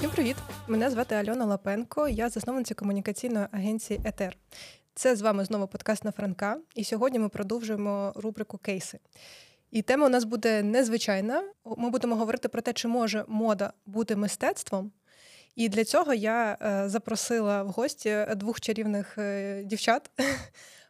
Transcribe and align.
Всім 0.00 0.10
привіт! 0.10 0.36
Мене 0.68 0.90
звати 0.90 1.14
Альона 1.14 1.44
Лапенко, 1.44 2.08
я 2.08 2.28
засновниця 2.28 2.74
комунікаційної 2.74 3.46
агенції 3.52 4.00
Етер. 4.04 4.36
Це 4.94 5.16
з 5.16 5.20
вами 5.20 5.44
знову 5.44 5.66
подкаст 5.66 6.04
на 6.04 6.12
Франка, 6.12 6.58
і 6.74 6.84
сьогодні 6.84 7.18
ми 7.18 7.28
продовжуємо 7.28 8.12
рубрику 8.16 8.58
Кейси. 8.58 8.98
І 9.70 9.82
тема 9.82 10.06
у 10.06 10.08
нас 10.08 10.24
буде 10.24 10.62
незвичайна. 10.62 11.44
Ми 11.76 11.90
будемо 11.90 12.16
говорити 12.16 12.48
про 12.48 12.62
те, 12.62 12.72
чи 12.72 12.88
може 12.88 13.24
мода 13.28 13.72
бути 13.86 14.16
мистецтвом. 14.16 14.92
І 15.56 15.68
для 15.68 15.84
цього 15.84 16.14
я 16.14 16.58
е, 16.62 16.88
запросила 16.88 17.62
в 17.62 17.68
гості 17.68 18.26
двох 18.36 18.60
чарівних 18.60 19.18
е, 19.18 19.62
дівчат. 19.64 20.10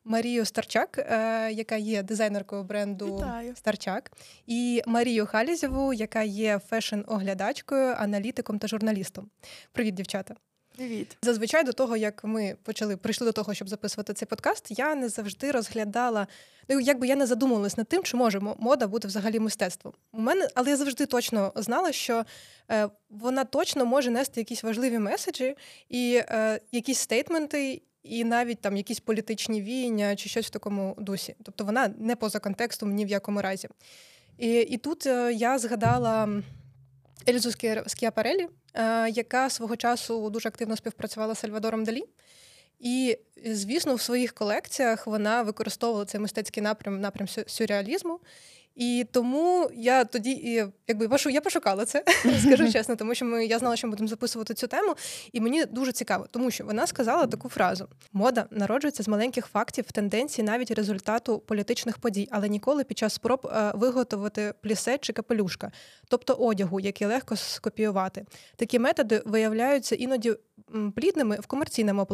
Марію 0.05 0.45
Старчак, 0.45 0.99
е, 0.99 1.53
яка 1.53 1.77
є 1.77 2.03
дизайнеркою 2.03 2.63
бренду 2.63 3.17
Вітаю. 3.17 3.57
Старчак, 3.57 4.13
і 4.47 4.83
Марію 4.87 5.27
Халізєву, 5.27 5.93
яка 5.93 6.23
є 6.23 6.61
фешн-оглядачкою, 6.71 7.95
аналітиком 7.99 8.59
та 8.59 8.69
журналістом. 8.69 9.31
Привіт, 9.73 9.95
дівчата. 9.95 10.35
Привіт. 10.77 11.17
Зазвичай 11.23 11.65
до 11.65 11.73
того, 11.73 11.97
як 11.97 12.25
ми 12.25 12.57
почали 12.63 12.97
прийшли 12.97 13.27
до 13.27 13.33
того, 13.33 13.55
щоб 13.55 13.69
записувати 13.69 14.13
цей 14.13 14.29
подкаст, 14.29 14.79
я 14.79 14.95
не 14.95 15.09
завжди 15.09 15.51
розглядала. 15.51 16.27
Ну, 16.69 16.81
якби 16.81 17.07
я 17.07 17.17
не 17.17 17.27
задумувалась 17.27 17.77
над 17.77 17.89
тим, 17.89 18.03
чи 18.03 18.17
може 18.17 18.41
мода 18.41 18.87
бути 18.87 19.09
взагалі 19.09 19.41
мистецтвом. 19.41 19.95
У 20.13 20.21
мене, 20.21 20.49
але 20.55 20.71
я 20.71 20.77
завжди 20.77 21.07
точно 21.07 21.53
знала, 21.57 21.93
що 21.93 22.25
е, 22.71 22.89
вона 23.11 23.45
точно 23.45 23.87
може 23.87 24.11
нести 24.11 24.41
якісь 24.41 24.63
важливі 24.63 24.99
меседжі 24.99 25.57
і 25.89 26.23
е, 26.29 26.61
якісь 26.73 26.99
стейтменти, 26.99 27.83
і 28.03 28.25
навіть 28.25 28.61
там 28.61 28.77
якісь 28.77 29.01
політичні 29.01 29.63
віяння 29.63 30.17
чи 30.17 30.29
щось 30.29 30.47
в 30.47 30.51
такому 30.51 30.97
дусі. 30.99 31.35
Тобто 31.43 31.65
вона 31.65 31.95
не 31.99 32.17
поза 32.17 32.39
контекстом 32.39 32.95
ні 32.95 33.05
в 33.05 33.09
якому 33.09 33.43
разі. 33.43 33.69
І, 34.39 34.53
і 34.53 34.77
тут 34.77 35.07
е, 35.07 35.33
я 35.33 35.59
згадала. 35.59 36.43
Елізу 37.29 37.51
Скіапарелі, 37.87 38.49
е, 38.75 39.11
яка 39.11 39.51
свого 39.51 39.77
часу 39.77 40.31
дуже 40.31 40.49
активно 40.49 40.77
співпрацювала 40.77 41.35
з 41.35 41.39
Сальвадором 41.39 41.85
Далі. 41.85 42.05
І, 42.79 43.19
звісно, 43.47 43.95
в 43.95 44.01
своїх 44.01 44.33
колекціях 44.33 45.07
вона 45.07 45.43
використовувала 45.43 46.05
цей 46.05 46.21
мистецький 46.21 46.63
напрям, 46.63 47.01
напрям 47.01 47.29
сюрреалізму. 47.47 48.21
І 48.81 49.07
тому 49.13 49.71
я 49.75 50.05
тоді 50.05 50.65
якби 50.89 51.09
я 51.31 51.41
пошукала 51.41 51.85
це, 51.85 52.05
скажу 52.41 52.73
чесно, 52.73 52.97
тому 52.97 53.15
що 53.15 53.25
ми 53.25 53.47
я 53.47 53.59
знала, 53.59 53.77
що 53.77 53.87
ми 53.87 53.91
будемо 53.91 54.09
записувати 54.09 54.55
цю 54.55 54.67
тему, 54.67 54.95
і 55.33 55.41
мені 55.41 55.65
дуже 55.65 55.93
цікаво, 55.93 56.27
тому 56.31 56.51
що 56.51 56.65
вона 56.65 56.87
сказала 56.87 57.27
таку 57.27 57.49
фразу: 57.49 57.89
мода 58.13 58.47
народжується 58.51 59.03
з 59.03 59.09
маленьких 59.09 59.47
фактів, 59.47 59.93
тенденцій, 59.93 60.43
навіть 60.43 60.71
результату 60.71 61.39
політичних 61.39 61.99
подій, 61.99 62.29
але 62.31 62.49
ніколи 62.49 62.85
під 62.85 62.99
час 62.99 63.15
спроб 63.15 63.47
е, 63.47 63.73
виготовити 63.75 64.55
плісе 64.61 64.99
чи 64.99 65.13
капелюшка, 65.13 65.73
тобто 66.09 66.35
одягу, 66.35 66.81
який 66.81 67.07
легко 67.07 67.37
скопіювати. 67.37 68.25
Такі 68.57 68.79
методи 68.79 69.23
виявляються 69.25 69.95
іноді 69.95 70.35
плідними 70.97 71.37
в 71.37 71.47
комерційному 71.47 72.07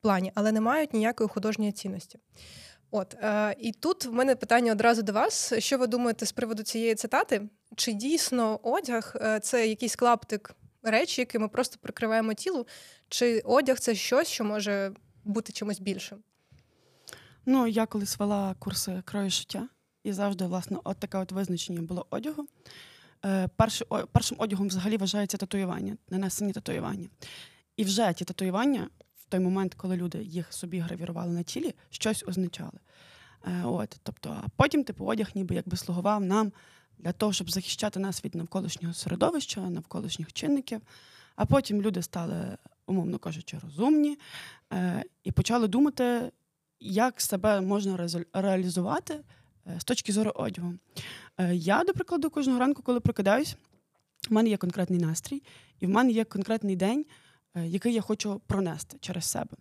плані, 0.00 0.32
але 0.34 0.52
не 0.52 0.60
мають 0.60 0.94
ніякої 0.94 1.28
художньої 1.28 1.72
цінності. 1.72 2.18
От 2.90 3.14
е, 3.14 3.56
і 3.58 3.72
тут 3.72 4.04
в 4.04 4.12
мене 4.12 4.36
питання 4.36 4.72
одразу 4.72 5.02
до 5.02 5.12
вас. 5.12 5.52
Що 5.58 5.78
ви 5.78 5.86
думаєте 5.86 6.26
з 6.26 6.32
приводу 6.32 6.62
цієї 6.62 6.94
цитати? 6.94 7.48
Чи 7.76 7.92
дійсно 7.92 8.60
одяг 8.62 9.16
е, 9.16 9.40
це 9.40 9.68
якийсь 9.68 9.96
клаптик 9.96 10.54
речі, 10.82 11.20
який 11.20 11.40
ми 11.40 11.48
просто 11.48 11.78
прикриваємо 11.82 12.34
тіло? 12.34 12.66
Чи 13.08 13.40
одяг 13.40 13.78
це 13.78 13.94
щось, 13.94 14.28
що 14.28 14.44
може 14.44 14.92
бути 15.24 15.52
чимось 15.52 15.80
більшим? 15.80 16.18
Ну, 17.46 17.66
я 17.66 17.86
колись 17.86 18.18
вела 18.18 18.54
курси 18.58 19.02
крою 19.04 19.30
шиття, 19.30 19.68
і 20.04 20.12
завжди, 20.12 20.46
власне, 20.46 20.78
от 20.84 20.98
таке 20.98 21.18
от 21.18 21.32
визначення 21.32 21.82
було 21.82 22.06
одягу. 22.10 22.46
Е, 23.24 23.48
перший, 23.56 23.86
о, 23.90 24.06
першим 24.06 24.36
одягом 24.40 24.68
взагалі 24.68 24.96
вважається 24.96 25.36
татуювання, 25.36 25.96
нанесені 26.08 26.52
татуювання. 26.52 27.08
І 27.76 27.84
вже 27.84 28.12
ті 28.12 28.24
татуювання 28.24 28.88
той 29.34 29.40
момент, 29.40 29.74
коли 29.74 29.96
люди 29.96 30.22
їх 30.22 30.52
собі 30.52 30.78
гравірували 30.78 31.32
на 31.32 31.42
тілі, 31.42 31.74
щось 31.90 32.24
означали. 32.26 32.78
Е, 33.46 33.62
от, 33.64 33.96
тобто, 34.02 34.30
а 34.44 34.48
потім 34.56 34.84
типу 34.84 35.04
одяг 35.04 35.30
ніби 35.34 35.54
якби 35.54 35.76
слугував 35.76 36.24
нам 36.24 36.52
для 36.98 37.12
того, 37.12 37.32
щоб 37.32 37.50
захищати 37.50 38.00
нас 38.00 38.24
від 38.24 38.34
навколишнього 38.34 38.94
середовища, 38.94 39.60
навколишніх 39.60 40.32
чинників. 40.32 40.80
А 41.36 41.46
потім 41.46 41.82
люди 41.82 42.02
стали, 42.02 42.56
умовно 42.86 43.18
кажучи, 43.18 43.58
розумні 43.62 44.18
е, 44.72 45.04
і 45.24 45.32
почали 45.32 45.68
думати, 45.68 46.32
як 46.80 47.20
себе 47.20 47.60
можна 47.60 48.08
реалізувати 48.32 49.14
е, 49.66 49.80
з 49.80 49.84
точки 49.84 50.12
зору 50.12 50.32
одягу. 50.34 50.74
Я, 51.52 51.84
до 51.84 51.92
прикладу, 51.92 52.30
кожного 52.30 52.58
ранку, 52.58 52.82
коли 52.82 53.00
прокидаюсь, 53.00 53.56
в 54.30 54.32
мене 54.32 54.48
є 54.48 54.56
конкретний 54.56 55.00
настрій, 55.00 55.42
і 55.80 55.86
в 55.86 55.88
мене 55.88 56.10
є 56.10 56.24
конкретний 56.24 56.76
день, 56.76 57.06
який 57.62 57.94
я 57.94 58.00
хочу 58.00 58.40
пронести 58.46 58.96
через 59.00 59.24
себе. 59.24 59.56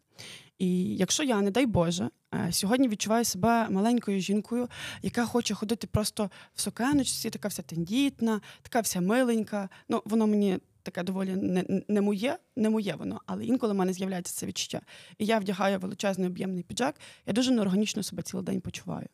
І 0.59 0.96
якщо 0.96 1.24
я, 1.24 1.42
не 1.42 1.52
дай 1.52 1.66
Боже, 1.66 2.09
е, 2.34 2.52
сьогодні 2.52 2.88
відчуваю 2.88 3.26
себе 3.26 3.70
маленькою 3.70 4.20
жінкою, 4.20 4.70
яка 5.02 5.26
хоче 5.26 5.54
ходити 5.54 5.88
просто 5.88 6.30
в 6.53 6.62
сукеночці, 6.62 7.30
така 7.30 7.48
вся 7.48 7.62
тендітна, 7.62 8.42
така 8.62 8.80
вся 8.80 9.02
миленька. 9.02 9.70
Ну, 9.90 10.02
воно 10.06 10.28
мені 10.28 10.59
таке 10.84 11.03
доволі 11.03 11.36
не 11.36 11.84
не 11.88 12.02
моє, 12.02 12.38
не 12.56 12.70
моє 12.70 12.96
воно, 12.96 13.22
але 13.26 13.46
інколи 13.46 13.74
в 13.74 13.76
мене 13.76 13.94
з'являється 13.94 14.34
це 14.34 14.46
відчуття. 14.46 14.82
І 15.18 15.26
я 15.26 15.40
вдягаю 15.40 15.80
величезний 15.80 16.28
об'ємний 16.28 16.64
піджак, 16.64 17.00
я 17.26 17.34
дуже 17.34 17.52
неорганічно 17.52 18.03
себе 18.03 18.24
цілий 18.24 18.46
день 18.46 18.62
почуваю. 18.62 19.08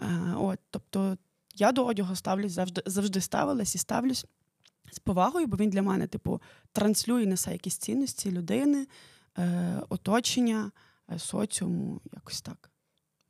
Е, 0.00 0.34
от, 0.36 0.58
Тобто 0.70 1.16
я 1.54 1.72
до 1.72 1.84
одягу 1.86 2.16
ставлюсь 2.16 2.52
завжди 2.52 2.82
завжди 2.86 3.20
ставилась 3.20 3.74
і 3.74 3.78
ставлюсь 3.78 4.26
з 4.90 4.98
повагою, 4.98 5.46
бо 5.46 5.56
він 5.56 5.70
для 5.70 5.82
мене, 5.82 6.06
типу, 6.06 6.40
транслює 6.72 7.26
несе 7.26 7.52
якісь 7.52 7.76
цінності 7.76 8.30
людини, 8.30 8.86
е, 9.38 9.82
оточення, 9.88 10.70
е, 11.12 11.18
соціуму, 11.18 12.00
якось 12.12 12.42
так. 12.42 12.70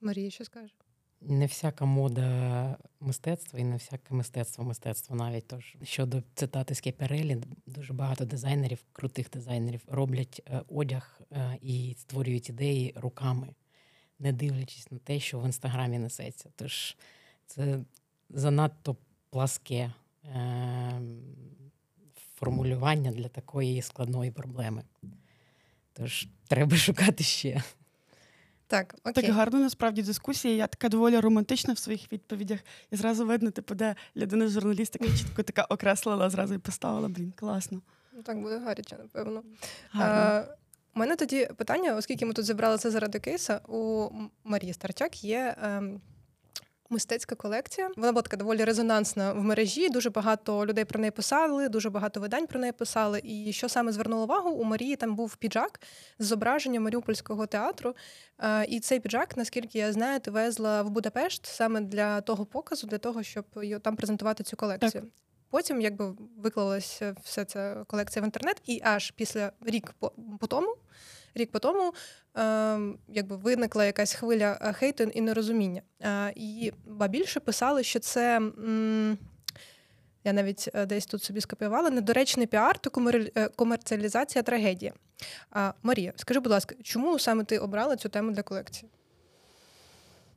Марія, 0.00 0.30
що 0.30 0.44
скаже? 0.44 0.74
Не 1.20 1.46
всяка 1.46 1.84
мода 1.84 2.76
мистецтва 3.00 3.58
і 3.58 3.64
не 3.64 3.76
всяке 3.76 4.14
мистецтво 4.14 4.64
мистецтво 4.64 5.16
навіть. 5.16 5.46
Тож 5.46 5.76
щодо 5.82 6.22
цитати 6.34 6.74
з 6.74 6.80
Кеперелі, 6.80 7.42
дуже 7.66 7.92
багато 7.92 8.24
дизайнерів, 8.24 8.84
крутих 8.92 9.30
дизайнерів 9.30 9.80
роблять 9.86 10.42
е, 10.46 10.62
одяг 10.68 11.20
е, 11.32 11.58
і 11.62 11.94
створюють 11.98 12.48
ідеї 12.48 12.94
руками, 12.96 13.54
не 14.18 14.32
дивлячись 14.32 14.90
на 14.90 14.98
те, 14.98 15.20
що 15.20 15.40
в 15.40 15.46
інстаграмі 15.46 15.98
несеться. 15.98 16.50
Тож 16.56 16.96
це 17.46 17.80
занадто 18.30 18.96
пласке 19.30 19.92
формулювання 22.34 23.10
для 23.10 23.28
такої 23.28 23.82
складної 23.82 24.30
проблеми. 24.30 24.82
Тож 25.92 26.28
треба 26.48 26.76
шукати 26.86 27.24
ще. 27.24 27.62
Так, 28.66 28.94
окей. 29.04 29.12
так 29.12 29.34
гарно 29.34 29.58
насправді 29.58 30.02
дискусія. 30.02 30.54
Я 30.54 30.66
така 30.66 30.88
доволі 30.88 31.20
романтична 31.20 31.74
в 31.74 31.78
своїх 31.78 32.12
відповідях. 32.12 32.60
І 32.90 32.96
зразу 32.96 33.26
видно, 33.26 33.50
типу, 33.50 33.74
де 33.74 33.94
людина 34.16 34.48
журналістика 34.48 35.04
чітко 35.04 35.42
така 35.42 35.62
окреслила, 35.62 36.30
зразу 36.30 36.54
і 36.54 36.58
поставила. 36.58 37.08
Блін, 37.08 37.32
класно. 37.36 37.80
Ну, 38.12 38.22
Так 38.22 38.40
буде 38.42 38.58
гаряче, 38.58 38.96
напевно. 38.96 39.42
А, 39.92 40.44
У 40.96 40.98
мене 40.98 41.16
тоді 41.16 41.48
питання, 41.56 41.96
оскільки 41.96 42.26
ми 42.26 42.32
тут 42.32 42.44
зібрали 42.44 42.78
це 42.78 42.90
заради 42.90 43.18
кейса, 43.18 43.60
у 43.68 44.10
Марії 44.44 44.72
Старчак 44.72 45.24
є. 45.24 45.56
Ем, 45.62 46.00
Мистецька 46.90 47.34
колекція. 47.34 47.90
Вона 47.96 48.12
була 48.12 48.22
така 48.22 48.36
доволі 48.36 48.64
резонансна 48.64 49.32
в 49.32 49.42
мережі. 49.42 49.88
Дуже 49.88 50.10
багато 50.10 50.66
людей 50.66 50.84
про 50.84 51.00
неї 51.00 51.10
писали, 51.10 51.68
дуже 51.68 51.90
багато 51.90 52.20
видань 52.20 52.46
про 52.46 52.60
неї 52.60 52.72
писали. 52.72 53.20
І 53.24 53.52
що 53.52 53.68
саме 53.68 53.92
звернуло 53.92 54.24
увагу? 54.24 54.50
У 54.50 54.64
Марії 54.64 54.96
там 54.96 55.16
був 55.16 55.36
піджак 55.36 55.80
з 56.18 56.26
зображенням 56.26 56.82
Маріупольського 56.82 57.46
театру. 57.46 57.94
І 58.68 58.80
цей 58.80 59.00
піджак, 59.00 59.36
наскільки 59.36 59.78
я 59.78 59.92
знаю, 59.92 60.20
ти 60.20 60.30
везла 60.30 60.82
в 60.82 60.90
Будапешт 60.90 61.46
саме 61.46 61.80
для 61.80 62.20
того 62.20 62.46
показу, 62.46 62.86
для 62.86 62.98
того, 62.98 63.22
щоб 63.22 63.44
там 63.82 63.96
презентувати 63.96 64.44
цю 64.44 64.56
колекцію. 64.56 65.02
Так. 65.02 65.04
Потім, 65.50 65.80
якби 65.80 66.14
виклалася 66.36 67.16
вся 67.22 67.44
ця 67.44 67.84
колекція 67.86 68.22
в 68.22 68.24
інтернет, 68.24 68.62
і 68.66 68.80
аж 68.84 69.10
після 69.10 69.52
рік 69.60 69.94
по, 69.98 70.12
по 70.40 70.46
тому 70.46 70.76
рік 71.38 71.50
по 71.50 71.58
тому 71.58 71.92
е, 72.36 72.78
якби 73.08 73.36
виникла 73.36 73.84
якась 73.84 74.14
хвиля 74.14 74.58
е, 74.60 74.72
хейту 74.72 75.04
і 75.04 75.20
нерозуміння. 75.20 75.82
Е, 76.02 76.32
і 76.36 76.72
ба 76.86 77.08
більше 77.08 77.40
писали, 77.40 77.82
що 77.82 77.98
це. 77.98 78.36
М- 78.36 79.18
я 80.24 80.32
навіть 80.32 80.68
е, 80.74 80.86
десь 80.86 81.06
тут 81.06 81.22
собі 81.22 81.40
скопіювала 81.40 81.90
недоречний 81.90 82.46
піар 82.46 82.78
та 82.78 82.90
е, 83.34 83.48
комерціалізація 83.48 84.42
трагедії. 84.42 84.92
А, 85.50 85.72
Марія, 85.82 86.12
скажи, 86.16 86.40
будь 86.40 86.52
ласка, 86.52 86.74
чому 86.82 87.18
саме 87.18 87.44
ти 87.44 87.58
обрала 87.58 87.96
цю 87.96 88.08
тему 88.08 88.32
для 88.32 88.42
колекції? 88.42 88.90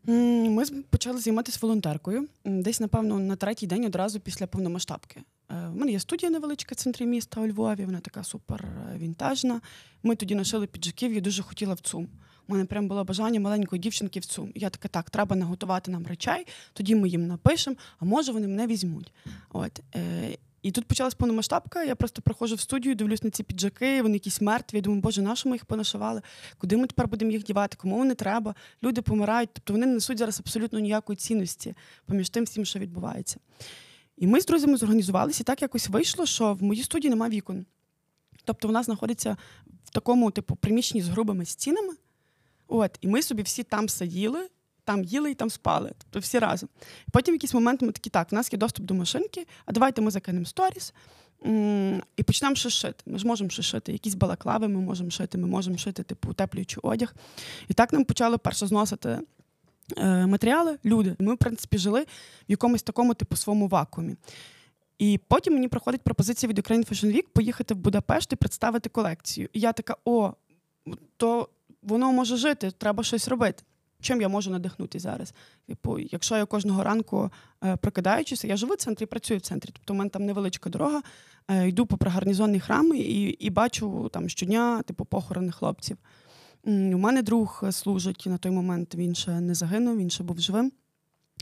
Ми 0.05 0.65
почали 0.89 1.19
займатися 1.19 1.59
волонтеркою 1.61 2.27
десь, 2.45 2.79
напевно, 2.79 3.19
на 3.19 3.35
третій 3.35 3.67
день 3.67 3.85
одразу 3.85 4.19
після 4.19 4.47
повномасштабки. 4.47 5.21
У 5.51 5.53
е, 5.53 5.69
мене 5.69 5.91
є 5.91 5.99
студія 5.99 6.29
невеличка 6.29 6.75
в 6.75 6.77
центрі 6.77 7.05
міста 7.05 7.41
у 7.41 7.47
Львові, 7.47 7.85
вона 7.85 7.99
така 7.99 8.23
супер 8.23 8.65
е, 8.65 8.97
вінтажна. 8.97 9.61
Ми 10.03 10.15
тоді 10.15 10.35
ношили 10.35 10.67
піджаків, 10.67 11.13
я 11.13 11.21
дуже 11.21 11.43
хотіла 11.43 11.73
в 11.73 11.79
ЦУМ. 11.79 12.07
У 12.47 12.53
мене 12.53 12.65
прям 12.65 12.87
було 12.87 13.03
бажання 13.03 13.39
маленької 13.39 13.79
дівчинки 13.79 14.19
в 14.19 14.25
ЦУМ. 14.25 14.51
Я 14.55 14.69
така, 14.69 14.87
так, 14.87 15.09
треба 15.09 15.35
наготувати 15.35 15.91
нам 15.91 16.07
речей, 16.07 16.47
тоді 16.73 16.95
ми 16.95 17.09
їм 17.09 17.27
напишемо, 17.27 17.75
а 17.99 18.05
може 18.05 18.31
вони 18.31 18.47
мене 18.47 18.67
візьмуть. 18.67 19.13
От. 19.49 19.81
Е, 19.95 20.37
І 20.61 20.71
тут 20.71 20.85
почалась 20.85 21.13
повномасштабка. 21.13 21.83
Я 21.83 21.95
просто 21.95 22.21
приходжу 22.21 22.55
в 22.55 22.59
студію, 22.59 22.95
дивлюсь 22.95 23.23
на 23.23 23.29
ці 23.29 23.43
піджаки, 23.43 24.01
вони 24.01 24.13
якісь 24.13 24.41
мертві. 24.41 24.77
Я 24.77 24.81
думаю, 24.81 25.01
боже, 25.01 25.21
на 25.21 25.35
що 25.35 25.49
ми 25.49 25.55
їх 25.55 25.65
понашивали? 25.65 26.21
Куди 26.57 26.77
ми 26.77 26.87
тепер 26.87 27.07
будемо 27.07 27.31
їх 27.31 27.43
дівати? 27.43 27.77
Кому 27.79 27.97
вони 27.97 28.15
треба? 28.15 28.55
Люди 28.83 29.01
помирають. 29.01 29.49
Тобто 29.53 29.73
вони 29.73 29.85
не 29.85 29.93
несуть 29.93 30.17
зараз 30.17 30.39
абсолютно 30.39 30.79
ніякої 30.79 31.17
цінності 31.17 31.75
поміж 32.05 32.29
тим 32.29 32.43
всім, 32.43 32.65
що 32.65 32.79
відбувається. 32.79 33.39
І 34.17 34.27
ми 34.27 34.41
з 34.41 34.45
друзями 34.45 34.77
зорганізувалися, 34.77 35.41
і 35.41 35.43
так 35.43 35.61
якось 35.61 35.89
вийшло, 35.89 36.25
що 36.25 36.53
в 36.53 36.63
моїй 36.63 36.83
студії 36.83 37.09
немає 37.09 37.31
вікон. 37.31 37.65
Тобто 38.43 38.67
вона 38.67 38.83
знаходиться 38.83 39.37
в 39.85 39.89
такому, 39.89 40.31
типу, 40.31 40.55
приміщенні 40.55 41.01
з 41.01 41.07
грубими 41.07 41.45
стінами. 41.45 41.93
От, 42.67 42.97
І 43.01 43.07
ми 43.07 43.21
собі 43.21 43.43
всі 43.43 43.63
там 43.63 43.89
сиділи, 43.89 44.49
там 44.83 45.03
їли 45.03 45.31
і 45.31 45.33
там 45.33 45.49
спали. 45.49 45.91
Тобто 45.97 46.19
всі 46.19 46.39
разом. 46.39 46.69
Потім 47.11 47.33
в 47.33 47.35
якийсь 47.35 47.53
момент 47.53 47.81
ми 47.81 47.91
такі, 47.91 48.09
так, 48.09 48.31
в 48.31 48.35
нас 48.35 48.53
є 48.53 48.59
доступ 48.59 48.85
до 48.85 48.93
машинки, 48.93 49.47
а 49.65 49.71
давайте 49.71 50.01
ми 50.01 50.11
закинемо 50.11 50.45
сторіс 50.45 50.93
і 52.17 52.23
почнемо 52.25 52.55
щось 52.55 52.73
шити. 52.73 53.03
Ми 53.05 53.19
ж 53.19 53.27
можемо 53.27 53.49
щось 53.49 53.65
шити. 53.65 53.91
Якісь 53.91 54.15
балаклави 54.15 54.67
ми 54.67 54.81
можемо 54.81 55.09
шити, 55.09 55.37
ми 55.37 55.47
можемо 55.47 55.77
шити, 55.77 56.03
типу, 56.03 56.29
утеплюючий 56.29 56.79
одяг. 56.83 57.15
І 57.67 57.73
так 57.73 57.93
нам 57.93 58.03
почали 58.03 58.37
перше 58.37 58.67
зносити 58.67 59.19
матеріали, 60.27 60.77
люди. 60.85 61.15
Ми, 61.19 61.33
в 61.33 61.37
принципі, 61.37 61.77
жили 61.77 62.01
в 62.01 62.05
якомусь 62.47 62.83
такому, 62.83 63.13
типу, 63.13 63.35
своєму 63.35 63.67
вакуумі. 63.67 64.15
І 65.01 65.19
потім 65.27 65.53
мені 65.53 65.67
приходить 65.67 66.01
пропозиція 66.01 66.49
від 66.49 66.59
Ukraine 66.59 66.91
Fashion 66.91 67.15
Week 67.15 67.25
поїхати 67.33 67.73
в 67.73 67.77
Будапешт 67.77 68.33
і 68.33 68.35
представити 68.35 68.89
колекцію. 68.89 69.49
І 69.53 69.59
я 69.59 69.73
така: 69.73 69.95
о, 70.05 70.33
то 71.17 71.49
воно 71.83 72.11
може 72.11 72.37
жити, 72.37 72.71
треба 72.71 73.03
щось 73.03 73.27
робити. 73.27 73.63
Чим 74.01 74.21
я 74.21 74.27
можу 74.27 74.51
надихнути 74.51 74.99
зараз? 74.99 75.33
Типу, 75.67 75.99
якщо 75.99 76.37
я 76.37 76.45
кожного 76.45 76.83
ранку 76.83 77.31
е, 77.63 77.75
прокидаючися, 77.75 78.47
я 78.47 78.57
живу 78.57 78.73
в 78.73 78.77
центрі, 78.77 79.05
працюю 79.05 79.37
в 79.37 79.41
центрі. 79.41 79.69
Тобто 79.73 79.93
у 79.93 79.97
мене 79.97 80.09
там 80.09 80.25
невеличка 80.25 80.69
дорога, 80.69 81.01
е, 81.47 81.67
йду 81.67 81.85
по 81.85 82.09
гарнізонні 82.09 82.59
храми 82.59 82.97
і 82.97 83.21
і 83.23 83.49
бачу 83.49 84.09
там 84.13 84.29
щодня, 84.29 84.81
типу, 84.81 85.05
похорони 85.05 85.51
хлопців. 85.51 85.97
У 86.63 86.97
мене 86.97 87.21
друг 87.21 87.63
служить 87.71 88.23
на 88.25 88.37
той 88.37 88.51
момент, 88.51 88.95
він 88.95 89.15
ще 89.15 89.39
не 89.39 89.55
загинув, 89.55 89.97
він 89.97 90.09
ще 90.09 90.23
був 90.23 90.39
живим. 90.39 90.71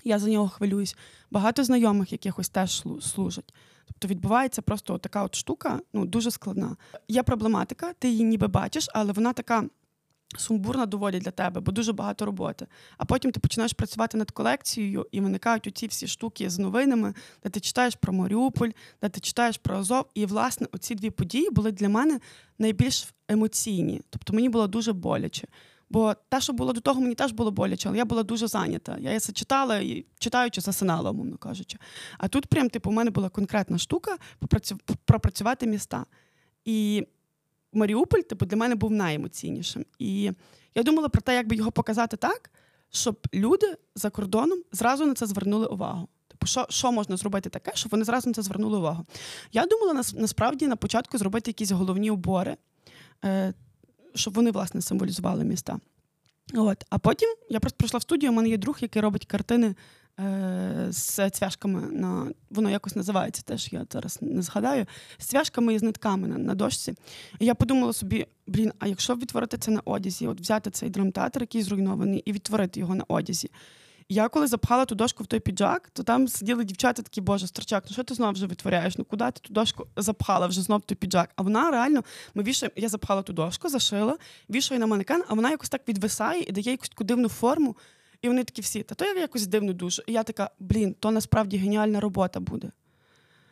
Я 0.04 0.20
за 0.20 0.30
нього 0.30 0.50
хвилююсь. 0.50 0.96
Багато 1.32 1.64
знайомих 1.64 2.12
якихось 2.12 2.50
теж 2.50 2.84
служать. 3.02 3.54
Тобто 3.86 4.08
відбувається 4.08 4.62
просто 4.62 4.98
така 4.98 5.24
от 5.24 5.36
штука, 5.36 5.80
ну 5.94 6.06
дуже 6.06 6.32
складна. 6.32 6.76
Є 7.08 7.24
проблематика, 7.24 7.94
ти 8.00 8.10
її 8.10 8.24
ніби 8.24 8.48
бачиш, 8.48 8.90
але 8.94 9.14
вона 9.14 9.34
така 9.34 9.64
сумбурна 10.38 10.86
доволі 10.86 11.20
для 11.20 11.32
тебе, 11.32 11.62
бо 11.62 11.72
дуже 11.72 11.94
багато 11.94 12.26
роботи. 12.26 12.68
А 12.98 13.06
потім 13.06 13.32
ти 13.32 13.40
починаєш 13.40 13.74
працювати 13.74 14.18
над 14.18 14.32
колекцією, 14.32 15.08
і 15.12 15.22
виникають 15.22 15.68
оці 15.68 15.88
всі 15.88 16.08
штуки 16.08 16.50
з 16.50 16.60
новинами, 16.60 17.14
де 17.44 17.50
ти 17.50 17.60
читаєш 17.60 17.96
про 17.96 18.14
Маріуполь, 18.14 18.70
де 19.02 19.10
ти 19.10 19.20
читаєш 19.20 19.58
про 19.58 19.78
Азов. 19.78 20.06
І, 20.14 20.26
власне, 20.26 20.68
оці 20.72 20.96
дві 20.96 21.10
події 21.10 21.50
були 21.50 21.72
для 21.72 21.90
мене 21.90 22.20
найбільш 22.60 23.08
емоційні. 23.28 24.02
Тобто 24.10 24.34
мені 24.34 24.50
було 24.50 24.68
дуже 24.68 24.94
боляче. 24.94 25.48
Бо 25.90 26.16
те, 26.30 26.42
що 26.42 26.54
було 26.54 26.74
до 26.74 26.82
того, 26.82 27.02
мені 27.02 27.16
теж 27.16 27.32
було 27.32 27.52
боляче, 27.52 27.90
але 27.90 27.98
я 27.98 28.06
була 28.06 28.24
дуже 28.24 28.48
зайнята. 28.48 28.98
Я 29.00 29.20
це 29.20 29.34
читала 29.34 29.80
і 29.80 30.06
читаючи, 30.20 30.62
засинала, 30.62 31.12
умовно 31.12 31.38
кажучи. 31.38 31.78
А 32.18 32.28
тут, 32.28 32.46
прям, 32.46 32.70
типу, 32.70 32.90
у 32.90 32.94
мене 32.94 33.12
була 33.12 33.30
конкретна 33.30 33.78
штука 33.78 34.18
пропрацювати 35.06 35.68
міста. 35.68 36.06
І 36.66 37.08
Маріуполь, 37.74 38.20
типу, 38.20 38.46
для 38.46 38.58
мене 38.58 38.76
був 38.76 38.92
найемоційнішим. 38.92 39.86
І 40.00 40.32
я 40.76 40.84
думала 40.84 41.10
про 41.10 41.22
те, 41.22 41.36
як 41.36 41.48
би 41.48 41.56
його 41.56 41.72
показати 41.72 42.18
так, 42.18 42.52
щоб 42.90 43.28
люди 43.34 43.78
за 43.96 44.10
кордоном 44.10 44.60
зразу 44.72 45.06
на 45.06 45.14
це 45.14 45.26
звернули 45.26 45.68
увагу. 45.68 46.08
Типу, 46.28 46.48
що 46.48 46.66
що 46.70 46.92
можна 46.92 47.18
зробити 47.18 47.50
таке, 47.50 47.72
щоб 47.76 47.92
вони 47.92 48.04
зразу 48.04 48.30
на 48.30 48.34
це 48.34 48.42
звернули 48.42 48.78
увагу? 48.78 49.06
Я 49.52 49.66
думала 49.66 49.94
насправді 50.14 50.68
на 50.68 50.76
початку 50.76 51.18
зробити 51.18 51.50
якісь 51.50 51.72
головні 51.72 52.12
убори, 52.12 52.58
е, 53.26 53.54
щоб 54.16 54.34
вони, 54.34 54.52
власне, 54.52 54.82
символізували 54.82 55.44
міста. 55.44 55.80
От. 56.54 56.86
А 56.90 56.98
потім 56.98 57.30
я 57.50 57.60
просто 57.60 57.78
прийшла 57.78 57.98
в 57.98 58.02
студію, 58.02 58.32
у 58.32 58.36
мене 58.36 58.50
є 58.50 58.58
друг, 58.58 58.78
який 58.82 59.02
робить 59.02 59.26
картини 59.26 59.76
з 60.90 61.30
цвяшками 61.30 61.82
на 61.82 62.32
воно 62.50 62.70
якось 62.70 62.96
називається, 62.96 63.42
теж 63.46 63.70
я 63.74 63.86
зараз 63.92 64.18
не 64.22 64.42
згадаю, 64.42 64.86
з 65.18 65.26
цвяшками 65.26 65.74
і 65.74 65.80
з 65.80 65.84
нитками 65.84 66.28
на, 66.28 66.38
на 66.38 66.56
дошці. 66.56 66.94
І 67.40 67.46
я 67.46 67.56
подумала 67.56 67.94
собі: 67.94 68.26
блін, 68.48 68.72
а 68.80 68.88
якщо 68.88 69.16
відтворити 69.16 69.58
це 69.58 69.72
на 69.72 69.82
одязі, 69.86 70.28
от 70.28 70.42
взяти 70.42 70.72
цей 70.72 70.90
драмтеатр, 70.90 71.42
який 71.42 71.62
зруйнований, 71.62 72.20
і 72.26 72.32
відтворити 72.32 72.80
його 72.80 72.96
на 72.96 73.04
одязі. 73.08 73.50
Я 74.12 74.30
коли 74.30 74.48
запхала 74.48 74.86
ту 74.86 74.96
дошку 74.96 75.24
в 75.24 75.28
той 75.28 75.40
піджак, 75.40 75.90
то 75.94 76.04
там 76.04 76.28
сиділи 76.28 76.64
дівчата 76.64 77.02
такі, 77.02 77.22
боже, 77.22 77.48
старчак, 77.48 77.84
ну 77.88 77.94
що 77.94 78.04
ти 78.04 78.14
знов 78.14 78.34
вже 78.34 78.48
витворяєш? 78.48 78.98
Ну 78.98 79.06
куди 79.06 79.26
ти 79.26 79.40
ту 79.42 79.54
дошку 79.54 79.88
запхала 79.96 80.48
вже 80.48 80.62
знов 80.62 80.82
той 80.82 80.96
піджак? 80.96 81.30
А 81.36 81.42
вона 81.42 81.72
реально, 81.72 82.04
ми 82.34 82.44
вішаємо, 82.44 82.74
я 82.76 82.90
запхала 82.90 83.22
ту 83.22 83.34
дошку, 83.34 83.70
зашила, 83.70 84.18
вішаю 84.50 84.80
на 84.80 84.88
манекен, 84.88 85.24
а 85.28 85.34
вона 85.34 85.50
якось 85.50 85.70
так 85.70 85.88
відвисає 85.88 86.42
і 86.42 86.52
дає 86.52 86.72
якусь 86.72 86.90
таку 86.90 87.04
дивну 87.04 87.30
форму. 87.30 87.76
І 88.22 88.28
вони 88.28 88.44
такі 88.44 88.62
всі, 88.62 88.84
та 88.84 88.96
то 88.96 89.06
я 89.06 89.14
якось 89.14 89.48
дивно 89.48 89.74
дуже. 89.74 90.04
І 90.08 90.14
я 90.14 90.24
така, 90.24 90.50
блін, 90.60 90.96
то 91.00 91.12
насправді 91.12 91.58
геніальна 91.58 92.00
робота 92.00 92.40
буде. 92.40 92.72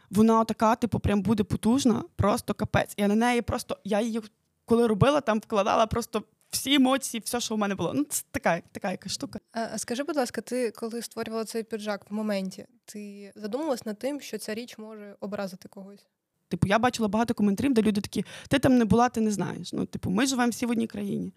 Вона 0.10 0.44
така, 0.46 0.76
типу, 0.76 1.00
прям 1.00 1.22
буде 1.22 1.44
потужна, 1.44 2.04
просто 2.16 2.54
капець. 2.54 2.94
Я 2.98 3.08
на 3.08 3.16
неї 3.16 3.42
просто, 3.42 3.78
я 3.84 4.02
її 4.02 4.22
коли 4.66 4.88
робила, 4.88 5.22
там 5.22 5.40
вкладала 5.40 5.88
просто 5.88 6.24
всі 6.50 6.74
емоції, 6.74 7.22
все, 7.26 7.40
що 7.40 7.56
в 7.56 7.58
мене 7.58 7.76
було. 7.76 7.94
Ну, 7.94 8.04
це 8.04 8.24
така 8.32 8.62
така 8.72 8.92
якась 8.92 9.12
штука. 9.12 9.40
А 9.52 9.78
Скажи, 9.78 10.04
будь 10.04 10.16
ласка, 10.16 10.42
ти 10.42 10.72
коли 10.72 11.02
створювала 11.02 11.46
цей 11.46 11.64
піджак 11.64 12.12
в 12.12 12.14
моменті, 12.14 12.66
ти 12.86 13.32
задумалась 13.36 13.86
над 13.86 14.00
тим, 14.00 14.22
що 14.22 14.38
ця 14.38 14.54
річ 14.54 14.78
може 14.78 15.16
образити 15.20 15.68
когось? 15.68 16.06
Типу, 16.50 16.68
я 16.68 16.80
бачила 16.80 17.08
багато 17.08 17.34
коментарів, 17.34 17.74
де 17.74 17.82
люди 17.82 18.02
такі: 18.02 18.26
ти 18.50 18.60
там 18.60 18.78
не 18.78 18.86
була, 18.86 19.10
ти 19.10 19.22
не 19.22 19.32
знаєш. 19.32 19.74
Ну, 19.74 19.86
типу, 19.86 20.10
ми 20.10 20.26
живемо 20.26 20.50
всі 20.50 20.66
в 20.66 20.70
одній 20.70 20.88
країні. 20.88 21.34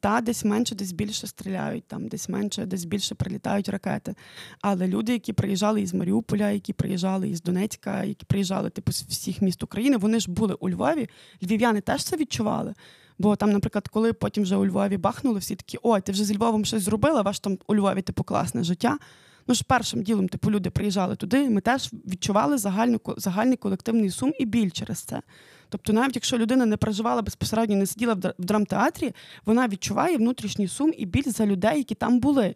Та 0.00 0.20
десь 0.20 0.44
менше, 0.44 0.74
десь 0.74 0.92
більше 0.92 1.26
стріляють, 1.26 1.84
там 1.84 2.08
десь 2.08 2.28
менше, 2.28 2.66
десь 2.66 2.84
більше 2.84 3.14
прилітають 3.14 3.68
ракети. 3.68 4.14
Але 4.60 4.86
люди, 4.86 5.12
які 5.12 5.32
приїжджали 5.32 5.80
із 5.82 5.94
Маріуполя, 5.94 6.50
які 6.50 6.72
приїжджали 6.72 7.28
із 7.28 7.42
Донецька, 7.42 8.04
які 8.04 8.24
приїжджали 8.24 8.70
типу 8.70 8.92
з 8.92 9.02
всіх 9.02 9.42
міст 9.42 9.62
України, 9.62 9.96
вони 9.96 10.20
ж 10.20 10.30
були 10.30 10.54
у 10.54 10.70
Львові. 10.70 11.08
Львів'яни 11.42 11.80
теж 11.80 12.04
це 12.04 12.16
відчували. 12.16 12.74
Бо 13.18 13.36
там, 13.36 13.52
наприклад, 13.52 13.88
коли 13.88 14.12
потім 14.12 14.42
вже 14.42 14.56
у 14.56 14.66
Львові 14.66 14.96
бахнули, 14.96 15.38
всі 15.38 15.56
такі, 15.56 15.78
ой, 15.82 16.00
ти 16.00 16.12
вже 16.12 16.24
з 16.24 16.32
Львовом 16.32 16.64
щось 16.64 16.82
зробила, 16.82 17.22
ваш 17.22 17.40
там 17.40 17.58
у 17.66 17.74
Львові 17.74 18.02
типу 18.02 18.24
класне 18.24 18.64
життя. 18.64 18.98
Ну 19.46 19.54
ж 19.54 19.64
першим 19.68 20.02
ділом, 20.02 20.28
типу, 20.28 20.50
люди 20.50 20.70
приїжджали 20.70 21.16
туди, 21.16 21.50
ми 21.50 21.60
теж 21.60 21.90
відчували 21.92 22.58
загальну, 22.58 23.00
загальний 23.16 23.56
колективний 23.56 24.10
сум 24.10 24.32
і 24.38 24.44
біль 24.44 24.70
через 24.70 24.98
це. 24.98 25.22
Тобто, 25.68 25.92
навіть 25.92 26.16
якщо 26.16 26.38
людина 26.38 26.66
не 26.66 26.76
проживала 26.76 27.22
безпосередньо, 27.22 27.76
не 27.76 27.86
сиділа 27.86 28.14
в 28.14 28.34
драмтеатрі, 28.38 29.14
вона 29.44 29.68
відчуває 29.68 30.16
внутрішній 30.16 30.68
сум 30.68 30.92
і 30.96 31.06
біль 31.06 31.30
за 31.30 31.46
людей, 31.46 31.78
які 31.78 31.94
там 31.94 32.20
були. 32.20 32.54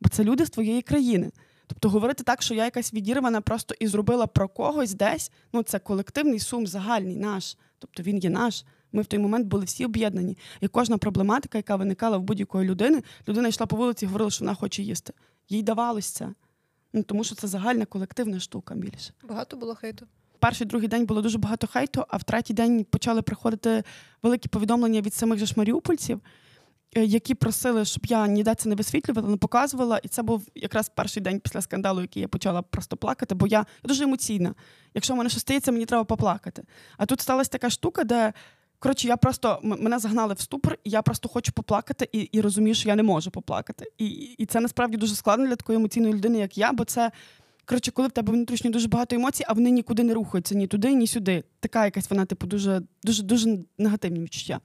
Бо 0.00 0.08
це 0.08 0.24
люди 0.24 0.46
з 0.46 0.50
твоєї 0.50 0.82
країни. 0.82 1.30
Тобто 1.66 1.88
говорити 1.88 2.24
так, 2.24 2.42
що 2.42 2.54
я 2.54 2.64
якась 2.64 2.94
відірвана 2.94 3.40
просто 3.40 3.74
і 3.80 3.86
зробила 3.86 4.26
про 4.26 4.48
когось 4.48 4.94
десь, 4.94 5.32
ну 5.52 5.62
це 5.62 5.78
колективний 5.78 6.38
сум, 6.38 6.66
загальний 6.66 7.16
наш. 7.16 7.56
Тобто 7.78 8.02
він 8.02 8.18
є 8.18 8.30
наш. 8.30 8.64
Ми 8.92 9.02
в 9.02 9.06
той 9.06 9.18
момент 9.18 9.46
були 9.46 9.64
всі 9.64 9.84
об'єднані. 9.84 10.38
І 10.60 10.68
кожна 10.68 10.98
проблематика, 10.98 11.58
яка 11.58 11.76
виникала 11.76 12.16
в 12.16 12.22
будь-якої 12.22 12.68
людини, 12.68 13.02
людина 13.28 13.48
йшла 13.48 13.66
по 13.66 13.76
вулиці 13.76 14.04
і 14.04 14.08
говорила, 14.08 14.30
що 14.30 14.44
вона 14.44 14.54
хоче 14.54 14.82
їсти. 14.82 15.12
Їй 15.48 15.62
давалося 15.62 16.14
це. 16.14 16.28
Ну, 16.92 17.02
Тому 17.02 17.24
що 17.24 17.34
це 17.34 17.48
загальна 17.48 17.84
колективна 17.84 18.40
штука 18.40 18.74
більше. 18.74 19.12
Багато 19.22 19.56
було 19.56 19.74
хейту 19.74 20.06
перший 20.40 20.66
другий 20.66 20.88
день 20.88 21.06
було 21.06 21.22
дуже 21.22 21.38
багато 21.38 21.66
хейту, 21.66 22.04
а 22.08 22.16
в 22.16 22.24
третій 22.24 22.54
день 22.54 22.84
почали 22.84 23.22
приходити 23.22 23.82
великі 24.22 24.48
повідомлення 24.48 25.00
від 25.00 25.14
самих 25.14 25.38
же 25.38 25.46
ж 25.46 25.54
маріупольців, 25.56 26.20
е, 26.96 27.04
які 27.04 27.34
просили, 27.34 27.84
щоб 27.84 28.06
я 28.06 28.26
ніде 28.26 28.54
це 28.54 28.68
не 28.68 28.74
висвітлювала, 28.74 29.28
не 29.28 29.36
показувала. 29.36 29.98
І 29.98 30.08
це 30.08 30.22
був 30.22 30.48
якраз 30.54 30.88
перший 30.88 31.22
день 31.22 31.40
після 31.40 31.60
скандалу, 31.60 32.00
який 32.00 32.22
я 32.22 32.28
почала 32.28 32.62
просто 32.62 32.96
плакати, 32.96 33.34
бо 33.34 33.46
я 33.46 33.66
дуже 33.84 34.04
емоційна. 34.04 34.54
Якщо 34.94 35.14
в 35.14 35.16
мене 35.16 35.30
щось 35.30 35.40
стається, 35.40 35.72
мені 35.72 35.86
треба 35.86 36.04
поплакати. 36.04 36.62
А 36.96 37.06
тут 37.06 37.20
сталася 37.20 37.50
така 37.50 37.70
штука, 37.70 38.04
де. 38.04 38.32
Коротше, 38.82 39.08
я 39.08 39.16
просто 39.16 39.58
мене 39.62 39.98
загнали 39.98 40.34
в 40.34 40.40
ступор, 40.40 40.78
і 40.84 40.90
я 40.90 41.02
просто 41.02 41.28
хочу 41.28 41.52
поплакати 41.52 42.08
і 42.12 42.18
і 42.18 42.40
розумію, 42.40 42.74
що 42.74 42.88
я 42.88 42.96
не 42.96 43.02
можу 43.02 43.30
поплакати. 43.30 43.86
І 43.98 44.06
і 44.38 44.46
це 44.46 44.60
насправді 44.60 44.96
дуже 44.96 45.14
складно 45.14 45.46
для 45.46 45.56
такої 45.56 45.76
емоційної 45.76 46.14
людини, 46.14 46.38
як 46.38 46.58
я, 46.58 46.72
бо 46.72 46.84
це 46.84 47.10
Коротше, 47.64 47.90
коли 47.90 48.08
в 48.08 48.10
тебе 48.10 48.32
внутрішньо 48.32 48.70
дуже 48.70 48.88
багато 48.88 49.16
емоцій, 49.16 49.44
а 49.48 49.52
вони 49.52 49.70
нікуди 49.70 50.02
не 50.02 50.14
рухаються 50.14 50.54
ні 50.54 50.66
туди, 50.66 50.94
ні 50.94 51.06
сюди. 51.06 51.44
Така 51.60 51.84
якась 51.84 52.10
вона, 52.10 52.24
типу, 52.24 52.46
дуже 52.46 52.82
дуже 53.02 53.22
дуже 53.22 53.58
негативні 53.78 54.20
відчуття. 54.20 54.60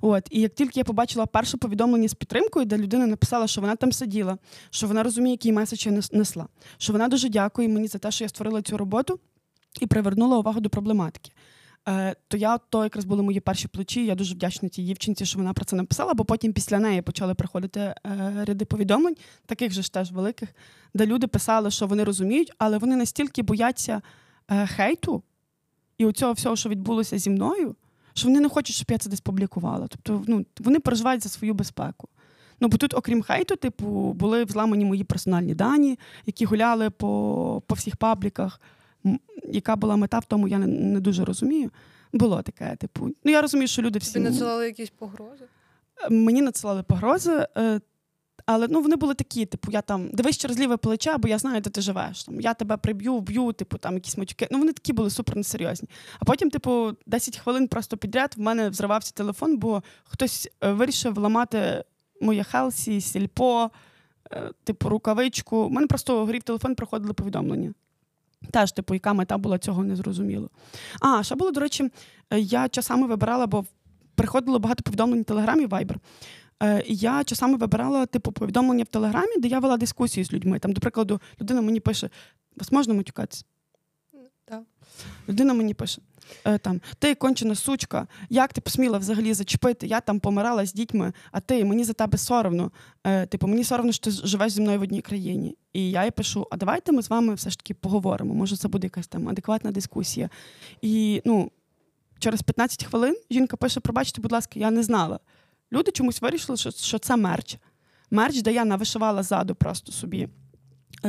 От 0.00 0.28
і 0.30 0.40
як 0.40 0.54
тільки 0.54 0.80
я 0.80 0.84
побачила 0.84 1.26
перше 1.26 1.56
повідомлення 1.56 2.08
з 2.08 2.14
підтримкою, 2.14 2.66
де 2.66 2.78
людина 2.78 3.06
написала, 3.06 3.46
що 3.46 3.60
вона 3.60 3.76
там 3.76 3.92
сиділа, 3.92 4.38
що 4.70 4.86
вона 4.86 5.02
розуміє, 5.02 5.32
який 5.32 5.52
меседж 5.52 5.86
я 5.86 6.00
несла, 6.12 6.46
що 6.78 6.92
вона 6.92 7.08
дуже 7.08 7.28
дякує 7.28 7.68
мені 7.68 7.86
за 7.86 7.98
те, 7.98 8.10
що 8.10 8.24
я 8.24 8.28
створила 8.28 8.62
цю 8.62 8.76
роботу 8.76 9.20
і 9.80 9.86
привернула 9.86 10.38
увагу 10.38 10.60
до 10.60 10.70
проблематики. 10.70 11.32
Е, 11.88 12.16
то 12.28 12.36
я 12.36 12.58
то 12.58 12.84
якраз 12.84 13.04
були 13.04 13.22
мої 13.22 13.40
перші 13.40 13.68
плечі. 13.68 14.06
Я 14.06 14.14
дуже 14.14 14.34
вдячна 14.34 14.68
тій 14.68 14.82
дівчинці, 14.82 15.26
що 15.26 15.38
вона 15.38 15.52
про 15.52 15.64
це 15.64 15.76
написала, 15.76 16.14
бо 16.14 16.24
потім 16.24 16.52
після 16.52 16.78
неї 16.78 17.02
почали 17.02 17.34
приходити 17.34 17.80
е, 17.80 17.94
ряди 18.44 18.64
повідомлень, 18.64 19.16
таких 19.46 19.72
же 19.72 19.82
ж 19.82 19.92
теж 19.92 20.12
великих, 20.12 20.48
де 20.94 21.06
люди 21.06 21.26
писали, 21.26 21.70
що 21.70 21.86
вони 21.86 22.04
розуміють, 22.04 22.52
але 22.58 22.78
вони 22.78 22.96
настільки 22.96 23.42
бояться 23.42 24.02
е, 24.50 24.66
хейту 24.66 25.22
і 25.98 26.06
у 26.06 26.12
цього 26.12 26.32
всього, 26.32 26.56
що 26.56 26.68
відбулося 26.68 27.18
зі 27.18 27.30
мною, 27.30 27.76
що 28.14 28.28
вони 28.28 28.40
не 28.40 28.48
хочуть, 28.48 28.76
щоб 28.76 28.90
я 28.90 28.98
це 28.98 29.10
десь 29.10 29.20
публікувала. 29.20 29.86
Тобто, 29.86 30.24
ну, 30.26 30.46
вони 30.60 30.80
переживають 30.80 31.22
за 31.22 31.28
свою 31.28 31.54
безпеку. 31.54 32.08
Ну, 32.60 32.68
бо 32.68 32.76
тут, 32.76 32.94
окрім 32.94 33.22
хейту, 33.22 33.56
типу, 33.56 34.12
були 34.12 34.44
взламані 34.44 34.84
мої 34.84 35.04
персональні 35.04 35.54
дані, 35.54 35.98
які 36.26 36.44
гуляли 36.44 36.90
по 36.90 37.62
по 37.66 37.74
всіх 37.74 37.96
пабліках. 37.96 38.60
Яка 39.52 39.76
була 39.76 39.96
мета 39.96 40.18
в 40.18 40.24
тому, 40.24 40.48
я 40.48 40.58
не, 40.58 40.66
не 40.66 41.00
дуже 41.00 41.24
розумію. 41.24 41.70
Було 42.12 42.42
таке, 42.42 42.76
типу. 42.76 43.08
Ну, 43.24 43.32
я 43.32 43.42
розумію, 43.42 43.68
що 43.68 43.82
люди 43.82 43.98
всі. 43.98 44.12
Тобі 44.12 44.24
надсилали 44.24 44.66
якісь 44.66 44.90
погрози? 44.90 45.44
Мені 46.10 46.42
надсилали 46.42 46.82
погрози. 46.82 47.46
Е, 47.56 47.80
але 48.46 48.66
ну 48.70 48.80
вони 48.80 48.96
були 48.96 49.14
такі, 49.14 49.46
типу, 49.46 49.72
я 49.72 49.82
там 49.82 50.08
дивись 50.12 50.38
через 50.38 50.60
ліве 50.60 50.76
плече, 50.76 51.16
бо 51.18 51.28
я 51.28 51.38
знаю, 51.38 51.60
де 51.60 51.70
ти 51.70 51.80
живеш. 51.80 52.24
Там 52.24 52.40
Я 52.40 52.54
тебе 52.54 52.76
приб'ю, 52.76 53.16
вб'ю, 53.16 53.52
типу, 53.52 53.78
там 53.78 53.94
якісь 53.94 54.18
матюки. 54.18 54.48
Ну 54.50 54.58
вони 54.58 54.72
такі 54.72 54.92
були 54.92 55.10
супер 55.10 55.36
несерйозні. 55.36 55.88
А 56.18 56.24
потім, 56.24 56.50
типу, 56.50 56.92
10 57.06 57.38
хвилин 57.38 57.68
просто 57.68 57.96
підряд 57.96 58.34
в 58.36 58.40
мене 58.40 58.68
взривався 58.68 59.12
телефон, 59.14 59.56
бо 59.56 59.82
хтось 60.04 60.48
е, 60.60 60.72
вирішив 60.72 61.18
ламати 61.18 61.84
моє 62.20 62.44
Хелсі, 62.44 63.00
сільпо, 63.00 63.70
е, 64.32 64.50
типу, 64.64 64.88
рукавичку. 64.88 65.56
У 65.56 65.70
мене 65.70 65.86
просто 65.86 66.26
горів 66.26 66.42
телефон, 66.42 66.74
приходили 66.74 67.12
повідомлення. 67.12 67.74
Теж, 68.50 68.72
типу, 68.72 68.94
яка 68.94 69.12
мета 69.12 69.38
була 69.38 69.58
цього 69.58 69.84
не 69.84 69.96
зрозуміло. 69.96 70.50
А, 71.00 71.22
ще 71.22 71.34
було, 71.34 71.50
до 71.50 71.60
речі, 71.60 71.90
е, 72.30 72.40
я 72.40 72.68
часами 72.68 73.06
вибирала, 73.06 73.46
бо 73.46 73.64
приходило 74.14 74.58
багато 74.58 74.82
повідомлень 74.82 75.22
в 75.22 75.24
Телеграмі 75.24 75.66
Viber. 75.66 75.96
Е, 76.62 76.82
я 76.86 77.24
часами 77.24 77.56
вибирала 77.56 78.06
типу 78.06 78.32
повідомлення 78.32 78.84
в 78.84 78.86
Телеграмі, 78.86 79.36
де 79.38 79.48
я 79.48 79.58
вела 79.58 79.76
дискусії 79.76 80.24
з 80.24 80.32
людьми. 80.32 80.58
Там, 80.58 80.72
до 80.72 80.80
прикладу, 80.80 81.20
людина 81.40 81.60
мені 81.60 81.80
пише: 81.80 82.10
вас 82.56 82.72
можна 82.72 82.94
матюкатися? 82.94 83.44
Людина 85.28 85.54
мені 85.54 85.74
пише: 85.74 86.02
е, 86.44 86.58
там, 86.58 86.80
Ти 86.98 87.14
кончена 87.14 87.54
сучка, 87.54 88.06
як 88.30 88.52
ти 88.52 88.60
посміла 88.60 88.98
взагалі 88.98 89.34
зачепити? 89.34 89.86
Я 89.86 90.00
там 90.00 90.20
помирала 90.20 90.66
з 90.66 90.72
дітьми, 90.72 91.12
а 91.32 91.40
ти 91.40 91.64
мені 91.64 91.84
за 91.84 91.92
тебе 91.92 92.18
соромно. 92.18 92.72
Е, 93.04 93.26
типу, 93.26 93.46
мені 93.46 93.64
соромно, 93.64 93.92
що 93.92 94.04
ти 94.04 94.10
живеш 94.10 94.52
зі 94.52 94.60
мною 94.60 94.78
в 94.78 94.82
одній 94.82 95.00
країні. 95.00 95.56
І 95.72 95.90
я 95.90 96.04
їй 96.04 96.10
пишу: 96.10 96.46
а 96.50 96.56
давайте 96.56 96.92
ми 96.92 97.02
з 97.02 97.10
вами 97.10 97.34
все 97.34 97.50
ж 97.50 97.58
таки 97.58 97.74
поговоримо. 97.74 98.34
Може, 98.34 98.56
це 98.56 98.68
буде 98.68 98.86
якась 98.86 99.06
там 99.06 99.28
адекватна 99.28 99.70
дискусія. 99.70 100.30
І 100.82 101.22
ну, 101.24 101.50
через 102.18 102.42
15 102.42 102.84
хвилин 102.84 103.16
жінка 103.30 103.56
пише: 103.56 103.80
Пробачте, 103.80 104.20
будь 104.20 104.32
ласка, 104.32 104.60
я 104.60 104.70
не 104.70 104.82
знала. 104.82 105.20
Люди 105.72 105.90
чомусь 105.90 106.22
вирішили, 106.22 106.58
що 106.58 106.70
що 106.70 106.98
це 106.98 107.16
мерч. 107.16 107.56
Мерч, 108.10 108.42
де 108.42 108.52
я 108.52 108.64
навишивала 108.64 109.22
ззаду 109.22 109.54
просто 109.54 109.92
собі, 109.92 110.28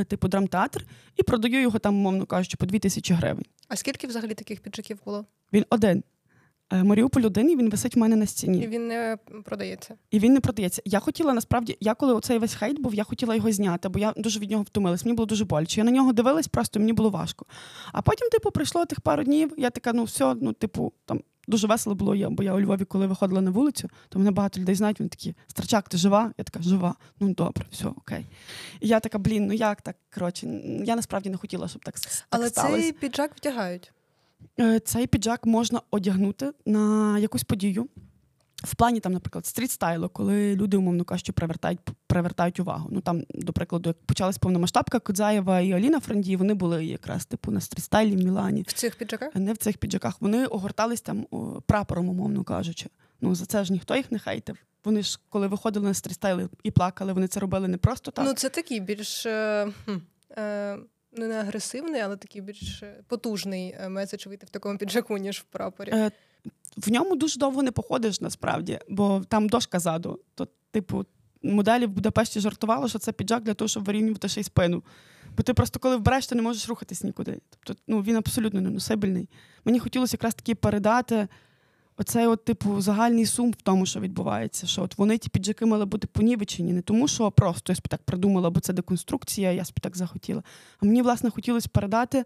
типу, 0.08 0.28
драмтеатр, 0.28 0.86
і 1.16 1.24
продаю 1.24 1.62
його 1.62 1.80
там, 1.80 1.96
мовно 1.96 2.26
кажучи, 2.26 2.58
по 2.58 2.66
дві 2.66 2.80
тисячі 2.80 3.14
гривень. 3.14 3.46
А 3.68 3.76
скільки 3.76 4.08
взагалі 4.08 4.34
таких 4.34 4.60
піджаків 4.62 5.00
було? 5.06 5.26
Він 5.54 5.66
один. 5.70 6.04
Е, 6.74 6.84
Маріуполь 6.84 7.22
один, 7.22 7.50
і 7.52 7.56
він 7.56 7.70
висить 7.70 7.96
в 7.96 8.00
мене 8.00 8.16
на 8.16 8.26
стіні. 8.26 8.60
І 8.64 8.68
він 8.68 8.88
не 8.88 9.18
продається. 9.46 9.96
І 10.12 10.20
він 10.20 10.34
не 10.34 10.40
продається. 10.40 10.82
Я 10.86 11.00
хотіла 11.00 11.34
насправді, 11.34 11.78
я 11.80 11.94
коли 11.96 12.14
оцей 12.14 12.38
весь 12.38 12.54
хейт 12.54 12.80
був, 12.80 12.96
я 12.96 13.04
хотіла 13.04 13.36
його 13.36 13.52
зняти, 13.52 13.90
бо 13.90 14.00
я 14.00 14.14
дуже 14.18 14.40
від 14.40 14.52
нього 14.52 14.64
втомилась. 14.64 15.06
Мені 15.06 15.16
було 15.16 15.26
дуже 15.26 15.46
боляче. 15.46 15.82
Я 15.82 15.86
на 15.86 15.92
нього 15.92 16.14
дивилась, 16.14 16.48
просто 16.48 16.80
мені 16.80 16.94
було 16.94 17.10
важко. 17.10 17.46
А 17.92 18.02
потім, 18.02 18.30
типу, 18.30 18.52
пройшло 18.52 18.86
тих 18.86 19.02
пару 19.02 19.24
днів. 19.24 19.54
Я 19.58 19.70
така, 19.70 19.94
ну 19.94 20.04
все, 20.04 20.36
ну, 20.42 20.54
типу, 20.54 20.94
там 21.06 21.22
дуже 21.48 21.68
весело 21.68 21.96
було, 21.96 22.16
я, 22.16 22.30
бо 22.30 22.44
я 22.44 22.54
у 22.54 22.62
Львові, 22.62 22.86
коли 22.86 23.08
виходила 23.08 23.42
на 23.42 23.52
вулицю, 23.52 23.90
то 24.10 24.20
мене 24.20 24.32
багато 24.32 24.60
людей 24.60 24.76
знають, 24.76 25.00
вони 25.00 25.10
такі, 25.10 25.36
Страчак, 25.48 25.90
ти 25.90 25.98
жива? 25.98 26.34
Я 26.38 26.44
така, 26.44 26.62
жива. 26.62 26.96
Ну 27.20 27.34
добре, 27.34 27.66
все, 27.72 27.88
окей. 27.88 28.26
І 28.80 28.88
я 28.88 29.00
така, 29.00 29.18
блін, 29.18 29.48
ну 29.48 29.54
як 29.54 29.82
так? 29.82 29.96
Коротше, 30.14 30.48
я 30.86 30.96
насправді 30.96 31.30
не 31.30 31.38
хотіла, 31.38 31.68
щоб 31.68 31.86
так, 31.86 32.00
так 32.00 32.12
Але 32.30 32.50
сталося. 32.50 32.82
цей 32.82 32.92
піджак 32.92 33.32
вдягають. 33.38 33.92
Е, 34.60 34.80
цей 34.80 35.08
піджак 35.08 35.46
можна 35.46 35.82
одягнути 35.92 36.52
на 36.66 37.20
якусь 37.20 37.44
подію. 37.44 37.88
В 38.64 38.76
плані 38.76 39.00
там, 39.00 39.14
наприклад, 39.14 39.46
стрітстайлу, 39.46 40.10
коли 40.10 40.56
люди, 40.56 40.78
умовно 40.78 41.04
кажучи, 41.04 41.32
привертають 41.32 41.80
привертають 42.08 42.60
увагу. 42.60 42.90
Ну 42.92 43.02
там, 43.02 43.24
до 43.30 43.54
прикладу, 43.54 43.90
як 43.90 43.98
почалась 44.06 44.38
повномасштабка, 44.38 45.00
Кудзаєва 45.00 45.60
і 45.60 45.72
Аліна 45.72 46.00
Френді, 46.00 46.36
вони 46.36 46.54
були 46.54 46.86
якраз 46.86 47.26
типу 47.26 47.52
на 47.52 47.62
стрітстайлі 47.62 48.16
в 48.16 48.24
Мілані. 48.24 48.62
В 48.62 48.74
цих 48.74 48.96
піджаках? 48.96 49.36
Не 49.36 49.54
в 49.54 49.58
цих 49.58 49.78
піджаках. 49.78 50.22
Вони 50.22 50.46
огортались 50.46 51.02
там 51.02 51.28
прапором, 51.66 52.10
умовно 52.10 52.44
кажучи. 52.44 52.90
Ну 53.22 53.36
за 53.36 53.46
це 53.46 53.64
ж 53.64 53.74
ніхто 53.74 53.96
їх 53.96 54.12
не 54.12 54.20
хейтив. 54.20 54.58
Вони 54.84 55.02
ж, 55.02 55.20
коли 55.30 55.48
виходили 55.48 55.88
на 55.88 55.94
стрітстайли 55.94 56.50
і 56.64 56.72
плакали, 56.72 57.14
вони 57.14 57.28
це 57.28 57.40
робили 57.40 57.68
не 57.68 57.78
просто 57.78 58.12
так. 58.12 58.26
Ну, 58.26 58.34
це 58.34 58.50
такий 58.50 58.80
більш. 58.80 59.26
Е, 59.26 59.68
е, 60.38 60.78
не 61.12 61.36
агресивний, 61.36 62.02
але 62.02 62.18
такий 62.18 62.42
більш 62.42 62.84
потужний 63.08 63.76
е, 63.80 63.90
меседж 63.90 64.28
вийти 64.28 64.46
в 64.46 64.50
такому 64.50 64.78
піджаку, 64.78 65.18
ніж 65.18 65.40
в 65.40 65.44
прапорі. 65.44 65.92
Е, 65.94 66.12
в 66.78 66.92
ньому 66.92 67.16
дуже 67.16 67.40
довго 67.40 67.64
не 67.64 67.72
походиш 67.72 68.22
насправді, 68.22 68.80
бо 68.90 69.24
там 69.28 69.50
дошка 69.50 69.80
ззаду. 69.80 70.20
То, 70.36 70.48
типу, 70.72 71.06
моделі 71.44 71.86
в 71.86 71.90
Будапешті 71.90 72.40
жартували, 72.40 72.90
що 72.90 73.00
це 73.00 73.12
піджак 73.12 73.44
для 73.44 73.54
того, 73.54 73.68
щоб 73.68 73.84
вирівнювати 73.84 74.28
ще 74.28 74.42
й 74.42 74.44
спину. 74.44 74.84
Бо 75.38 75.44
ти 75.44 75.54
просто 75.54 75.80
коли 75.80 75.98
вбереш, 75.98 76.28
ти 76.28 76.36
не 76.36 76.42
можеш 76.42 76.70
рухатись 76.70 77.04
нікуди. 77.04 77.40
Тобто 77.50 77.82
ну, 77.88 78.02
він 78.02 78.16
абсолютно 78.16 78.62
неносибельний. 78.62 79.30
Мені 79.66 79.80
хотілося 79.80 80.16
якраз 80.16 80.36
таки 80.36 80.56
передати 80.56 81.28
оцей 82.00 82.28
от, 82.28 82.46
типу, 82.46 82.82
загальний 82.82 83.26
сум 83.26 83.52
в 83.52 83.56
тому, 83.56 83.86
що 83.86 84.00
відбувається. 84.00 84.68
Що 84.68 84.84
от 84.84 84.98
вони 84.98 85.18
ті 85.18 85.30
піджаки 85.30 85.66
мали 85.66 85.86
бути 85.86 86.08
понівечені, 86.08 86.74
не 86.74 86.82
тому, 86.82 87.08
що 87.08 87.32
просто 87.32 87.72
я 87.72 87.76
собі 87.76 87.88
так 87.90 88.02
придумала, 88.04 88.50
бо 88.50 88.60
це 88.60 88.74
деконструкція, 88.74 89.52
я 89.52 89.66
собі 89.66 89.80
так 89.82 89.98
захотіла. 89.98 90.44
А 90.80 90.86
мені, 90.86 91.02
власне, 91.02 91.30
хотілося 91.30 91.70
передати 91.72 92.26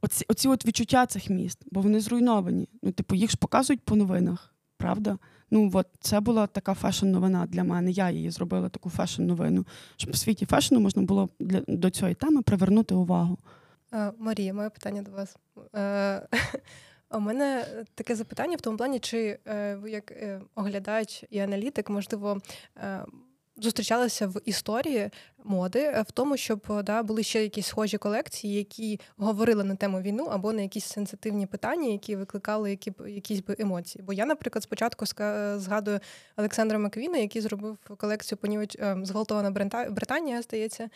оці, 0.00 0.24
оці 0.28 0.48
от 0.48 0.66
відчуття 0.66 1.06
цих 1.06 1.30
міст, 1.30 1.58
бо 1.70 1.80
вони 1.80 2.00
зруйновані. 2.00 2.68
Ну, 2.82 2.92
типу, 2.92 3.14
їх 3.14 3.30
ж 3.30 3.36
показують 3.36 3.80
по 3.80 3.96
новинах, 3.96 4.54
правда? 4.76 5.18
Ну, 5.50 5.70
от 5.74 5.86
це 6.00 6.20
була 6.20 6.46
така 6.46 6.72
фешн-новина 6.74 7.46
для 7.46 7.64
мене. 7.64 7.90
Я 7.90 8.10
її 8.10 8.30
зробила 8.30 8.68
таку 8.68 8.90
фешн-новину, 8.90 9.66
щоб 9.96 10.12
в 10.12 10.16
світі 10.16 10.46
фешну 10.46 10.80
можна 10.80 11.02
було 11.02 11.28
для 11.40 11.62
до 11.68 11.90
цієї 11.90 12.14
теми 12.14 12.42
привернути 12.42 12.94
увагу. 12.94 13.38
А, 13.90 14.12
Марія, 14.18 14.54
моє 14.54 14.70
питання 14.70 15.02
до 15.02 15.10
вас. 15.10 15.36
Е, 17.14 17.16
у 17.16 17.20
мене 17.20 17.66
таке 17.94 18.14
запитання 18.14 18.56
в 18.56 18.60
тому 18.60 18.76
плані, 18.76 18.98
чи 18.98 19.38
е, 19.46 19.74
ви 19.74 19.90
як 19.90 20.10
е, 20.10 20.40
оглядач 20.54 21.24
і 21.30 21.38
аналітик, 21.38 21.90
можливо, 21.90 22.40
зустрічалися 23.56 24.26
в 24.26 24.40
історії 24.44 25.10
моди 25.44 25.80
е, 25.80 26.04
в 26.08 26.10
тому, 26.10 26.36
щоб 26.36 26.66
е, 26.70 26.82
да, 26.82 27.02
були 27.02 27.22
ще 27.22 27.42
якісь 27.42 27.66
схожі 27.66 27.98
колекції, 27.98 28.54
які 28.54 29.00
говорили 29.16 29.64
на 29.64 29.76
тему 29.76 30.00
війну 30.00 30.24
або 30.24 30.52
на 30.52 30.62
якісь 30.62 30.84
сенситивні 30.84 31.46
питання, 31.46 31.88
які 31.88 32.16
викликали 32.16 32.70
які 32.70 32.92
якісь 33.08 33.40
би 33.40 33.56
емоції. 33.58 34.04
Бо 34.04 34.12
я, 34.12 34.26
наприклад, 34.26 34.62
спочатку 34.62 35.06
згадую 35.56 36.00
Олександра 36.36 36.78
Маквіна, 36.78 37.18
який 37.18 37.42
зробив 37.42 37.78
колекцію 37.96 38.38
понівеч 38.38 38.76
е, 38.80 38.96
зґвалтована 39.02 39.50
Британія, 39.90 40.42
здається. 40.42 40.88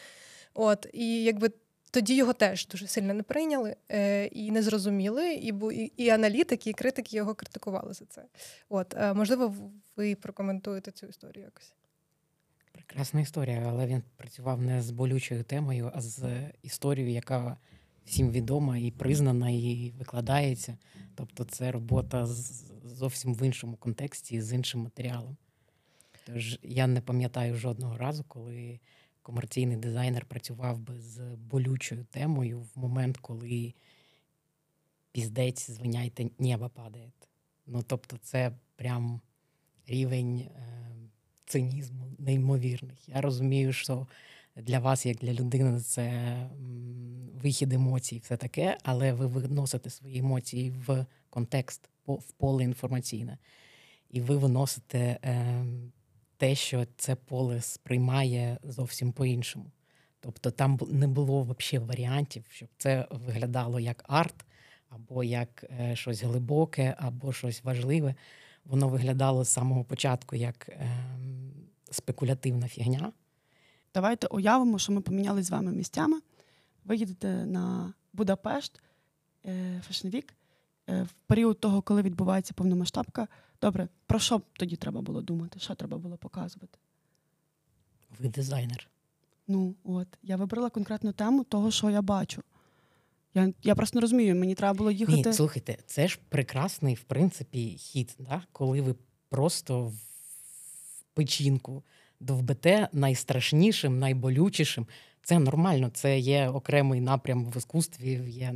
От 0.55 0.87
і 0.93 1.25
якби. 1.25 1.51
Тоді 1.91 2.17
його 2.17 2.33
теж 2.33 2.67
дуже 2.67 2.87
сильно 2.87 3.15
не 3.15 3.23
прийняли 3.23 3.77
е, 3.91 4.27
і 4.27 4.51
не 4.51 4.63
зрозуміли, 4.63 5.35
і 5.35 5.55
і, 5.73 5.93
і 5.97 6.09
аналітики, 6.09 6.71
і 6.71 6.73
критики 6.73 7.17
його 7.17 7.35
критикували 7.35 7.93
за 7.93 8.05
це. 8.05 8.25
От 8.69 8.95
е, 8.95 9.15
можливо, 9.15 9.55
ви 9.97 10.15
прокоментуєте 10.15 10.91
цю 10.91 11.07
історію 11.07 11.45
якось. 11.45 11.75
Прекрасна 12.73 13.21
історія, 13.21 13.67
але 13.69 13.87
він 13.87 14.03
працював 14.17 14.63
не 14.63 14.83
з 14.83 14.91
болючою 14.91 15.45
темою, 15.45 15.91
а 15.95 16.01
з 16.01 16.29
історією, 16.63 17.13
яка 17.13 17.57
всім 18.05 18.31
відома 18.31 18.79
і 18.79 18.91
признана, 18.91 19.51
і 19.51 19.93
викладається. 19.99 20.79
Тобто, 21.15 21.45
це 21.45 21.73
робота 21.73 22.27
зовсім 22.85 23.35
в 23.35 23.43
іншому 23.43 23.77
контексті, 23.77 24.41
з 24.41 24.53
іншим 24.53 24.81
матеріалом. 24.81 25.37
Тож 26.27 26.59
я 26.63 26.87
не 26.87 27.01
пам'ятаю 27.01 27.55
жодного 27.57 27.97
разу, 27.97 28.25
коли 28.29 28.81
комерційний 29.29 29.77
дизайнер 29.77 30.25
працював 30.25 30.79
би 30.79 31.01
з 31.01 31.19
болючою 31.37 32.05
темою 32.11 32.61
в 32.61 32.79
момент, 32.79 33.17
коли 33.17 33.75
піздець, 35.13 35.71
звиняйте, 35.71 36.31
небо 36.39 36.69
падає. 36.69 37.13
Ну 37.67 37.83
тобто, 37.83 38.17
це 38.23 38.53
прям 38.77 39.21
рівень. 39.87 40.39
Е, 40.39 40.79
цинізму 41.49 42.05
неймовірних. 42.19 43.09
Я 43.09 43.21
розумію, 43.21 43.73
що 43.73 44.07
для 44.57 44.79
вас, 44.79 45.07
як 45.07 45.17
для 45.17 45.33
людини, 45.33 45.81
це 45.81 46.37
вихід 47.43 47.73
емоцій, 47.73 48.19
все 48.19 48.37
таке, 48.37 48.79
але 48.83 49.13
ви 49.13 49.27
виносите 49.27 49.91
свої 49.91 50.19
емоції 50.19 50.71
в 50.71 51.07
контекст, 51.31 51.89
в 52.07 52.33
поле 52.33 52.65
інформаційне, 52.65 53.39
і 54.11 54.21
ви 54.21 54.37
виносите 54.37 55.19
е, 55.25 55.65
те, 56.39 56.55
що 56.55 56.87
це 56.97 57.15
поле 57.15 57.61
сприймає 57.61 58.59
зовсім 58.63 59.13
по-іншому. 59.13 59.71
Тобто 60.21 60.51
там 60.51 60.79
не 60.89 61.09
було 61.09 61.43
взагалі 61.43 61.87
варіантів, 61.87 62.45
щоб 62.51 62.69
це 62.79 63.07
виглядало 63.11 63.81
як 63.81 64.05
арт, 64.09 64.35
або 64.89 65.25
як 65.25 65.65
е, 65.81 65.97
щось 65.97 66.23
глибоке, 66.23 66.95
або 66.99 67.33
щось 67.33 67.65
важливе 67.65 68.15
воно 68.65 68.89
виглядало 68.89 69.45
з 69.45 69.49
самого 69.49 69.85
початку 69.85 70.37
як 70.37 70.69
е, 70.69 70.91
спекулятивна 71.91 72.69
фігня. 72.69 73.13
Давайте 73.95 74.27
уявимо, 74.27 74.79
що 74.79 74.93
ми 74.93 75.01
помінялися 75.01 75.47
з 75.47 75.51
вами 75.51 75.73
місцями. 75.73 76.21
Ви 76.85 76.97
їдете 76.97 77.29
на 77.47 77.95
Будапешт, 78.13 78.81
Фешнвік, 79.87 80.35
в 80.87 81.09
період 81.27 81.61
того, 81.61 81.83
коли 81.83 82.03
відбувається 82.03 82.55
повномасштабка. 82.55 83.29
Добре, 83.63 83.89
про 84.07 84.19
що 84.19 84.43
тоді 84.53 84.77
треба 84.77 85.01
було 85.01 85.23
думати? 85.23 85.61
Що 85.61 85.75
треба 85.75 85.99
було 85.99 86.17
показувати? 86.17 86.79
Ви 88.19 88.29
дизайнер. 88.29 88.89
Ну, 89.49 89.75
от, 89.85 90.09
я 90.23 90.37
вибрала 90.37 90.71
конкретну 90.71 91.13
тему 91.13 91.45
того, 91.45 91.71
що 91.71 91.91
я 91.91 92.03
бачу. 92.03 92.43
Я 93.35 93.53
я 93.63 93.75
просто 93.75 93.97
не 93.97 94.01
розумію, 94.01 94.37
мені 94.37 94.55
треба 94.55 94.75
було 94.79 94.91
їхати. 94.91 95.29
Ні, 95.29 95.33
Слухайте, 95.33 95.79
це 95.87 96.09
ж 96.09 96.19
прекрасний, 96.29 96.95
в 96.95 97.03
принципі, 97.03 97.77
хід, 97.79 98.17
да? 98.19 98.43
коли 98.53 98.81
ви 98.81 98.95
просто 99.29 99.85
в 99.85 99.95
печінку 101.15 101.83
довбете 102.21 102.89
найстрашнішим, 102.93 103.99
найболючішим. 103.99 104.87
Це 105.23 105.39
нормально, 105.39 105.91
це 105.95 106.19
є 106.19 106.49
окремий 106.49 107.01
напрям 107.01 107.47
в 107.51 107.57
іскусстві, 107.57 108.11
є 108.27 108.55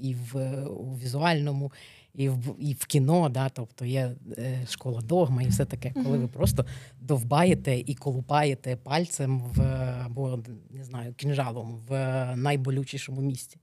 і 0.00 0.14
в 0.14 0.64
у 0.64 0.98
візуальному, 0.98 1.72
і 2.14 2.28
в 2.28 2.54
і 2.58 2.72
в 2.72 2.84
кіно, 2.84 3.28
да, 3.28 3.48
тобто 3.48 3.84
є 3.84 4.12
е, 4.38 4.66
школа 4.68 5.00
догма 5.00 5.42
і 5.42 5.48
все 5.48 5.64
таке, 5.64 5.92
коли 6.04 6.18
ви 6.18 6.28
просто 6.28 6.66
довбаєте 7.00 7.78
і 7.78 7.94
колупаєте 7.94 8.76
пальцем 8.76 9.40
в 9.40 9.62
або 10.04 10.38
не 10.70 10.84
знаю, 10.84 11.14
кінжалом 11.14 11.80
в 11.88 11.92
найболючішому 12.36 13.20
місці. 13.20 13.58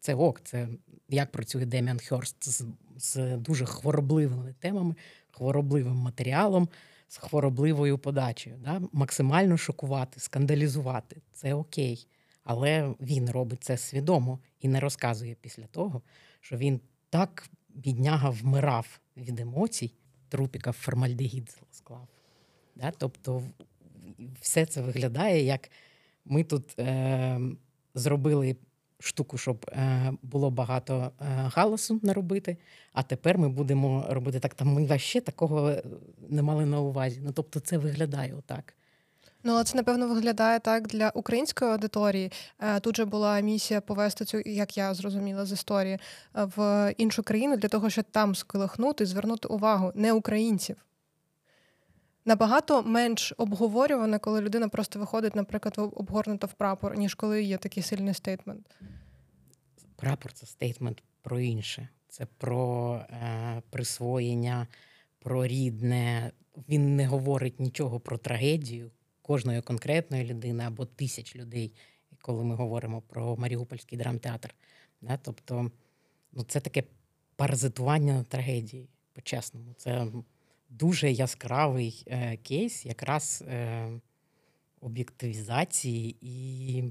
Це 0.00 0.14
ок, 0.14 0.40
це 0.44 0.68
як 1.08 1.32
працює 1.32 1.64
Деміан 1.64 2.00
Хьорст 2.08 2.48
з, 2.48 2.64
з 2.96 3.36
дуже 3.36 3.66
хворобливими 3.66 4.54
темами, 4.60 4.94
хворобливим 5.30 5.96
матеріалом, 5.96 6.68
з 7.08 7.16
хворобливою 7.16 7.98
подачею. 7.98 8.56
Да? 8.64 8.82
Максимально 8.92 9.56
шокувати, 9.56 10.20
скандалізувати 10.20 11.16
це 11.32 11.54
окей. 11.54 12.06
Але 12.44 12.94
він 13.00 13.30
робить 13.30 13.64
це 13.64 13.76
свідомо 13.76 14.38
і 14.60 14.68
не 14.68 14.80
розказує 14.80 15.36
після 15.40 15.66
того, 15.66 16.02
що 16.40 16.56
він 16.56 16.80
так 17.10 17.48
бідняга 17.76 18.30
вмирав 18.30 19.00
від 19.16 19.40
емоцій, 19.40 19.92
трупіка 20.28 20.72
формальдегід 20.72 21.58
склав. 21.70 22.08
Да? 22.76 22.92
Тобто 22.98 23.42
все 24.40 24.66
це 24.66 24.80
виглядає, 24.80 25.42
як 25.42 25.70
ми 26.24 26.44
тут 26.44 26.78
е, 26.78 27.40
зробили 27.94 28.56
штуку, 28.98 29.38
щоб 29.38 29.66
е, 29.72 30.12
було 30.22 30.50
багато 30.50 31.12
е, 31.20 31.24
галасу 31.26 32.00
наробити, 32.02 32.56
а 32.92 33.02
тепер 33.02 33.38
ми 33.38 33.48
будемо 33.48 34.06
робити 34.08 34.40
так. 34.40 34.54
Там 34.54 34.68
ми 34.68 34.98
ще 34.98 35.20
такого 35.20 35.76
не 36.28 36.42
мали 36.42 36.66
на 36.66 36.80
увазі. 36.80 37.20
Ну 37.24 37.32
тобто, 37.32 37.60
це 37.60 37.78
виглядає 37.78 38.34
отак. 38.34 38.74
Ну, 39.46 39.52
але 39.52 39.64
це 39.64 39.76
напевно 39.76 40.08
виглядає 40.08 40.60
так 40.60 40.86
для 40.86 41.10
української 41.10 41.70
аудиторії. 41.70 42.32
Е, 42.58 42.80
тут 42.80 42.96
же 42.96 43.04
була 43.04 43.40
місія 43.40 43.80
повести 43.80 44.24
цю, 44.24 44.42
як 44.46 44.76
я 44.76 44.94
зрозуміла 44.94 45.46
з 45.46 45.52
історії, 45.52 45.98
в 46.34 46.94
іншу 46.96 47.22
країну 47.22 47.56
для 47.56 47.68
того, 47.68 47.90
щоб 47.90 48.04
там 48.10 48.34
сколихнути, 48.34 49.06
звернути 49.06 49.48
увагу 49.48 49.92
не 49.94 50.12
українців. 50.12 50.76
Набагато 52.24 52.82
менш 52.82 53.32
обговорюване, 53.36 54.18
коли 54.18 54.40
людина 54.40 54.68
просто 54.68 54.98
виходить, 54.98 55.36
наприклад, 55.36 55.74
обгорнута 55.78 56.46
в 56.46 56.52
прапор, 56.52 56.98
ніж 56.98 57.14
коли 57.14 57.42
є 57.42 57.56
такий 57.56 57.82
сильний 57.82 58.14
стейтмент. 58.14 58.66
Прапор 59.96 60.32
це 60.32 60.46
стейтмент 60.46 61.02
про 61.22 61.40
інше. 61.40 61.88
Це 62.08 62.26
про 62.38 62.94
е, 63.10 63.62
присвоєння, 63.70 64.66
про 65.18 65.46
рідне. 65.46 66.32
Він 66.68 66.96
не 66.96 67.06
говорить 67.06 67.60
нічого 67.60 68.00
про 68.00 68.18
трагедію 68.18 68.90
кожної 69.26 69.60
конкретної 69.60 70.24
людини 70.24 70.64
або 70.64 70.84
тисяч 70.84 71.36
людей, 71.36 71.72
коли 72.20 72.44
ми 72.44 72.54
говоримо 72.54 73.00
про 73.00 73.36
Маріупольський 73.36 73.98
драмтеатр. 73.98 74.54
Да? 75.00 75.18
Тобто, 75.22 75.70
ну, 76.32 76.44
це 76.48 76.60
таке 76.60 76.84
паразитування 77.36 78.24
трагедії, 78.28 78.88
по-чесному. 79.12 79.74
Це 79.76 80.06
дуже 80.68 81.12
яскравий 81.12 82.04
е, 82.06 82.36
кейс 82.36 82.86
якраз 82.86 83.44
е, 83.48 83.88
об'єктивізації 84.80 86.16
і 86.20 86.84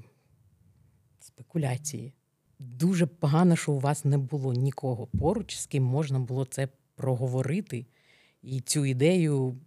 спекуляції. 1.20 2.14
Дуже 2.60 3.06
погано, 3.06 3.56
що 3.56 3.72
у 3.72 3.80
вас 3.80 4.06
не 4.06 4.18
було 4.18 4.54
нікого 4.54 5.08
поруч, 5.08 5.56
з 5.56 5.66
ким 5.66 5.84
можна 5.84 6.20
було 6.20 6.46
це 6.46 6.68
проговорити 6.96 7.86
і 8.42 8.62
цю 8.62 8.86
ідею 8.86 9.58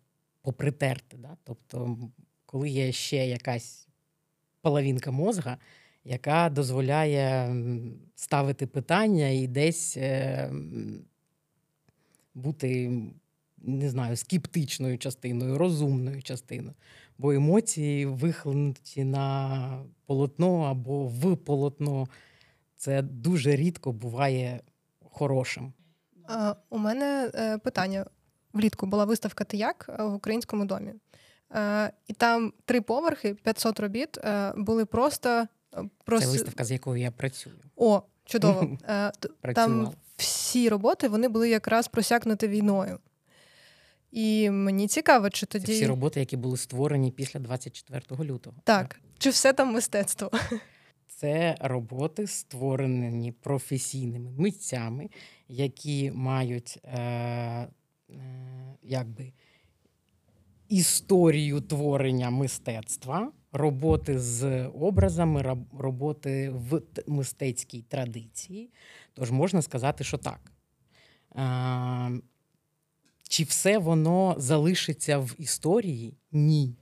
попритерти. 0.42 1.16
Да? 1.16 1.36
Тобто, 1.44 1.98
коли 2.50 2.68
є 2.68 2.92
ще 2.92 3.26
якась 3.26 3.88
половинка 4.60 5.10
мозга, 5.10 5.56
яка 6.04 6.48
дозволяє 6.48 7.54
ставити 8.14 8.66
питання 8.66 9.28
і 9.28 9.46
десь 9.46 9.96
е, 9.96 10.50
бути 12.34 13.02
не 13.58 13.90
знаю, 13.90 14.16
скептичною 14.16 14.98
частиною, 14.98 15.58
розумною 15.58 16.22
частиною. 16.22 16.74
Бо 17.18 17.32
емоції 17.32 18.06
вихлинуті 18.06 19.04
на 19.04 19.84
полотно 20.06 20.60
або 20.60 21.06
в 21.06 21.36
полотно. 21.36 22.08
Це 22.76 23.02
дуже 23.02 23.56
рідко 23.56 23.92
буває 23.92 24.60
хорошим. 25.00 25.72
У 26.70 26.78
мене 26.78 27.30
е, 27.34 27.58
питання. 27.58 28.06
Влітку 28.52 28.86
була 28.86 29.04
виставка 29.04 29.44
«Тияк» 29.44 29.90
в 29.98 30.14
українському 30.14 30.64
домі. 30.64 30.92
Е, 31.54 31.92
і 32.06 32.12
там 32.12 32.52
три 32.64 32.80
поверхи, 32.80 33.34
500 33.34 33.80
робіт 33.80 34.18
е, 34.18 34.52
були 34.56 34.84
просто. 34.84 35.46
Прос... 36.04 36.24
Це 36.24 36.30
виставка, 36.30 36.64
з 36.64 36.70
якою 36.70 37.02
я 37.02 37.10
працюю. 37.10 37.56
О, 37.76 38.02
чудово. 38.24 38.78
Там 39.54 39.92
всі 40.16 40.68
роботи 40.68 41.08
вони 41.08 41.28
були 41.28 41.48
якраз 41.48 41.88
просякнуті 41.88 42.48
війною. 42.48 42.98
І 44.10 44.50
мені 44.50 44.88
цікаво, 44.88 45.30
чи 45.30 45.46
тоді 45.46 45.66
Це 45.66 45.72
всі 45.72 45.86
роботи, 45.86 46.20
які 46.20 46.36
були 46.36 46.56
створені 46.56 47.10
після 47.10 47.40
24 47.40 48.02
лютого. 48.20 48.56
Так, 48.64 48.88
так. 48.88 49.00
чи 49.18 49.30
все 49.30 49.52
там 49.52 49.72
мистецтво? 49.72 50.30
Це 51.06 51.56
роботи, 51.60 52.26
створені 52.26 53.32
професійними 53.32 54.30
митцями, 54.30 55.10
які 55.48 56.10
мають 56.10 56.78
е, 56.84 56.98
е, 56.98 57.68
якби 58.82 59.32
історію 60.68 61.60
творення 61.60 62.30
мистецтва, 62.30 63.32
роботи 63.52 64.18
з 64.18 64.66
образами, 64.66 65.56
роботи 65.78 66.50
в 66.50 66.82
мистецькій 67.06 67.82
традиції. 67.82 68.70
Тож 69.14 69.30
можна 69.30 69.62
сказати, 69.62 70.04
що 70.04 70.18
так. 70.18 70.52
Чи 73.28 73.44
все 73.44 73.78
воно 73.78 74.34
залишиться 74.38 75.18
в 75.18 75.34
історії? 75.38 76.16
Ні. 76.32 76.76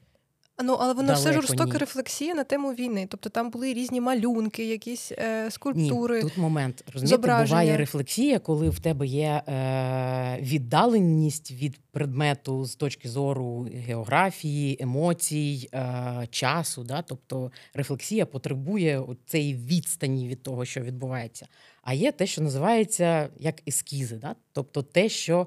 Ну, 0.64 0.76
але 0.80 0.94
воно 0.94 1.14
все 1.14 1.32
жорстока 1.32 1.72
ні. 1.72 1.78
рефлексія 1.78 2.34
на 2.34 2.44
тему 2.44 2.72
війни. 2.72 3.06
Тобто 3.10 3.28
там 3.28 3.50
були 3.50 3.74
різні 3.74 4.00
малюнки, 4.00 4.64
якісь 4.64 5.12
е, 5.12 5.50
скульптури. 5.50 6.16
Ні, 6.16 6.22
Тут 6.22 6.38
момент 6.38 6.84
розумієте, 6.92 7.44
буває 7.44 7.76
рефлексія, 7.76 8.38
коли 8.38 8.70
в 8.70 8.78
тебе 8.78 9.06
є 9.06 9.42
е, 9.48 10.38
віддаленість 10.40 11.50
від 11.50 11.80
предмету 11.90 12.64
з 12.64 12.76
точки 12.76 13.08
зору 13.08 13.68
географії, 13.74 14.76
емоцій, 14.80 15.68
е, 15.74 16.28
часу. 16.30 16.84
Да? 16.84 17.02
Тобто 17.02 17.52
рефлексія 17.74 18.26
потребує 18.26 19.02
цієї 19.26 19.54
відстані 19.54 20.28
від 20.28 20.42
того, 20.42 20.64
що 20.64 20.80
відбувається. 20.80 21.48
А 21.82 21.94
є 21.94 22.12
те, 22.12 22.26
що 22.26 22.42
називається 22.42 23.28
як 23.38 23.68
ескізи, 23.68 24.16
да? 24.16 24.34
тобто 24.52 24.82
те, 24.82 25.08
що 25.08 25.46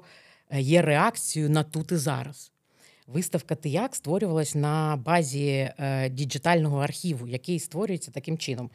Е, 0.50 0.60
є 0.60 0.82
реакцією 0.82 1.50
на 1.50 1.62
тут 1.62 1.92
і 1.92 1.96
зараз. 1.96 2.52
Виставка 3.12 3.56
Тияк 3.56 3.96
створювалась 3.96 4.54
на 4.54 4.96
базі 4.96 5.48
е, 5.48 6.08
діджитального 6.08 6.78
архіву, 6.78 7.28
який 7.28 7.58
створюється 7.58 8.10
таким 8.10 8.38
чином. 8.38 8.70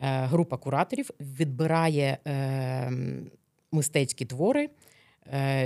Е, 0.00 0.26
група 0.26 0.56
кураторів 0.56 1.10
відбирає 1.20 2.18
е, 2.26 2.92
мистецькі 3.72 4.24
твори 4.24 4.68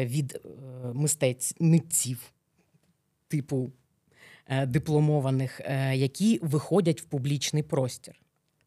від 0.01 0.41
мистець, 0.95 1.55
митців, 1.61 2.33
типу 3.29 3.73
дипломованих, 4.67 5.61
які 5.93 6.39
виходять 6.43 7.01
в 7.01 7.05
публічний 7.05 7.63
простір. 7.63 8.15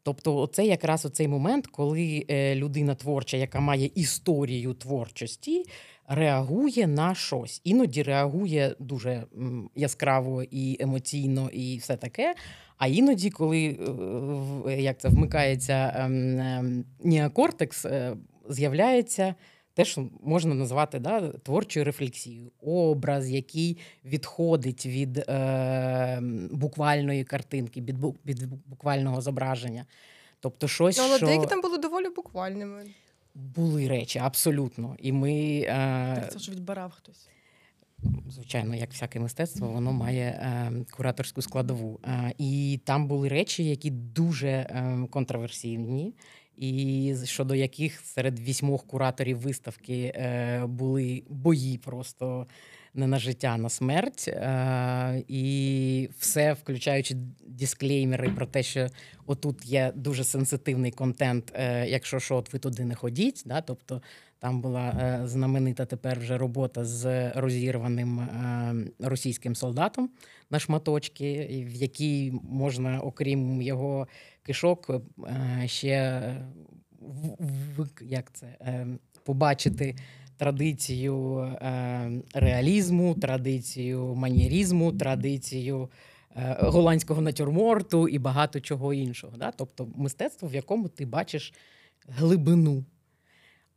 Тобто, 0.02 0.46
це 0.46 0.66
якраз 0.66 1.04
оцей 1.04 1.28
момент, 1.28 1.66
коли 1.66 2.26
людина 2.54 2.94
творча, 2.94 3.36
яка 3.36 3.60
має 3.60 3.90
історію 3.94 4.74
творчості, 4.74 5.64
реагує 6.08 6.86
на 6.86 7.14
щось. 7.14 7.60
Іноді 7.64 8.02
реагує 8.02 8.74
дуже 8.78 9.24
яскраво 9.74 10.42
і 10.42 10.76
емоційно, 10.80 11.50
і 11.52 11.78
все 11.78 11.96
таке. 11.96 12.34
А 12.78 12.86
іноді, 12.86 13.30
коли 13.30 13.78
е, 14.68 14.82
як 14.82 14.98
це 15.00 15.08
вмикається 15.08 15.92
ем, 15.96 16.40
ем, 16.40 16.84
неокортекс, 17.04 17.84
е, 17.84 18.16
з'являється 18.48 19.34
те, 19.74 19.84
що 19.84 20.08
можна 20.22 20.54
назвати 20.54 20.98
да, 20.98 21.28
творчою 21.28 21.84
рефлексією, 21.84 22.50
образ, 22.60 23.30
який 23.30 23.78
відходить 24.04 24.86
від 24.86 25.18
е, 25.18 26.18
буквальної 26.50 27.24
картинки, 27.24 27.80
від 28.26 28.46
буквального 28.66 29.20
зображення. 29.20 29.86
Тобто, 30.40 30.68
щось, 30.68 30.98
Ну, 30.98 31.04
але 31.04 31.16
що... 31.16 31.26
деякі 31.26 31.46
там 31.46 31.60
були 31.60 31.78
доволі 31.78 32.08
буквальними. 32.08 32.84
Були 33.38 33.88
речі, 33.88 34.18
абсолютно. 34.18 34.96
І 34.98 35.12
ми. 35.12 35.60
Е... 35.60 36.16
Так 36.20 36.32
це 36.32 36.38
ж 36.38 36.50
відбирав 36.50 36.92
хтось. 36.92 37.28
Звичайно, 38.28 38.74
як 38.74 38.90
всяке 38.90 39.20
мистецтво, 39.20 39.68
воно 39.68 39.92
має 39.92 40.24
е, 40.24 40.72
кураторську 40.90 41.42
складову. 41.42 42.00
Е, 42.04 42.32
і 42.38 42.80
там 42.84 43.06
були 43.06 43.28
речі, 43.28 43.64
які 43.64 43.90
дуже 43.90 44.48
е, 44.48 45.06
контроверсійні, 45.10 46.14
і 46.56 47.14
щодо 47.24 47.54
яких 47.54 48.00
серед 48.00 48.40
вісьмох 48.40 48.86
кураторів 48.86 49.38
виставки 49.38 50.12
е, 50.14 50.66
були 50.66 51.22
бої 51.28 51.78
просто 51.78 52.46
не 52.94 53.06
на 53.06 53.18
життя, 53.18 53.48
а 53.48 53.58
на 53.58 53.68
смерть. 53.68 54.28
Е, 54.28 55.24
і 55.28 56.10
все, 56.18 56.52
включаючи 56.52 57.16
дисклеймери 57.46 58.30
про 58.30 58.46
те, 58.46 58.62
що 58.62 58.86
отут 59.26 59.66
є 59.66 59.92
дуже 59.94 60.24
сенситивний 60.24 60.90
контент, 60.90 61.52
е, 61.54 61.88
якщо 61.88 62.20
що, 62.20 62.36
от 62.36 62.52
ви 62.52 62.58
туди 62.58 62.84
не 62.84 62.94
ходіть. 62.94 63.42
Да? 63.46 63.60
Тобто 63.60 64.02
там 64.38 64.60
була 64.60 64.88
е, 64.88 65.28
знаменита 65.28 65.86
тепер 65.86 66.18
вже 66.18 66.38
робота 66.38 66.84
з 66.84 67.30
розірваним 67.30 68.28
російським 68.98 69.54
солдатом 69.54 70.10
на 70.50 70.58
шматочки, 70.58 71.46
в 71.68 71.74
якій 71.74 72.32
можна, 72.42 73.00
окрім 73.00 73.62
його 73.62 74.08
кишок, 74.42 74.90
ще 75.66 76.22
як 78.00 78.32
це, 78.32 78.56
побачити 79.24 79.94
традицію 80.38 81.46
реалізму, 82.34 83.14
традицію 83.14 84.14
манірізму, 84.14 84.92
традицію. 84.92 85.88
Голландського 86.60 87.20
натюрморту 87.20 88.08
і 88.08 88.18
багато 88.18 88.60
чого 88.60 88.94
іншого. 88.94 89.36
Да? 89.36 89.52
Тобто 89.56 89.88
мистецтво, 89.96 90.48
в 90.48 90.54
якому 90.54 90.88
ти 90.88 91.06
бачиш 91.06 91.52
глибину 92.08 92.84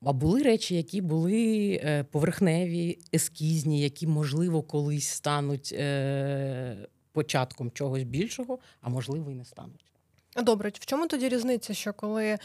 а 0.05 0.13
були 0.13 0.43
речі, 0.43 0.75
які 0.75 1.01
були 1.01 1.79
е, 1.83 2.03
поверхневі, 2.03 2.99
ескізні, 3.13 3.81
які, 3.81 4.07
можливо, 4.07 4.61
колись 4.61 5.07
стануть 5.07 5.73
е, 5.73 6.87
початком 7.11 7.71
чогось 7.71 8.03
більшого, 8.03 8.59
а 8.81 8.89
можливо, 8.89 9.31
і 9.31 9.35
не 9.35 9.45
стануть. 9.45 9.90
Добре, 10.35 10.69
в 10.69 10.85
чому 10.85 11.07
тоді 11.07 11.29
різниця, 11.29 11.73
що 11.73 11.93
коли 11.93 12.25
е, 12.25 12.39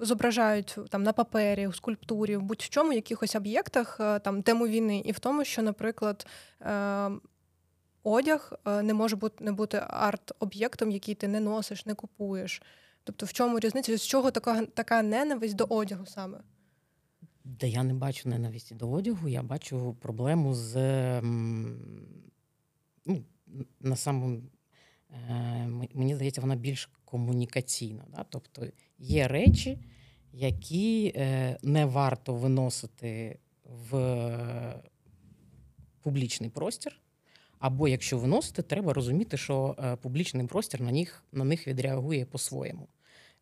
зображають 0.00 0.78
там 0.88 1.02
на 1.02 1.12
папері, 1.12 1.66
у 1.66 1.72
скульптурі, 1.72 2.36
в 2.36 2.42
будь-в 2.42 2.68
чому 2.68 2.92
якихось 2.92 3.36
об'єктах 3.36 4.00
е, 4.00 4.18
там 4.18 4.42
тему 4.42 4.68
війни, 4.68 5.02
і 5.04 5.12
в 5.12 5.18
тому, 5.18 5.44
що, 5.44 5.62
наприклад, 5.62 6.26
е, 6.60 7.10
одяг 8.02 8.52
е, 8.66 8.82
не 8.82 8.94
може 8.94 9.16
бути 9.16 9.44
не 9.44 9.52
бути 9.52 9.82
арт-об'єктом, 9.88 10.90
який 10.90 11.14
ти 11.14 11.28
не 11.28 11.40
носиш, 11.40 11.86
не 11.86 11.94
купуєш. 11.94 12.62
Тобто, 13.04 13.26
в 13.26 13.32
чому 13.32 13.58
різниця? 13.58 13.96
З 13.96 14.06
чого 14.06 14.30
така 14.30 14.66
така 14.66 15.02
ненависть 15.02 15.56
до 15.56 15.64
одягу 15.64 16.06
саме? 16.06 16.38
Де 17.44 17.68
я 17.68 17.82
не 17.82 17.94
бачу 17.94 18.28
ненависті 18.28 18.74
до 18.74 18.90
одягу, 18.90 19.28
я 19.28 19.42
бачу 19.42 19.96
проблему 20.00 20.54
з 20.54 20.76
ну, 23.06 23.24
на 23.80 23.96
самому, 23.96 24.42
мені 25.94 26.14
здається, 26.14 26.40
вона 26.40 26.56
більш 26.56 26.90
комунікаційна. 27.04 28.04
Да? 28.16 28.24
Тобто 28.28 28.66
є 28.98 29.28
речі, 29.28 29.78
які 30.32 31.12
е, 31.16 31.58
не 31.62 31.86
варто 31.86 32.34
виносити 32.34 33.38
в 33.64 34.22
публічний 36.02 36.50
простір. 36.50 36.98
Або 37.58 37.88
якщо 37.88 38.18
виносити, 38.18 38.62
треба 38.62 38.92
розуміти, 38.92 39.36
що 39.36 39.76
е, 39.78 39.96
публічний 39.96 40.46
простір 40.46 40.80
на 40.80 40.92
них 40.92 41.24
на 41.32 41.44
них 41.44 41.68
відреагує 41.68 42.24
по-своєму. 42.24 42.88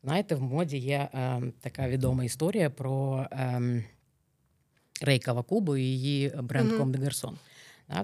Знаєте, 0.02 0.34
в 0.34 0.42
моді 0.42 0.78
є 0.78 1.08
е, 1.14 1.42
така 1.60 1.88
відома 1.88 2.24
історія 2.24 2.70
про 2.70 3.26
е, 3.32 3.84
Рейка 5.02 5.32
Вакубу 5.32 5.76
і 5.76 5.82
її 5.82 6.32
бренд 6.42 6.72
Ком 6.72 6.92
де 6.92 6.98
Гарсон. 6.98 7.38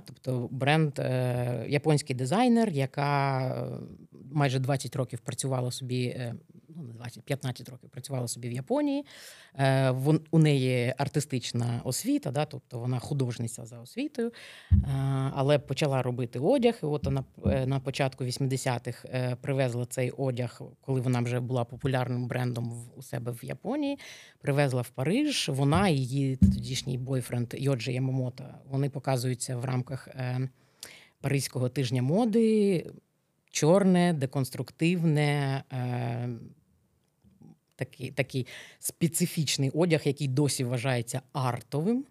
Тобто 0.05 0.49
бренд 0.51 0.99
е, 0.99 1.67
японський 1.69 2.17
дизайнер, 2.17 2.71
яка 2.71 3.41
е, 3.47 3.67
майже 4.33 4.59
20 4.59 4.97
років 4.97 5.19
працювала 5.19 5.71
собі, 5.71 6.05
е, 6.05 6.35
ну 6.77 6.83
не 6.83 6.93
20, 6.93 7.23
15 7.23 7.69
років 7.69 7.91
працювала 7.91 8.29
собі 8.29 8.49
в 8.49 8.53
Японії. 8.53 9.05
У 10.31 10.39
неї 10.39 10.95
артистична 10.99 11.81
освіта, 11.85 12.31
да, 12.31 12.45
тобто 12.45 12.79
вона 12.79 12.99
художниця 12.99 13.65
за 13.65 13.81
освітою, 13.81 14.33
але 15.35 15.59
почала 15.59 16.03
робити 16.03 16.39
одяг. 16.39 16.79
І 16.83 16.87
от 16.87 17.05
вона 17.05 17.25
на 17.67 17.81
початку 17.81 18.25
80-х 18.25 19.09
е, 19.09 19.37
привезла 19.41 19.87
цей 19.87 20.11
одяг, 20.11 20.61
коли 20.81 21.01
вона 21.01 21.21
вже 21.21 21.41
була 21.41 21.65
популярним 21.65 22.27
брендом 22.27 22.91
у 22.97 23.03
себе 23.03 23.33
в 23.33 23.45
Японії. 23.45 23.99
Привезла 24.41 24.83
в 24.83 24.89
Париж. 24.89 25.49
Вона 25.49 25.89
і 25.89 25.97
її 25.97 26.37
тодішній 26.37 26.99
бойфренд 26.99 27.55
Йоджі 27.59 27.93
Ямамото, 27.93 28.45
Вони 28.71 28.91
показуються 28.91 29.57
в 29.57 29.65
рамках. 29.65 29.76
Е, 30.09 30.49
Паризького 31.21 31.69
тижня 31.69 32.03
моди 32.03 32.87
чорне, 33.51 34.13
деконструктивне, 34.13 35.65
е, 35.73 36.29
такий 37.77 38.11
такий 38.11 38.47
специфічний 38.79 39.71
одяг, 39.71 40.01
який 40.05 40.29
досі 40.29 40.65
вважається 40.65 41.21
артовим. 41.33 42.05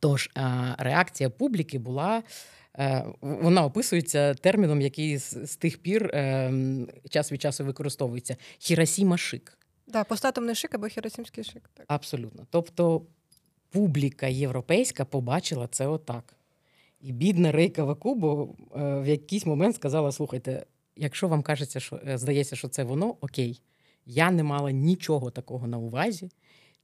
Тож 0.00 0.30
е, 0.36 0.74
реакція 0.78 1.30
публіки 1.30 1.78
була. 1.78 2.22
Вона 3.20 3.64
описується 3.64 4.34
терміном, 4.34 4.80
який 4.80 5.18
з, 5.18 5.46
з 5.46 5.56
тих 5.56 5.78
пір 5.78 6.04
е, 6.06 6.52
час 7.10 7.32
від 7.32 7.42
часу 7.42 7.64
використовується 7.64 8.36
хіросіма 8.58 9.16
шик. 9.18 9.58
Да, 9.86 10.04
постатом 10.04 10.46
не 10.46 10.54
шик 10.54 10.74
або 10.74 10.86
хіросімський 10.86 11.44
шик. 11.44 11.70
Так. 11.74 11.86
Абсолютно. 11.88 12.46
Тобто 12.50 13.02
публіка 13.70 14.26
європейська 14.26 15.04
побачила 15.04 15.68
це 15.68 15.86
отак. 15.86 16.34
І 17.06 17.12
бідна 17.12 17.52
Рейка 17.52 17.84
Вакубо 17.84 18.54
е, 18.76 19.00
в 19.00 19.06
якийсь 19.06 19.46
момент 19.46 19.74
сказала: 19.74 20.12
слухайте, 20.12 20.66
якщо 20.96 21.28
вам 21.28 21.42
кажеться, 21.42 21.80
що 21.80 22.00
е, 22.08 22.18
здається, 22.18 22.56
що 22.56 22.68
це 22.68 22.84
воно, 22.84 23.16
окей, 23.20 23.60
я 24.06 24.30
не 24.30 24.42
мала 24.42 24.70
нічого 24.70 25.30
такого 25.30 25.66
на 25.66 25.78
увазі. 25.78 26.30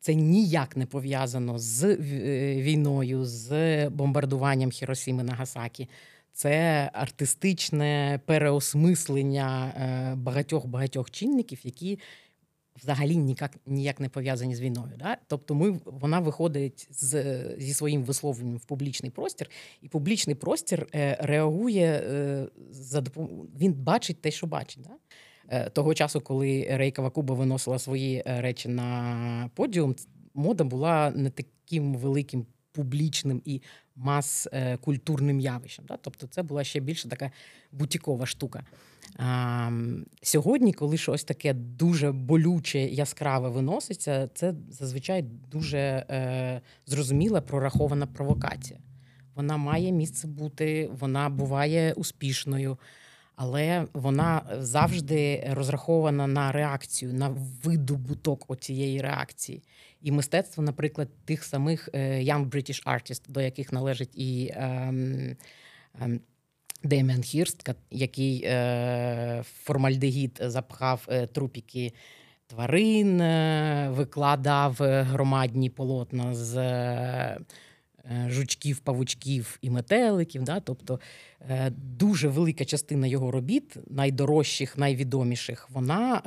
Це 0.01 0.15
ніяк 0.15 0.77
не 0.77 0.87
пов'язано 0.87 1.59
з 1.59 1.85
е, 1.85 1.97
війною, 2.63 3.25
з 3.25 3.89
бомбардуванням 3.89 4.71
Хіросіми 4.71 5.23
Нагасакі. 5.23 5.89
Це 6.33 6.91
артистичне 6.93 8.21
переосмислення 8.27 9.73
багатьох 10.17 10.67
багатьох 10.67 11.11
чинників, 11.11 11.61
які 11.65 11.99
взагалі 12.77 13.17
ніяк 13.17 13.57
ніяк 13.67 14.01
не 14.01 14.09
пов'язані 14.09 14.55
з 14.55 14.61
війною. 14.61 14.93
Да? 14.99 15.17
Тобто, 15.27 15.55
ми 15.55 15.81
вона 15.85 16.21
виходить 16.21 16.89
з, 16.91 17.45
зі 17.59 17.75
своїм 17.75 18.05
висловленням 18.05 18.57
в 18.57 18.65
публічний 18.65 19.11
простір, 19.11 19.51
і 19.83 19.89
публічний 19.89 20.37
простір 20.37 20.87
е, 20.95 21.17
реагує 21.21 21.87
е, 21.87 22.47
за 22.71 23.01
допомогою. 23.01 23.49
Він 23.61 23.73
бачить 23.73 24.21
те, 24.21 24.31
що 24.31 24.47
бачить. 24.47 24.83
Да? 24.83 24.91
Е, 25.49 25.71
того 25.71 25.95
часу, 25.95 26.21
коли 26.21 26.67
Рейка 26.71 27.03
Вакуба 27.03 27.35
виносила 27.35 27.79
свої 27.79 28.23
речі 28.27 28.69
на 28.69 29.51
подіум, 29.55 29.95
мода 30.35 30.65
була 30.65 31.11
не 31.11 31.31
таким 31.31 31.95
великим 31.95 32.47
публічним 32.73 33.43
і 33.45 33.61
мас-культурним 33.97 35.39
е, 35.39 35.43
явищем. 35.43 35.85
Да? 35.89 35.97
Тобто, 35.97 36.27
це 36.27 36.43
була 36.43 36.65
ще 36.65 36.81
більше 36.81 37.09
така 37.09 37.31
бутікова 37.73 38.27
штука. 38.27 38.65
А, 39.17 39.71
Сьогодні, 40.23 40.73
коли 40.73 40.97
щось 40.97 41.25
таке 41.25 41.55
дуже 41.55 42.13
болюче, 42.13 42.81
яскраве 42.81 43.49
виноситься, 43.49 44.29
це 44.35 44.55
зазвичай 44.71 45.23
дуже 45.51 45.79
е, 45.79 46.61
зрозуміла 46.87 47.41
прорахована 47.41 48.07
провокація. 48.07 48.81
Вона 49.35 49.57
має 49.57 49.93
місце 49.93 50.27
бути, 50.29 50.91
вона 51.01 51.29
буває 51.29 51.93
успішною, 51.93 52.79
але 53.37 53.87
вона 53.93 54.43
завжди 54.59 55.49
розрахована 55.51 56.27
на 56.27 56.53
реакцію, 56.53 57.15
на 57.15 57.29
видобуток 57.65 58.45
оцієї 58.49 59.01
реакції. 59.01 59.63
І 60.03 60.13
мистецтво, 60.13 60.63
наприклад, 60.63 61.09
тих 61.25 61.45
самих 61.45 61.89
е, 61.93 61.99
Young 62.21 62.51
British 62.51 62.85
Artist, 62.87 63.23
до 63.29 63.41
яких 63.41 63.73
належить 63.73 64.17
і. 64.19 64.53
Деміан 66.85 67.23
Хірст, 67.23 67.69
який 67.91 68.43
е, 68.45 69.43
формальдегід 69.63 70.41
запхав 70.43 71.07
е, 71.09 71.27
трупіки 71.27 71.93
тварин, 72.47 73.19
викладав 73.93 74.77
громадні 74.81 75.71
полотна 75.71 76.35
з 76.35 76.57
жучків, 78.29 78.79
павучків 78.79 79.59
і 79.63 79.71
метеликів. 79.71 80.43
Да? 80.43 80.61
Тобто 80.61 81.01
дуже 81.77 82.29
велика 82.29 82.65
частина 82.65 83.07
його 83.07 83.31
робіт, 83.31 83.77
найдорожчих, 83.91 84.79
найвідоміших, 84.79 85.71
вона 85.71 86.23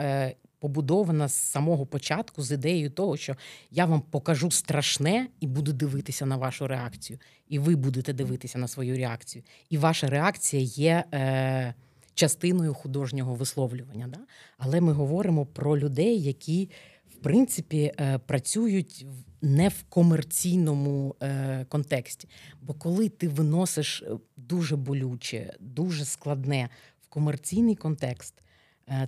побудована 0.65 1.28
з 1.28 1.34
самого 1.34 1.86
початку 1.86 2.41
з 2.41 2.51
ідеєю 2.51 2.89
того, 2.89 3.17
що 3.17 3.36
я 3.71 3.86
вам 3.86 4.01
покажу 4.01 4.51
страшне 4.51 5.28
і 5.39 5.47
буду 5.47 5.73
дивитися 5.73 6.25
на 6.25 6.38
вашу 6.38 6.67
реакцію. 6.67 7.19
І 7.49 7.60
ви 7.60 7.75
будете 7.75 8.13
дивитися 8.13 8.58
на 8.58 8.67
свою 8.67 8.97
реакцію. 8.97 9.43
І 9.69 9.78
ваша 9.78 10.08
реакція 10.08 10.63
є 10.63 11.04
е, 11.13 11.73
частиною 12.13 12.73
художнього 12.73 13.36
висловлювання. 13.36 14.08
Да? 14.08 14.19
Але 14.58 14.82
ми 14.82 14.93
говоримо 14.93 15.45
про 15.45 15.78
людей, 15.78 16.21
які 16.21 16.69
в 17.12 17.15
принципі 17.15 17.93
е, 17.99 18.17
працюють 18.17 19.06
не 19.41 19.69
в 19.69 19.84
комерційному 19.89 21.15
е, 21.21 21.65
контексті. 21.69 22.30
Бо 22.62 22.73
коли 22.73 23.10
ти 23.10 23.28
виносиш 23.28 24.01
е, 24.01 24.17
дуже 24.38 24.75
болюче, 24.75 25.54
дуже 25.60 26.06
складне 26.06 26.69
в 27.01 27.08
комерційний 27.08 27.75
контекст, 27.75 28.34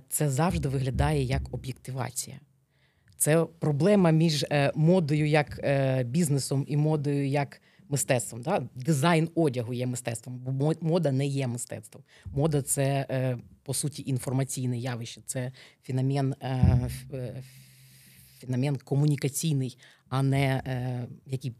це 0.08 0.30
завжди 0.30 0.68
виглядає 0.68 1.22
як 1.22 1.54
об'єктивація. 1.54 2.40
Це 3.16 3.44
проблема 3.44 4.10
між 4.10 4.46
модою 4.74 5.26
як 5.26 5.60
бізнесом 6.06 6.64
і 6.68 6.76
модою 6.76 7.28
як 7.28 7.60
мистецтвом. 7.88 8.42
Да? 8.42 8.68
Дизайн 8.74 9.28
одягу 9.34 9.72
є 9.72 9.86
мистецтвом, 9.86 10.38
бо 10.38 10.74
мода 10.80 11.12
не 11.12 11.26
є 11.26 11.46
мистецтвом. 11.46 12.04
Мода 12.24 12.62
це 12.62 13.06
по 13.62 13.74
суті 13.74 14.02
інформаційне 14.06 14.78
явище, 14.78 15.20
це 15.26 15.52
феномен 15.82 16.34
феномен 18.40 18.76
комунікаційний, 18.76 19.78
а 20.08 20.22
не 20.22 20.62
е, 20.66 21.06
який 21.26 21.52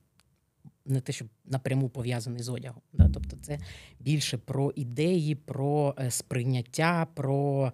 не 0.85 1.01
те, 1.01 1.13
що 1.13 1.25
напряму 1.45 1.89
пов'язаний 1.89 2.43
з 2.43 2.49
одягом. 2.49 2.83
Да? 2.93 3.11
Тобто, 3.15 3.37
це 3.37 3.59
більше 4.01 4.39
про 4.39 4.73
ідеї, 4.77 5.35
про 5.35 5.95
е, 5.99 6.11
сприйняття, 6.11 7.07
про 7.15 7.67
е, 7.67 7.73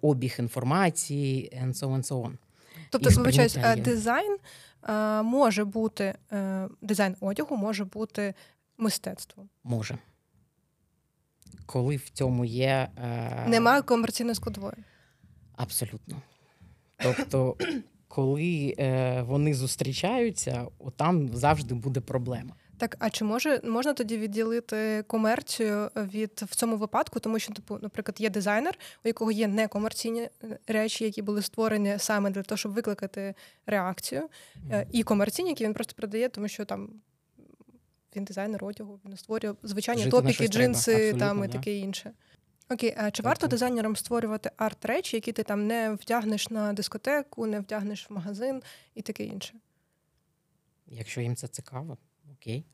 обіг 0.00 0.36
інформації, 0.38 1.52
and 1.62 1.74
so 1.74 1.88
on, 1.88 2.02
so 2.02 2.22
on. 2.22 2.32
Тобто, 2.90 3.10
вибачаюсь, 3.10 3.58
дизайн 3.76 4.36
е, 4.88 5.22
може 5.22 5.64
бути 5.64 6.14
е, 6.32 6.68
дизайн 6.82 7.16
одягу 7.20 7.56
може 7.56 7.84
бути 7.84 8.34
мистецтвом. 8.78 9.48
Може. 9.64 9.98
Коли 11.66 11.96
в 11.96 12.08
цьому 12.10 12.44
є. 12.44 12.88
Е... 12.96 13.46
Немає 13.48 13.82
комерційної 13.82 14.34
складової. 14.34 14.74
Абсолютно. 15.56 16.22
Тобто, 16.96 17.56
коли 18.08 18.74
е, 18.78 19.22
вони 19.22 19.54
зустрічаються, 19.54 20.66
там 20.96 21.28
завжди 21.28 21.74
буде 21.74 22.00
проблема. 22.00 22.54
Так, 22.80 22.96
а 22.98 23.10
чи 23.10 23.24
може 23.24 23.60
можна 23.64 23.92
тоді 23.92 24.18
відділити 24.18 25.04
комерцію 25.06 25.90
від 25.96 26.30
в 26.46 26.54
цьому 26.54 26.76
випадку? 26.76 27.20
Тому 27.20 27.38
що, 27.38 27.52
типу, 27.52 27.78
наприклад, 27.82 28.20
є 28.20 28.30
дизайнер, 28.30 28.78
у 29.04 29.08
якого 29.08 29.32
є 29.32 29.48
некомерційні 29.48 30.20
е, 30.20 30.58
речі, 30.66 31.04
які 31.04 31.22
були 31.22 31.42
створені 31.42 31.94
саме 31.98 32.30
для 32.30 32.42
того, 32.42 32.56
щоб 32.56 32.72
викликати 32.72 33.34
реакцію, 33.66 34.28
mm. 34.70 34.86
і 34.92 35.02
комерційні, 35.02 35.48
які 35.48 35.64
він 35.64 35.74
просто 35.74 35.94
продає, 35.96 36.28
тому 36.28 36.48
що 36.48 36.64
там 36.64 36.88
він 38.16 38.24
дизайнер 38.24 38.64
одягу, 38.64 39.00
він 39.04 39.16
створює 39.16 39.54
звичайні 39.62 40.02
Жити 40.02 40.10
топіки, 40.10 40.48
джинси 40.48 41.14
там 41.14 41.44
і 41.44 41.46
да. 41.46 41.52
таке 41.52 41.76
інше. 41.76 42.12
Окей, 42.70 42.94
а 42.96 43.10
чи 43.10 43.22
варто 43.22 43.46
дизайнерам 43.46 43.96
створювати 43.96 44.50
арт-речі, 44.56 45.16
які 45.16 45.32
ти 45.32 45.42
там 45.42 45.66
не 45.66 45.90
вдягнеш 45.90 46.50
на 46.50 46.72
дискотеку, 46.72 47.46
не 47.46 47.60
вдягнеш 47.60 48.10
в 48.10 48.12
магазин 48.12 48.62
і 48.94 49.02
таке 49.02 49.24
інше? 49.24 49.54
Якщо 50.86 51.20
їм 51.20 51.36
це 51.36 51.48
цікаво, 51.48 51.98
окей. 52.40 52.64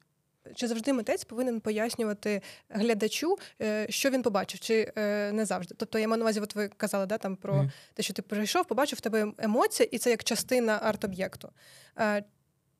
Чи 0.54 0.68
завжди 0.68 0.92
митець 0.92 1.24
повинен 1.24 1.60
пояснювати 1.60 2.42
глядачу, 2.68 3.36
е, 3.62 3.86
що 3.90 4.10
він 4.10 4.22
побачив, 4.22 4.60
чи 4.60 4.92
е, 4.96 5.32
не 5.32 5.44
завжди? 5.44 5.74
Тобто 5.78 5.98
я 5.98 6.08
маю 6.08 6.18
на 6.18 6.24
увазі, 6.24 6.40
от 6.40 6.54
ви 6.54 6.68
казали 6.68 7.06
да, 7.06 7.18
там 7.18 7.36
про 7.36 7.54
mm. 7.54 7.70
те, 7.94 8.02
що 8.02 8.14
ти 8.14 8.22
прийшов, 8.22 8.64
побачив 8.64 8.96
в 8.98 9.00
тебе 9.00 9.32
емоція, 9.38 9.88
і 9.92 9.98
це 9.98 10.10
як 10.10 10.24
частина 10.24 10.78
арт-об'єкту. 10.82 11.50
Е, 11.98 12.24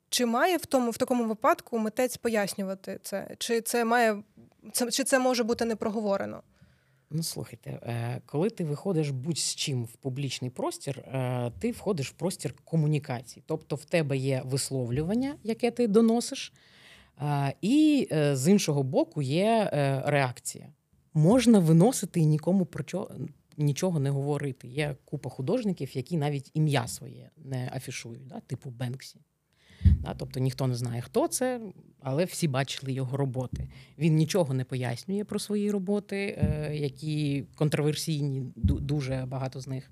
чи 0.09 0.27
має 0.27 0.57
в 0.57 0.67
тому 0.67 0.91
в 0.91 0.97
такому 0.97 1.25
випадку 1.25 1.79
митець 1.79 2.17
пояснювати 2.17 2.99
це? 3.03 3.29
Чи 3.39 3.61
це 3.61 3.85
має 3.85 4.23
чи 4.91 5.05
це 5.05 5.19
може 5.19 5.45
бути 5.45 5.65
не 5.65 5.77
проговорено? 5.77 6.43
Ну, 7.11 7.23
слухайте, 7.23 7.81
коли 8.27 8.51
ти 8.51 8.65
виходиш 8.65 9.11
будь-з 9.11 9.55
чим 9.55 9.85
в 9.85 9.93
публічний 9.93 10.51
простір, 10.51 11.05
ти 11.61 11.71
входиш 11.71 12.11
в 12.11 12.13
простір 12.13 12.55
комунікації. 12.65 13.43
Тобто 13.47 13.77
в 13.77 13.85
тебе 13.85 14.17
є 14.17 14.43
висловлювання, 14.45 15.37
яке 15.43 15.71
ти 15.71 15.87
доносиш, 15.87 16.53
і 17.63 18.09
з 18.33 18.51
іншого 18.51 18.83
боку 18.83 19.23
є 19.23 19.71
реакція. 20.07 20.73
Можна 21.15 21.59
виносити 21.59 22.21
і 22.21 22.27
нікому 22.27 22.67
про 22.67 22.85
чого. 22.85 23.11
Нічого 23.57 24.01
не 24.01 24.11
говорити. 24.11 24.69
Є 24.69 24.97
купа 25.05 25.31
художників, 25.31 25.97
які 25.97 26.17
навіть 26.17 26.51
ім'я 26.55 26.89
своє 26.89 27.31
не 27.37 27.71
афішують, 27.75 28.27
да? 28.27 28.41
типу 28.41 28.71
Бенксі. 28.71 29.19
Да? 29.85 30.15
Тобто 30.19 30.41
ніхто 30.41 30.67
не 30.67 30.75
знає, 30.75 31.01
хто 31.03 31.29
це, 31.29 31.61
але 32.01 32.25
всі 32.25 32.49
бачили 32.49 32.93
його 32.93 33.17
роботи. 33.17 33.69
Він 33.99 34.15
нічого 34.15 34.55
не 34.55 34.65
пояснює 34.65 35.25
про 35.25 35.39
свої 35.39 35.71
роботи, 35.71 36.39
е, 36.39 36.77
які 36.77 37.45
контроверсійні, 37.55 38.43
дуже 38.57 39.25
багато 39.29 39.61
з 39.61 39.69
них. 39.69 39.91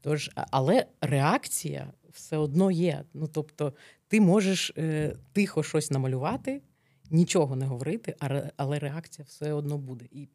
Тож, 0.00 0.30
але 0.34 0.86
реакція 1.00 1.92
все 2.12 2.36
одно 2.36 2.70
є. 2.70 3.04
Ну 3.14 3.28
тобто, 3.32 3.72
ти 4.08 4.20
можеш 4.20 4.72
е, 4.78 5.16
тихо 5.32 5.62
щось 5.62 5.90
намалювати, 5.90 6.62
нічого 7.10 7.56
не 7.56 7.66
говорити, 7.66 8.16
але 8.56 8.78
реакція 8.78 9.26
все 9.28 9.52
одно 9.52 9.78
буде. 9.78 10.04
І... 10.10 10.28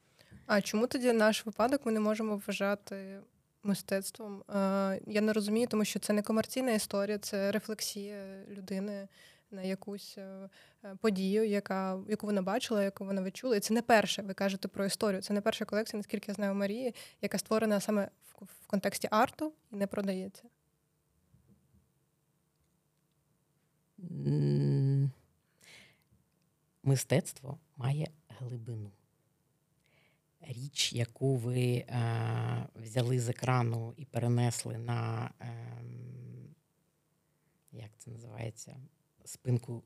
А 0.45 0.61
чому 0.61 0.87
тоді 0.87 1.13
наш 1.13 1.45
випадок 1.45 1.85
ми 1.85 1.91
не 1.91 1.99
можемо 1.99 2.41
вважати 2.47 3.19
мистецтвом? 3.63 4.43
Я 5.07 5.21
не 5.21 5.33
розумію, 5.33 5.67
тому 5.67 5.85
що 5.85 5.99
це 5.99 6.13
не 6.13 6.21
комерційна 6.21 6.71
історія, 6.71 7.17
це 7.17 7.51
рефлексія 7.51 8.45
людини 8.49 9.07
на 9.51 9.61
якусь 9.61 10.17
е, 10.17 10.49
е, 10.83 10.95
подію, 11.01 11.47
яка 11.47 11.99
яку 12.09 12.25
вона 12.25 12.41
бачила, 12.41 12.83
яку 12.83 13.05
вона 13.05 13.23
відчула. 13.23 13.55
І 13.55 13.59
це 13.59 13.73
не 13.73 13.81
перше. 13.81 14.21
Ви 14.21 14.33
кажете 14.33 14.67
про 14.67 14.85
історію. 14.85 15.21
Це 15.21 15.33
не 15.33 15.41
перша 15.41 15.65
колекція, 15.65 15.97
наскільки 15.97 16.25
я 16.31 16.35
знаю 16.35 16.55
Марії, 16.55 16.95
яка 17.21 17.37
створена 17.37 17.79
саме 17.79 18.09
в, 18.23 18.45
в 18.45 18.67
контексті 18.67 19.07
арту 19.11 19.53
і 19.71 19.75
не 19.75 19.87
продається. 19.87 20.43
Мистецтво 26.83 27.59
має 27.77 28.07
глибину. 28.27 28.91
Річ, 30.41 30.93
яку 30.93 31.35
ви 31.35 31.73
е, 31.73 32.67
взяли 32.75 33.19
з 33.19 33.29
екрану 33.29 33.93
і 33.97 34.05
перенесли 34.05 34.77
на, 34.77 35.31
е, 35.41 35.83
як 37.71 37.91
це 37.97 38.11
називається, 38.11 38.77
спинку 39.25 39.83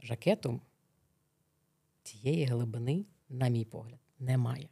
жакету, 0.00 0.60
цієї 2.02 2.44
глибини, 2.44 3.04
на 3.28 3.48
мій 3.48 3.64
погляд, 3.64 4.00
немає. 4.18 4.68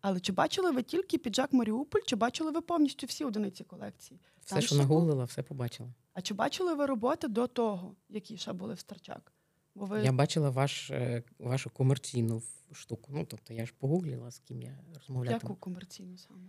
Але 0.00 0.20
чи 0.20 0.32
бачили 0.32 0.70
ви 0.70 0.82
тільки 0.82 1.18
піджак 1.18 1.52
Маріуполь, 1.52 2.00
чи 2.06 2.16
бачили 2.16 2.50
ви 2.50 2.60
повністю 2.60 3.06
всі 3.06 3.24
одиниці 3.24 3.64
колекції? 3.64 4.20
Все, 4.40 4.54
Там 4.54 4.62
що 4.62 4.76
нагуглила, 4.76 5.24
все 5.24 5.42
побачила. 5.42 5.94
А 6.14 6.22
чи 6.22 6.34
бачили 6.34 6.74
ви 6.74 6.86
роботи 6.86 7.28
до 7.28 7.46
того, 7.46 7.96
які 8.08 8.36
ще 8.36 8.52
були 8.52 8.74
в 8.74 8.78
Старчак? 8.78 9.32
Бо 9.74 9.86
ви... 9.86 10.02
Я 10.02 10.12
бачила 10.12 10.50
ваш, 10.50 10.90
е, 10.90 11.22
вашу 11.38 11.70
комерційну 11.70 12.42
штуку. 12.72 13.12
Ну, 13.14 13.24
тобто 13.24 13.54
я 13.54 13.66
ж 13.66 13.74
погуглила, 13.78 14.30
з 14.30 14.38
ким 14.38 14.62
я 14.62 14.78
розмовляла. 14.94 15.34
Яку 15.42 15.54
комерційну 15.54 16.18
саме? 16.18 16.48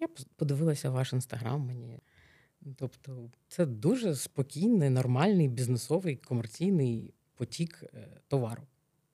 Я 0.00 0.08
подивилася 0.36 0.90
ваш 0.90 1.12
інстаграм 1.12 1.60
мені. 1.60 2.00
Тобто, 2.76 3.30
це 3.48 3.66
дуже 3.66 4.14
спокійний, 4.14 4.90
нормальний 4.90 5.48
бізнесовий 5.48 6.16
комерційний 6.16 7.14
потік 7.34 7.84
е, 7.94 8.20
товару. 8.28 8.62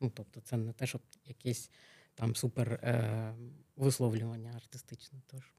Ну, 0.00 0.12
тобто, 0.14 0.40
це 0.40 0.56
не 0.56 0.72
те, 0.72 0.86
щоб 0.86 1.00
якесь 1.24 1.70
там 2.14 2.36
супер 2.36 2.72
е, 2.72 3.34
висловлювання 3.76 4.52
артистичне. 4.56 5.22
Тож. 5.26 5.54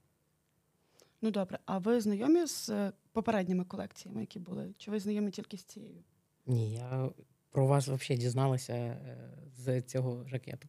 Ну 1.22 1.32
добре, 1.32 1.60
а 1.66 1.78
ви 1.78 2.02
знайомі 2.02 2.46
з 2.46 2.70
е, 2.70 2.92
попередніми 3.12 3.64
колекціями, 3.64 4.22
які 4.22 4.40
були? 4.40 4.74
Чи 4.78 4.92
ви 4.92 5.00
знайомі 5.00 5.32
тільки 5.32 5.58
з 5.58 5.64
цією? 5.64 6.04
Ні, 6.46 6.74
я 6.74 7.10
про 7.50 7.68
вас 7.68 7.88
взагалі 7.88 8.22
дізналася 8.22 8.74
е, 8.74 9.32
з 9.58 9.82
цього 9.82 10.28
жакету. 10.28 10.68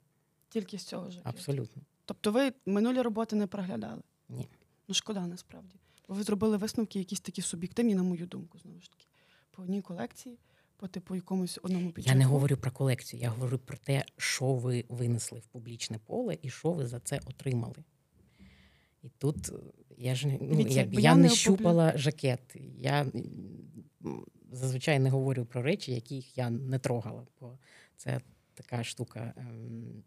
Тільки 0.48 0.78
з 0.78 0.84
цього 0.84 1.10
жакету? 1.10 1.28
Абсолютно. 1.28 1.82
Тобто 2.04 2.32
ви 2.32 2.52
минулі 2.66 3.00
роботи 3.00 3.36
не 3.36 3.46
проглядали? 3.46 4.02
Ні. 4.28 4.48
Ну, 4.88 4.94
шкода 4.94 5.26
насправді. 5.26 5.74
Бо 6.08 6.14
ви 6.14 6.22
зробили 6.22 6.56
висновки 6.56 6.98
якісь 6.98 7.20
такі 7.20 7.42
суб'єктивні, 7.42 7.94
на 7.94 8.02
мою 8.02 8.26
думку, 8.26 8.58
знову 8.58 8.80
ж 8.80 8.90
таки. 8.90 9.06
По 9.50 9.62
одній 9.62 9.82
колекції, 9.82 10.38
по 10.76 10.88
типу 10.88 11.14
якомусь 11.14 11.58
одному 11.62 11.90
підчаку. 11.90 12.12
Я 12.12 12.18
не 12.18 12.24
говорю 12.24 12.56
про 12.56 12.70
колекцію, 12.70 13.22
я 13.22 13.30
говорю 13.30 13.58
про 13.58 13.76
те, 13.76 14.04
що 14.16 14.54
ви 14.54 14.84
винесли 14.88 15.38
в 15.38 15.46
публічне 15.46 15.98
поле 15.98 16.38
і 16.42 16.50
що 16.50 16.72
ви 16.72 16.86
за 16.86 17.00
це 17.00 17.20
отримали. 17.26 17.84
І 19.02 19.08
тут 19.18 19.48
е, 19.48 19.52
я 19.98 20.14
ж 20.14 20.38
ну, 20.40 20.60
я, 20.60 20.82
я, 20.82 21.00
я 21.00 21.16
не 21.16 21.28
щупала 21.28 21.92
жакет. 21.96 22.40
Я 22.78 23.06
зазвичай 24.52 24.98
не 24.98 25.10
говорю 25.10 25.44
про 25.44 25.62
речі, 25.62 25.92
яких 25.92 26.38
я 26.38 26.50
не 26.50 26.78
трогала, 26.78 27.26
бо 27.40 27.58
це 27.96 28.20
така 28.54 28.84
штука 28.84 29.34
ем, 29.36 30.02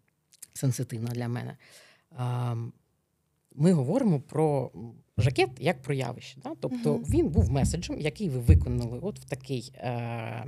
сенситивна 0.53 1.09
для 1.09 1.27
мене. 1.27 1.57
Ем, 2.19 2.73
ми 3.55 3.73
говоримо 3.73 4.19
про 4.19 4.71
жакет 5.17 5.49
як 5.59 5.81
про 5.81 5.93
явище. 5.93 6.39
Да? 6.43 6.55
Тобто 6.59 6.95
uh 6.95 7.09
він 7.09 7.29
був 7.29 7.51
меседжем, 7.51 7.99
який 7.99 8.29
ви 8.29 8.39
виконали 8.39 8.99
от 8.99 9.19
в 9.19 9.23
такий 9.23 9.73
е, 9.75 10.45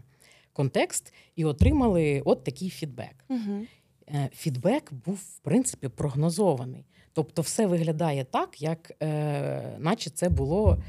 контекст, 0.54 1.14
і 1.36 1.46
отримали 1.46 2.22
от 2.26 2.44
такий 2.44 2.70
фідбек. 2.70 3.26
е, 4.10 4.30
фідбек 4.34 4.94
був 4.94 5.16
в 5.16 5.40
принципі 5.40 5.88
прогнозований. 5.88 6.86
Тобто, 7.18 7.42
все 7.42 7.68
виглядає 7.68 8.24
так, 8.24 8.62
як 8.62 8.92
е, 9.04 9.76
наче 9.80 10.10
це 10.10 10.30
було 10.30 10.84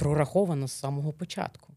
прораховано 0.00 0.68
з 0.68 0.72
самого 0.72 1.12
початку. 1.12 1.68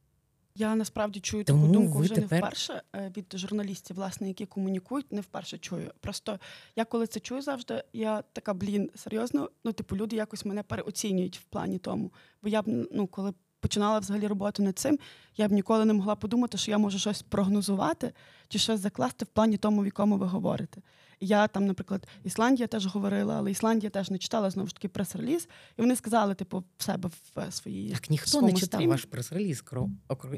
Я 0.55 0.75
насправді 0.75 1.19
чую 1.19 1.43
Тому 1.43 1.61
таку 1.61 1.73
думку 1.73 1.99
вже 1.99 2.13
тепер- 2.15 2.31
не 2.31 2.37
вперше 2.37 2.81
е, 2.95 3.11
від 3.17 3.33
журналістів, 3.37 3.95
власне, 3.95 4.27
які 4.27 4.45
комунікують, 4.45 5.11
не 5.11 5.21
вперше 5.21 5.57
чую. 5.57 5.91
Просто 5.99 6.39
я 6.75 6.85
коли 6.85 7.07
це 7.07 7.19
чую 7.19 7.41
завжди, 7.41 7.83
я 7.93 8.23
така, 8.33 8.53
блін, 8.53 8.89
серйозно, 8.95 9.49
ну, 9.63 9.71
типу, 9.71 9.95
люди 9.95 10.15
якось 10.15 10.45
мене 10.45 10.63
переоцінюють 10.63 11.37
в 11.37 11.43
плані 11.43 11.77
тому. 11.77 12.11
Бо 12.43 12.49
я 12.49 12.61
б, 12.61 12.87
ну, 12.91 13.07
коли 13.07 13.33
починала 13.59 13.99
взагалі 13.99 14.27
роботу 14.27 14.63
над 14.63 14.79
цим, 14.79 14.99
я 15.37 15.47
б 15.47 15.51
ніколи 15.51 15.85
не 15.85 15.93
могла 15.93 16.15
подумати, 16.15 16.57
що 16.57 16.71
я 16.71 16.77
можу 16.77 16.99
щось 16.99 17.21
прогнозувати 17.21 18.13
чи 18.47 18.59
щось 18.59 18.79
закласти 18.79 19.25
в 19.25 19.27
плані 19.27 19.57
тому, 19.57 19.81
в 19.81 19.85
якому 19.85 20.17
ви 20.17 20.25
говорите. 20.25 20.81
Я 21.19 21.47
там, 21.47 21.65
наприклад, 21.65 22.07
Ісландія 22.23 22.67
теж 22.67 22.85
говорила, 22.85 23.35
але 23.37 23.51
Ісландія 23.51 23.89
теж 23.89 24.09
не 24.09 24.17
читала 24.17 24.49
знову 24.49 24.67
ж 24.67 24.75
таки 24.75 24.87
прес-реліз, 24.87 25.47
і 25.77 25.81
вони 25.81 25.95
сказали, 25.95 26.35
типу, 26.35 26.63
в 26.77 26.83
себе 26.83 27.09
в 27.09 27.39
е, 27.39 27.51
своїй 27.51 27.89
Так 27.89 28.09
ніхто 28.09 28.29
своєму 28.31 28.47
не 28.47 28.53
читав 28.53 28.77
стрімі. 28.77 28.91
ваш 28.91 29.05
прес-реліз, 29.05 29.63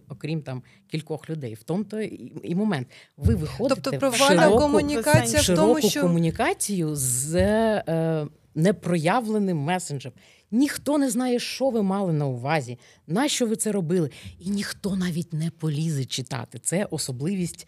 окрім 0.09 0.41
там 0.41 0.63
кількох 0.87 1.29
людей. 1.29 1.53
В 1.53 1.63
тому 1.63 1.83
то 1.83 2.01
і, 2.01 2.55
момент. 2.55 2.87
Ви 3.17 3.35
виходите 3.35 3.81
Тобто 3.81 3.97
в 3.97 3.99
провальна 3.99 4.43
широку, 4.43 4.59
комунікація 4.59 5.41
в 5.41 5.55
тому, 5.55 5.81
що 5.81 6.01
комунікацію 6.01 6.95
з 6.95 7.35
е, 7.35 8.27
непроявленим 8.55 9.57
месенджем. 9.57 10.11
Ніхто 10.51 10.97
не 10.97 11.09
знає, 11.09 11.39
що 11.39 11.69
ви 11.69 11.83
мали 11.83 12.13
на 12.13 12.27
увазі, 12.27 12.79
на 13.07 13.27
що 13.27 13.47
ви 13.47 13.55
це 13.55 13.71
робили, 13.71 14.09
і 14.39 14.49
ніхто 14.49 14.95
навіть 14.95 15.33
не 15.33 15.51
полізе 15.51 16.05
читати. 16.05 16.59
Це 16.63 16.87
особливість 16.91 17.67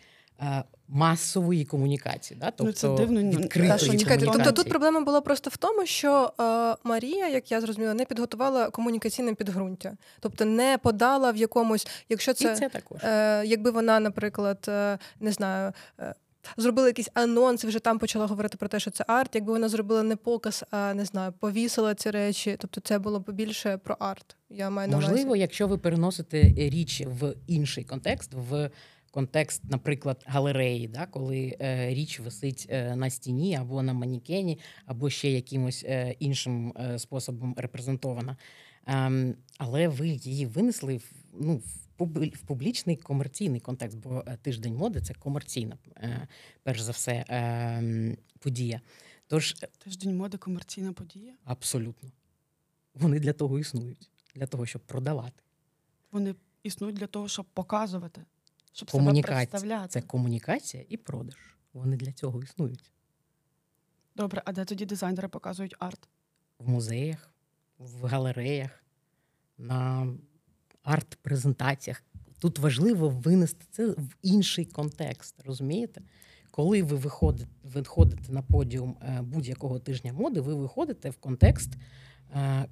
масової 0.88 1.66
комунікації. 1.66 2.40
Да? 2.40 2.52
Тобто 2.52 2.64
Ну, 2.66 2.74
це 2.98 3.04
дивно, 3.04 3.22
ні, 3.22 3.38
відкритої 3.38 3.72
те, 3.72 3.78
що 3.86 3.98
Чекайте, 3.98 4.26
тобто 4.26 4.52
тут 4.52 4.70
проблема 4.70 5.02
була 5.02 5.22
просто 5.22 5.50
в 5.50 5.58
тому, 5.58 5.86
що 5.86 6.34
е, 6.40 6.76
Марія, 6.84 7.30
як 7.30 7.52
я 7.52 7.62
зрозуміла, 7.62 7.94
не 7.94 8.06
підготувала 8.06 8.70
комунікаційне 8.70 9.34
підґрунтя, 9.34 9.98
тобто 10.20 10.46
не 10.46 10.78
подала 10.84 11.32
в 11.32 11.38
якомусь, 11.38 11.88
якщо 12.10 12.32
І 12.32 12.34
це, 12.34 12.56
це 12.56 12.70
також. 12.70 13.04
е, 13.04 13.44
якби 13.46 13.72
вона, 13.72 14.00
наприклад, 14.00 14.66
е, 14.68 14.98
не 15.20 15.32
знаю. 15.32 15.74
Е, 16.00 16.14
Зробила 16.58 16.88
якийсь 16.88 17.10
анонс, 17.14 17.64
і 17.64 17.68
вже 17.68 17.80
там 17.80 18.00
почала 18.00 18.26
говорити 18.26 18.58
про 18.58 18.68
те, 18.68 18.80
що 18.80 18.92
це 18.92 19.06
арт. 19.08 19.36
Якби 19.36 19.54
вона 19.54 19.70
зробила 19.70 20.04
не 20.04 20.16
показ, 20.16 20.64
а 20.72 20.94
не 20.94 21.06
знаю, 21.06 21.34
повісила 21.40 21.96
ці 21.96 22.12
речі. 22.12 22.56
Тобто 22.60 22.82
це 22.82 23.00
було 23.00 23.20
б 23.20 23.32
більше 23.32 23.78
про 23.78 23.96
арт. 24.00 24.36
Я 24.50 24.70
маю 24.70 24.90
на 24.90 24.98
увазі. 24.98 25.12
Можливо, 25.12 25.36
якщо 25.36 25.68
ви 25.68 25.78
переносите 25.78 26.42
річ 26.58 27.04
в 27.06 27.34
інший 27.48 27.84
контекст, 27.84 28.32
в 28.34 28.70
контекст, 29.10 29.64
наприклад, 29.70 30.24
галереї, 30.28 30.88
да, 30.88 31.06
коли 31.06 31.58
е, 31.62 31.94
річ 31.94 32.20
висить 32.20 32.68
е, 32.70 32.96
на 32.96 33.10
стіні 33.10 33.56
або 33.56 33.84
на 33.84 33.94
манікені, 33.94 34.60
або 34.86 35.10
ще 35.10 35.32
якимось 35.32 35.84
е, 35.88 36.16
іншим 36.20 36.74
е, 36.80 37.00
способом 37.00 37.56
репрезентована. 37.58 38.38
Ем, 38.88 39.36
але 39.58 39.88
ви 39.88 40.08
її 40.08 40.46
винесли 40.46 40.98
в, 40.98 41.12
ну, 41.34 41.56
в 41.56 42.42
публічний 42.46 42.96
комерційний 42.96 43.60
контекст, 43.60 43.98
бо 43.98 44.24
тиждень 44.42 44.76
моди 44.76 45.02
це 45.02 45.14
комерційна, 45.14 45.78
е, 45.98 46.28
перш 46.64 46.82
за 46.82 46.92
все, 46.92 47.26
ем, 47.28 48.18
подія. 48.40 48.82
Тож 49.28 49.56
Тиждень 49.78 50.18
моди 50.18 50.38
комерційна 50.38 50.94
подія. 50.94 51.34
абсолютно 51.44 52.12
вони 52.94 53.20
для 53.20 53.34
того 53.34 53.60
існують, 53.60 54.10
для 54.36 54.48
того, 54.48 54.66
щоб 54.66 54.82
продавати. 54.82 55.44
Вони 56.12 56.36
існують 56.64 56.96
для 56.96 57.08
того, 57.08 57.28
щоб 57.28 57.46
показувати, 57.46 58.22
щоб 58.72 58.92
себе 58.92 59.04
Комунікація. 59.04 59.48
представляти. 59.48 59.88
Це 59.90 60.02
комунікація 60.02 60.86
і 60.90 60.98
продаж. 60.98 61.38
Вони 61.74 61.98
для 61.98 62.12
цього 62.12 62.44
існують 62.44 62.92
Добре, 64.16 64.42
а 64.46 64.52
де 64.52 64.66
тоді 64.66 64.86
дизайнери 64.86 65.28
показують 65.28 65.76
арт? 65.80 66.10
в 66.60 66.70
музеях, 66.70 67.30
в 67.78 68.06
галереях, 68.06 68.84
на 69.58 70.08
арт-презентаціях. 70.84 72.04
Тут 72.40 72.60
важливо 72.60 73.10
винести 73.10 73.66
це 73.72 73.88
в 73.88 74.16
інший 74.22 74.66
контекст. 74.66 75.36
Розумієте? 75.46 76.02
Коли 76.52 76.84
ви 76.84 76.98
виходите, 76.98 77.50
виходите 77.64 78.32
на 78.32 78.42
подіум 78.42 78.98
е, 79.02 79.22
будь-якого 79.22 79.80
тижня 79.80 80.14
моди, 80.14 80.42
ви 80.42 80.54
виходите 80.56 81.10
в 81.10 81.18
контекст 81.18 81.70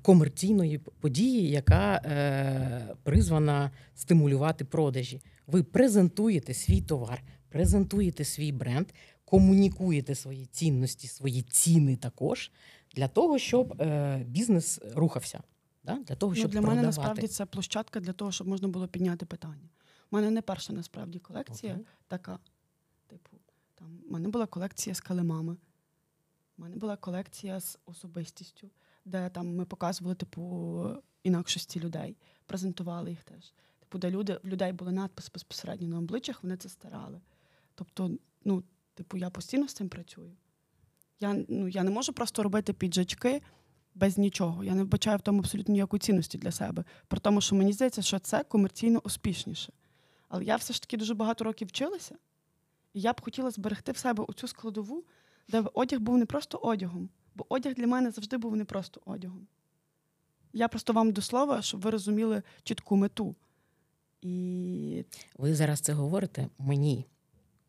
комерційної 0.02 0.78
події, 0.78 1.50
яка 1.50 1.96
е, 1.96 2.96
призвана 3.04 3.72
стимулювати 3.96 4.66
продажі. 4.66 5.22
Ви 5.48 5.64
презентуєте 5.64 6.54
свій 6.54 6.82
товар, 6.82 7.24
презентуєте 7.50 8.24
свій 8.24 8.52
бренд, 8.52 8.88
комунікуєте 9.26 10.16
свої 10.16 10.46
цінності, 10.46 11.08
свої 11.08 11.42
ціни 11.42 11.96
також 11.96 12.52
для 12.96 13.08
того, 13.08 13.40
щоб 13.40 13.82
е, 13.82 14.18
бізнес 14.28 14.80
рухався. 14.96 15.44
Да? 15.84 15.96
Для 16.08 16.16
того, 16.16 16.34
Ну, 16.36 16.42
для 16.42 16.48
продавати. 16.48 16.76
мене 16.76 16.88
насправді 16.88 17.28
це 17.28 17.46
площадка 17.46 18.00
для 18.00 18.14
того, 18.14 18.32
щоб 18.32 18.48
можна 18.48 18.68
було 18.68 18.88
підняти 18.88 19.26
питання. 19.26 19.70
У 20.12 20.16
мене 20.16 20.32
не 20.32 20.42
перша 20.42 20.74
насправді 20.74 21.20
колекція 21.20 21.74
Окей. 21.74 21.86
така. 22.08 22.40
Типу, 23.08 23.38
там 23.76 24.00
у 24.10 24.14
мене 24.14 24.30
була 24.30 24.46
колекція 24.46 24.96
з 24.96 25.02
килимами. 25.02 25.58
У 26.58 26.62
мене 26.62 26.76
була 26.76 26.98
колекція 26.98 27.60
з 27.60 27.78
особистістю, 27.86 28.70
де 29.08 29.30
там 29.30 29.56
ми 29.56 29.66
показували 29.66 30.16
типу 30.16 30.86
інакшості 31.24 31.80
людей, 31.80 32.18
презентували 32.46 33.10
їх 33.10 33.24
теж. 33.24 33.54
Типу, 33.80 33.98
де 33.98 34.10
люди, 34.10 34.40
людей 34.44 34.74
були 34.74 34.92
надписи 34.92 35.30
безпосередньо 35.34 35.88
на 35.88 35.98
обличчях, 35.98 36.44
вони 36.44 36.58
це 36.58 36.70
старали. 36.70 37.22
Тобто, 37.76 38.12
ну, 38.46 38.64
типу, 38.94 39.18
я 39.18 39.30
постійно 39.30 39.68
з 39.68 39.74
цим 39.74 39.90
працюю. 39.90 40.32
Я, 41.20 41.46
ну, 41.50 41.68
я 41.68 41.84
не 41.84 41.92
можу 41.92 42.14
просто 42.14 42.44
робити 42.44 42.74
піджачки 42.74 43.42
без 43.96 44.18
нічого. 44.18 44.64
Я 44.64 44.76
не 44.76 44.84
вбачаю 44.84 45.18
в 45.18 45.22
тому 45.22 45.40
абсолютно 45.40 45.74
ніякої 45.74 46.00
цінності 46.00 46.38
для 46.38 46.52
себе. 46.52 46.84
При 47.08 47.20
тому, 47.20 47.42
що 47.42 47.56
мені 47.56 47.74
здається, 47.74 48.02
що 48.02 48.20
це 48.20 48.44
комерційно 48.44 49.02
успішніше. 49.04 49.74
Але 50.30 50.44
я 50.44 50.56
все 50.56 50.74
ж 50.74 50.82
таки 50.82 50.98
дуже 50.98 51.14
багато 51.14 51.44
років 51.44 51.68
вчилася, 51.68 52.16
і 52.94 53.02
я 53.02 53.14
б 53.14 53.22
хотіла 53.22 53.52
зберегти 53.52 53.92
в 53.92 53.98
себе 53.98 54.26
оцю 54.28 54.48
складову, 54.48 55.04
де 55.48 55.64
одяг 55.74 56.00
був 56.00 56.18
не 56.18 56.26
просто 56.26 56.58
одягом, 56.58 57.10
бо 57.38 57.46
одяг 57.50 57.74
для 57.74 57.88
мене 57.88 58.12
завжди 58.12 58.38
був 58.38 58.56
не 58.56 58.66
просто 58.66 59.02
одягом. 59.06 59.48
Я 60.54 60.68
просто 60.68 60.94
вам 60.94 61.12
до 61.12 61.22
слова, 61.22 61.62
щоб 61.62 61.82
ви 61.82 61.90
розуміли 61.90 62.44
чітку 62.64 62.96
мету. 62.96 63.36
І 64.22 65.04
Ви 65.38 65.56
зараз 65.56 65.80
це 65.80 65.94
говорите 65.94 66.48
мені, 66.58 67.06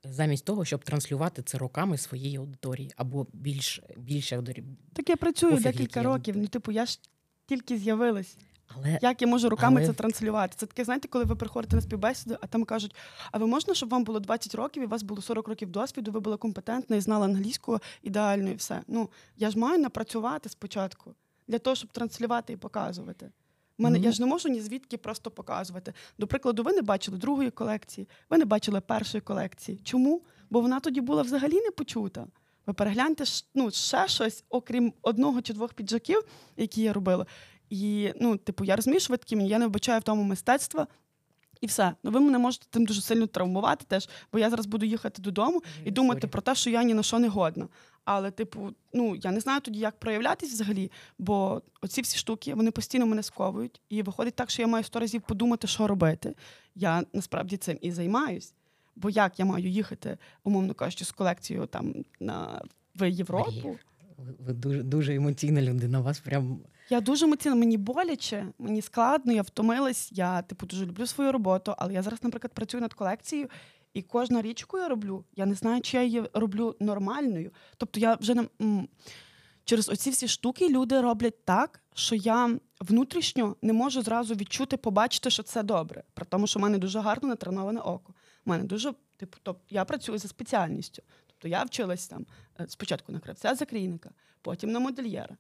замість 0.04 0.44
того, 0.44 0.64
щоб 0.64 0.84
транслювати 0.84 1.42
це 1.42 1.58
роками 1.58 1.98
своєї 1.98 2.36
аудиторії 2.36 2.92
або 2.96 3.26
більш 3.32 3.80
більше 3.96 4.36
аудиторії. 4.36 4.76
так 4.92 5.08
я 5.08 5.16
працюю 5.16 5.56
декілька 5.56 6.02
років. 6.02 6.36
Ну, 6.36 6.46
типу, 6.46 6.72
я 6.72 6.86
ж 6.86 7.00
тільки 7.46 7.78
з'явилась. 7.78 8.36
Але 8.76 8.98
Як 9.02 9.22
я 9.22 9.28
можу 9.28 9.48
руками 9.48 9.80
Але- 9.80 9.86
це 9.86 9.92
транслювати? 9.92 10.54
Це 10.56 10.66
таке, 10.66 10.84
знаєте, 10.84 11.08
коли 11.08 11.24
ви 11.24 11.36
приходите 11.36 11.76
на 11.76 11.82
співбесіду, 11.82 12.36
а 12.40 12.46
там 12.46 12.64
кажуть: 12.64 12.94
а 13.32 13.38
ви 13.38 13.46
можна, 13.46 13.74
щоб 13.74 13.88
вам 13.88 14.04
було 14.04 14.20
20 14.20 14.54
років, 14.54 14.82
і 14.82 14.86
у 14.86 14.88
вас 14.88 15.02
було 15.02 15.22
40 15.22 15.48
років 15.48 15.70
досвіду, 15.70 16.10
ви 16.12 16.20
були 16.20 16.36
компетентна 16.36 16.96
і 16.96 17.00
знали 17.00 17.24
англійську 17.24 17.78
ідеально 18.02 18.50
і 18.50 18.54
все. 18.54 18.82
Ну, 18.88 19.10
я 19.36 19.50
ж 19.50 19.58
маю 19.58 19.78
напрацювати 19.78 20.48
спочатку 20.48 21.14
для 21.48 21.58
того, 21.58 21.76
щоб 21.76 21.92
транслювати 21.92 22.52
і 22.52 22.56
показувати. 22.56 23.30
Мене, 23.78 23.98
Ну. 23.98 24.04
Я 24.04 24.12
ж 24.12 24.20
не 24.22 24.26
можу 24.26 24.48
ні 24.48 24.60
звідки 24.60 24.96
просто 24.96 25.30
показувати. 25.30 25.92
До 26.18 26.26
прикладу, 26.26 26.62
ви 26.62 26.72
не 26.72 26.82
бачили 26.82 27.18
другої 27.18 27.50
колекції, 27.50 28.08
ви 28.30 28.38
не 28.38 28.44
бачили 28.44 28.80
першої 28.80 29.20
колекції. 29.20 29.80
Чому? 29.84 30.22
Бо 30.50 30.60
вона 30.60 30.80
тоді 30.80 31.00
була 31.00 31.22
взагалі 31.22 31.54
не 31.54 31.70
почута. 31.70 32.26
Ви 32.66 32.74
перегляньте 32.74 33.24
ну, 33.54 33.70
ще 33.70 34.08
щось, 34.08 34.44
окрім 34.48 34.92
одного 35.02 35.42
чи 35.42 35.52
двох 35.52 35.74
піджаків, 35.74 36.22
які 36.56 36.82
я 36.82 36.92
робила. 36.92 37.26
І 37.70 38.12
ну, 38.20 38.36
типу, 38.36 38.64
я 38.64 38.76
розумію, 38.76 39.00
що 39.00 39.12
ви 39.12 39.16
такі 39.16 39.36
мені, 39.36 39.48
я 39.48 39.58
не 39.58 39.66
вбачаю 39.66 40.00
в 40.00 40.02
тому 40.02 40.22
мистецтва. 40.22 40.86
І 41.60 41.66
все. 41.66 41.94
Ну 42.02 42.10
ви 42.10 42.20
мене 42.20 42.38
можете 42.38 42.66
тим 42.70 42.86
дуже 42.86 43.00
сильно 43.00 43.26
травмувати 43.26 43.84
теж, 43.88 44.08
бо 44.32 44.38
я 44.38 44.50
зараз 44.50 44.66
буду 44.66 44.86
їхати 44.86 45.22
додому 45.22 45.62
і 45.84 45.90
думати 45.90 46.26
про 46.26 46.42
те, 46.42 46.54
що 46.54 46.70
я 46.70 46.82
ні 46.82 46.94
на 46.94 47.02
що 47.02 47.18
не 47.18 47.28
годна. 47.28 47.68
Але, 48.04 48.30
типу, 48.30 48.70
ну 48.92 49.16
я 49.16 49.30
не 49.30 49.40
знаю 49.40 49.60
тоді, 49.60 49.78
як 49.78 49.98
проявлятись 49.98 50.52
взагалі, 50.52 50.90
бо 51.18 51.62
оці 51.82 52.00
всі 52.00 52.18
штуки 52.18 52.54
вони 52.54 52.70
постійно 52.70 53.06
мене 53.06 53.22
сковують, 53.22 53.80
і 53.88 54.02
виходить 54.02 54.34
так, 54.34 54.50
що 54.50 54.62
я 54.62 54.68
маю 54.68 54.84
сто 54.84 55.00
разів 55.00 55.22
подумати, 55.22 55.66
що 55.66 55.86
робити. 55.86 56.34
Я 56.74 57.04
насправді 57.12 57.56
цим 57.56 57.78
і 57.80 57.92
займаюсь. 57.92 58.54
Бо 58.96 59.10
як 59.10 59.38
я 59.38 59.44
маю 59.44 59.68
їхати, 59.68 60.18
умовно 60.44 60.74
кажучи, 60.74 61.04
з 61.04 61.12
колекцією 61.12 61.66
там 61.66 61.94
на 62.20 62.62
в 62.94 63.10
Європу? 63.10 63.78
Ви, 64.18 64.34
ви 64.46 64.52
дуже 64.52 64.82
дуже 64.82 65.14
емоційна 65.14 65.62
людина. 65.62 66.00
Вас 66.00 66.18
прям 66.18 66.60
Я 66.90 67.00
дуже 67.00 67.26
емоційна, 67.26 67.54
мені 67.54 67.76
боляче, 67.76 68.46
мені 68.58 68.82
складно, 68.82 69.32
я 69.32 69.42
втомилась. 69.42 70.12
Я 70.12 70.42
типу 70.42 70.66
дуже 70.66 70.86
люблю 70.86 71.06
свою 71.06 71.32
роботу, 71.32 71.74
але 71.78 71.92
я 71.92 72.02
зараз, 72.02 72.22
наприклад, 72.22 72.52
працюю 72.52 72.80
над 72.80 72.94
колекцією, 72.94 73.48
і 73.94 74.02
кожна 74.02 74.42
річ, 74.42 74.60
яку 74.60 74.78
я 74.78 74.88
роблю, 74.88 75.24
я 75.36 75.46
не 75.46 75.54
знаю, 75.54 75.82
чи 75.82 75.96
я 75.96 76.02
її 76.02 76.24
роблю 76.32 76.76
нормальною. 76.80 77.50
Тобто, 77.76 78.00
я 78.00 78.14
вже 78.14 78.34
не 78.34 78.48
м, 78.60 78.88
через 79.64 79.88
оці 79.88 80.10
всі 80.10 80.28
штуки 80.28 80.68
люди 80.68 81.00
роблять 81.00 81.44
так, 81.44 81.80
що 81.94 82.14
я 82.14 82.58
внутрішньо 82.80 83.56
не 83.62 83.72
можу 83.72 84.02
зразу 84.02 84.34
відчути, 84.34 84.76
побачити, 84.76 85.30
що 85.30 85.42
це 85.42 85.62
добре. 85.62 86.02
При 86.14 86.24
тому, 86.24 86.46
що 86.46 86.58
в 86.58 86.62
мене 86.62 86.78
дуже 86.78 87.00
гарно 87.00 87.28
натреноване 87.28 87.80
око. 87.80 88.14
У 88.46 88.50
мене 88.50 88.64
дуже, 88.64 88.94
типу, 89.16 89.38
тобто 89.42 89.62
я 89.70 89.84
працюю 89.84 90.18
за 90.18 90.28
спеціальністю. 90.28 91.02
То 91.38 91.48
я 91.48 91.62
вчилась 91.62 92.08
там 92.08 92.26
е, 92.60 92.66
спочатку 92.68 93.12
на 93.12 93.20
кравця 93.20 93.54
закрійника, 93.54 94.10
потім 94.42 94.72
на 94.72 94.80
модельєра, 94.80 95.36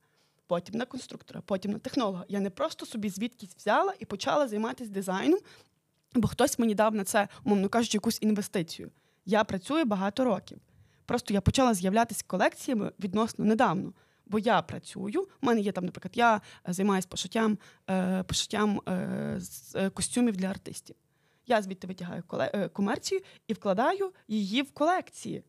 потім 0.48 0.74
на 0.74 0.84
конструктора, 0.84 1.42
потім 1.44 1.72
на 1.72 1.78
технолога. 1.78 2.24
Я 2.28 2.40
не 2.40 2.50
просто 2.50 2.86
собі 2.86 3.10
звідкись 3.10 3.54
взяла 3.56 3.94
і 3.98 4.04
почала 4.04 4.48
займатися 4.48 4.90
дизайном, 4.90 5.40
бо 6.14 6.28
хтось 6.28 6.58
мені 6.58 6.74
дав 6.74 6.94
на 6.94 7.04
це, 7.04 7.28
умовно 7.44 7.68
кажучи, 7.68 7.96
якусь 7.96 8.18
інвестицію. 8.20 8.90
Я 9.26 9.44
працюю 9.44 9.84
багато 9.84 10.24
років. 10.24 10.58
Просто 11.06 11.34
я 11.34 11.40
почала 11.40 11.74
з'являтися 11.74 12.24
колекціями 12.26 12.92
відносно 13.00 13.44
недавно. 13.44 13.92
Бо 14.26 14.38
я 14.38 14.62
працюю, 14.62 15.28
у 15.42 15.46
мене 15.46 15.60
є 15.60 15.72
там, 15.72 15.84
наприклад, 15.84 16.12
я 16.16 16.40
е, 16.68 16.72
займаюся 16.72 17.08
пошиттям 17.08 17.58
е, 17.90 18.22
пошиттям 18.22 18.80
е, 18.88 19.90
костюмів 19.94 20.36
для 20.36 20.46
артистів. 20.46 20.96
Я 21.46 21.62
звідти 21.62 21.86
витягаю 21.86 22.22
комерцію 22.72 23.20
і 23.46 23.52
вкладаю 23.52 24.12
її 24.28 24.62
в 24.62 24.72
колекції. 24.72 25.42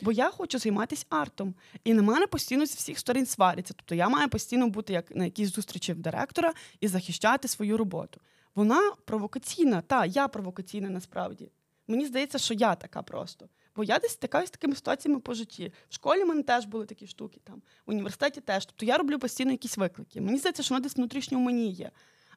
Бо 0.00 0.12
я 0.12 0.30
хочу 0.30 0.58
займатися 0.58 1.06
артом. 1.08 1.54
І 1.84 1.94
на 1.94 2.02
мене 2.02 2.26
постійно 2.26 2.66
з 2.66 2.74
всіх 2.74 2.98
сторін 2.98 3.26
сваряться. 3.26 3.74
Тобто 3.76 3.94
я 3.94 4.08
маю 4.08 4.28
постійно 4.28 4.68
бути 4.68 4.92
як 4.92 5.16
на 5.16 5.24
якійсь 5.24 5.54
зустрічі 5.54 5.92
в 5.92 5.98
директора 5.98 6.52
і 6.80 6.88
захищати 6.88 7.48
свою 7.48 7.76
роботу. 7.76 8.20
Вона 8.54 8.92
провокаційна, 9.04 9.80
та 9.80 10.04
я 10.04 10.28
провокаційна 10.28 10.90
насправді. 10.90 11.50
Мені 11.88 12.06
здається, 12.06 12.38
що 12.38 12.54
я 12.54 12.74
така 12.74 13.02
просто. 13.02 13.48
Бо 13.76 13.84
я 13.84 13.98
десь 13.98 14.12
стикаюся 14.12 14.48
з 14.48 14.50
такими 14.50 14.74
ситуаціями 14.74 15.20
по 15.20 15.34
житті. 15.34 15.72
В 15.88 15.94
школі 15.94 16.24
в 16.24 16.26
мене 16.26 16.42
теж 16.42 16.66
були 16.66 16.86
такі 16.86 17.06
штуки, 17.06 17.40
там, 17.44 17.62
в 17.86 17.90
університеті 17.90 18.40
теж. 18.40 18.66
Тобто 18.66 18.86
я 18.86 18.98
роблю 18.98 19.18
постійно 19.18 19.50
якісь 19.50 19.76
виклики. 19.76 20.20
Мені 20.20 20.38
здається, 20.38 20.62
що 20.62 20.74
воно 20.74 20.82
десь 20.82 20.96
внутрішньо 20.96 21.38
мені 21.38 21.70
є. 21.70 21.90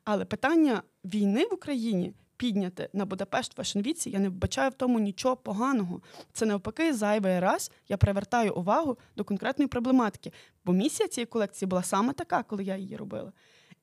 Але 0.04 0.26
питання 0.26 0.84
війни 1.04 1.46
в 1.46 1.54
Україні 1.54 2.14
підняти 2.38 2.90
на 2.94 3.06
Будапешт 3.06 3.58
Fashion 3.58 3.88
Week, 3.88 4.10
я 4.10 4.20
не 4.20 4.30
вбачаю 4.30 4.70
в 4.70 4.74
тому 4.74 5.00
нічого 5.00 5.36
поганого. 5.36 6.02
Це 6.34 6.46
навпаки, 6.46 6.94
зайвий 6.94 7.40
раз 7.40 7.72
я 7.90 7.98
привертаю 7.98 8.54
увагу 8.54 8.98
до 9.16 9.24
конкретної 9.24 9.68
проблематики. 9.68 10.32
Бо 10.66 10.74
місія 10.74 11.10
цієї 11.10 11.26
колекції 11.26 11.70
була 11.70 11.84
саме 11.84 12.14
така, 12.14 12.44
коли 12.44 12.64
я 12.64 12.78
її 12.78 12.98
робила. 12.98 13.32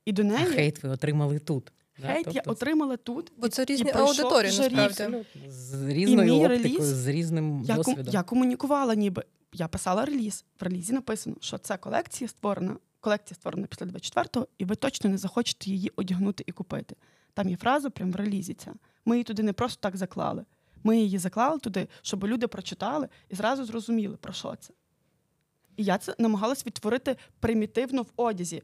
І 0.05 0.12
до 0.12 0.24
неї 0.24 0.46
А 0.48 0.53
хейт 0.53 0.82
ви 0.82 0.88
отримали 0.88 1.38
тут. 1.38 1.72
Хейт 2.03 2.24
да? 2.24 2.30
я 2.30 2.40
Тобто 2.40 2.50
отримала 2.50 2.96
тут. 2.96 3.32
Бо 3.36 3.48
це 3.48 3.64
різні 3.64 3.90
аудиторії, 3.90 4.59
насправді. 4.59 5.24
З 5.48 5.88
різною 5.88 6.34
оптикою, 6.34 6.48
реліз, 6.48 6.84
з 6.84 7.07
різним 7.07 7.62
Я, 7.64 7.74
ком- 7.74 7.76
досвідом. 7.76 8.14
я 8.14 8.22
комунікувала, 8.22 8.94
ніби 8.94 9.24
я 9.53 9.68
писала 9.68 10.05
реліз. 10.05 10.44
В 10.61 10.64
релізі 10.64 10.92
написано, 10.92 11.36
що 11.40 11.59
ця 11.59 11.76
колекція 11.76 12.28
створена, 12.28 12.76
колекція 13.00 13.34
створена 13.34 13.66
після 13.66 13.86
24-го, 13.86 14.48
і 14.59 14.64
ви 14.64 14.74
точно 14.76 15.11
не 15.11 15.18
захочете 15.18 15.70
її 15.70 15.92
одягнути 15.96 16.44
і 16.46 16.53
купити. 16.53 16.96
Там 17.34 17.48
є 17.48 17.56
фраза 17.56 17.90
прямо 17.90 18.12
в 18.12 18.16
релізі. 18.16 18.54
Ця 18.54 18.74
ми 19.04 19.16
її 19.16 19.24
туди 19.24 19.42
не 19.42 19.52
просто 19.52 19.80
так 19.80 19.96
заклали. 19.96 20.44
Ми 20.84 20.98
її 20.98 21.18
заклали 21.18 21.58
туди, 21.58 21.88
щоб 22.02 22.24
люди 22.26 22.46
прочитали 22.46 23.08
і 23.28 23.34
зразу 23.34 23.64
зрозуміли, 23.64 24.16
про 24.16 24.32
що 24.32 24.56
це. 24.60 24.72
І 25.76 25.84
я 25.84 25.98
це 25.98 26.14
намагалась 26.18 26.66
відтворити 26.66 27.16
примітивно 27.40 28.02
в 28.02 28.06
одязі. 28.16 28.62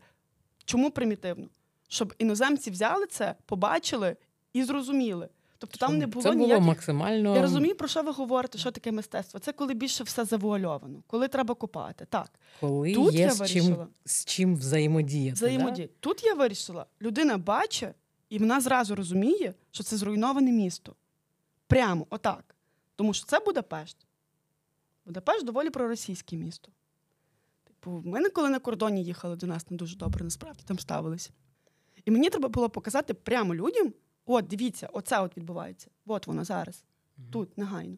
Чому 0.64 0.90
примітивно? 0.90 1.46
Щоб 1.88 2.14
іноземці 2.18 2.70
взяли 2.70 3.06
це, 3.06 3.34
побачили 3.46 4.16
і 4.52 4.64
зрозуміли. 4.64 5.28
Тобто 5.58 5.78
там 5.78 5.98
не 5.98 6.06
було 6.06 6.22
це 6.22 6.30
було 6.32 6.44
ніяких 6.44 6.66
максимально. 6.66 7.34
я 7.36 7.42
розумію, 7.42 7.74
про 7.74 7.88
що 7.88 8.02
ви 8.02 8.10
говорите, 8.12 8.58
що 8.58 8.70
таке 8.70 8.92
мистецтво. 8.92 9.40
Це 9.40 9.52
коли 9.52 9.74
більше 9.74 10.04
все 10.04 10.24
завуальовано, 10.24 11.02
коли 11.06 11.28
треба 11.28 11.54
купати. 11.54 12.06
Так, 12.10 12.30
Коли 12.60 12.94
Тут 12.94 13.14
є 13.14 13.20
я 13.20 13.30
з 13.30 13.50
чим, 13.50 13.64
вирішила. 13.64 13.86
з 14.04 14.24
чим 14.24 14.56
взаємодіяти. 14.56 15.34
взаємодія. 15.34 15.88
Тут 16.00 16.24
я 16.24 16.34
вирішила, 16.34 16.86
людина 17.02 17.38
бачить, 17.38 17.88
і 18.28 18.38
вона 18.38 18.60
зразу 18.60 18.94
розуміє, 18.94 19.54
що 19.70 19.82
це 19.82 19.96
зруйноване 19.96 20.52
місто. 20.52 20.94
Прямо 21.66 22.06
отак. 22.10 22.54
Тому 22.96 23.14
що 23.14 23.26
це 23.26 23.40
Будапешт. 23.40 23.96
Будапешт 25.06 25.44
доволі 25.44 25.70
проросійське 25.70 26.36
місто. 26.36 26.72
Типу, 27.64 28.02
ми 28.04 28.28
коли 28.28 28.50
на 28.50 28.58
кордоні 28.58 29.04
їхали 29.04 29.36
до 29.36 29.46
нас 29.46 29.70
не 29.70 29.76
дуже 29.76 29.96
добре, 29.96 30.24
насправді 30.24 30.62
там 30.66 30.78
ставилися. 30.78 31.30
І 32.04 32.10
мені 32.10 32.30
треба 32.30 32.48
було 32.48 32.70
показати 32.70 33.14
прямо 33.14 33.54
людям: 33.54 33.92
от, 34.26 34.46
дивіться, 34.46 34.88
оце 34.92 35.20
от 35.20 35.36
відбувається. 35.36 35.90
От 36.06 36.26
воно 36.26 36.44
зараз. 36.44 36.84
Мгм. 37.18 37.30
тут 37.30 37.58
негайно. 37.58 37.96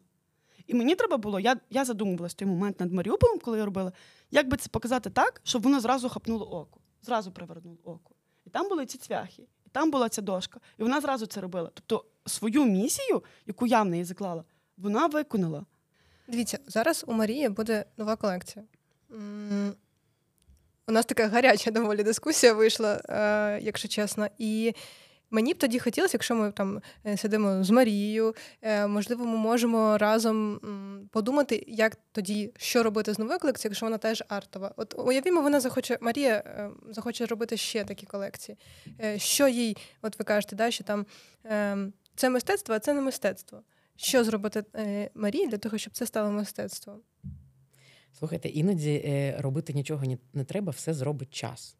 І 0.67 0.73
мені 0.73 0.95
треба 0.95 1.17
було, 1.17 1.39
я, 1.39 1.59
я 1.69 1.85
задумувалася 1.85 2.33
в 2.33 2.37
той 2.37 2.47
момент 2.47 2.79
над 2.79 2.93
Маріуполем, 2.93 3.39
коли 3.39 3.57
я 3.57 3.65
робила, 3.65 3.91
як 4.31 4.47
би 4.47 4.57
це 4.57 4.69
показати 4.69 5.09
так, 5.09 5.41
щоб 5.43 5.61
воно 5.61 5.79
зразу 5.79 6.09
хапнуло 6.09 6.51
око, 6.51 6.79
зразу 7.01 7.31
привернуло 7.31 7.77
око. 7.83 8.15
І 8.45 8.49
там 8.49 8.69
були 8.69 8.85
ці 8.85 8.97
цвяхи, 8.97 9.43
там 9.71 9.91
була 9.91 10.09
ця 10.09 10.21
дошка, 10.21 10.59
і 10.77 10.83
вона 10.83 11.01
зразу 11.01 11.25
це 11.25 11.41
робила. 11.41 11.71
Тобто 11.73 12.05
свою 12.25 12.65
місію, 12.65 13.23
яку 13.47 13.67
я 13.67 13.81
в 13.81 13.85
неї 13.85 14.03
заклала, 14.03 14.43
вона 14.77 15.07
виконала. 15.07 15.65
Дивіться, 16.27 16.59
зараз 16.67 17.03
у 17.07 17.13
Марії 17.13 17.49
буде 17.49 17.85
нова 17.97 18.15
колекція. 18.15 18.65
У 20.87 20.91
нас 20.91 21.05
така 21.05 21.27
гаряча 21.27 21.71
доволі 21.71 22.03
дискусія 22.03 22.53
вийшла, 22.53 23.01
е, 23.09 23.59
якщо 23.61 23.87
чесно. 23.87 24.27
І 24.37 24.73
мені 25.31 25.53
б 25.53 25.57
тоді 25.57 25.79
хотілося, 25.79 26.11
якщо 26.13 26.35
ми 26.35 26.51
там 26.51 26.81
е, 27.05 27.17
сидимо 27.17 27.63
з 27.63 27.69
Марією, 27.69 28.35
е, 28.61 28.87
можливо, 28.87 29.25
ми 29.25 29.37
можемо 29.37 29.97
разом 29.97 30.59
подумати, 31.11 31.63
як 31.67 31.97
тоді 32.11 32.53
що 32.57 32.83
робити 32.83 33.13
з 33.13 33.19
новою 33.19 33.39
колекцією, 33.39 33.71
якщо 33.71 33.85
вона 33.85 33.97
теж 33.97 34.23
артова. 34.27 34.73
От 34.77 34.95
уявімо, 34.97 35.41
вона 35.41 35.59
захоче, 35.59 35.97
Марія 36.01 36.43
е, 36.45 36.69
захоче 36.89 37.25
робити 37.25 37.57
ще 37.57 37.83
такі 37.83 38.05
колекції. 38.05 38.57
Що 39.17 39.47
їй, 39.47 39.77
от 40.01 40.19
ви 40.19 40.25
кажете, 40.25 40.55
да, 40.55 40.71
що 40.71 40.83
там 40.83 41.05
це 42.15 42.29
мистецтво, 42.29 42.75
а 42.75 42.79
це 42.79 42.93
не 42.93 43.01
мистецтво. 43.01 43.61
Що 43.95 44.23
зробити 44.23 44.63
Марії 45.15 45.47
для 45.47 45.57
того, 45.57 45.77
щоб 45.77 45.93
це 45.93 46.05
стало 46.05 46.31
мистецтвом? 46.31 46.99
Слухайте, 48.19 48.49
іноді 48.49 49.35
робити 49.39 49.73
нічого 49.73 50.03
не 50.33 50.43
треба, 50.43 50.71
все 50.71 50.93
зробить 50.93 51.33
час. 51.33 51.77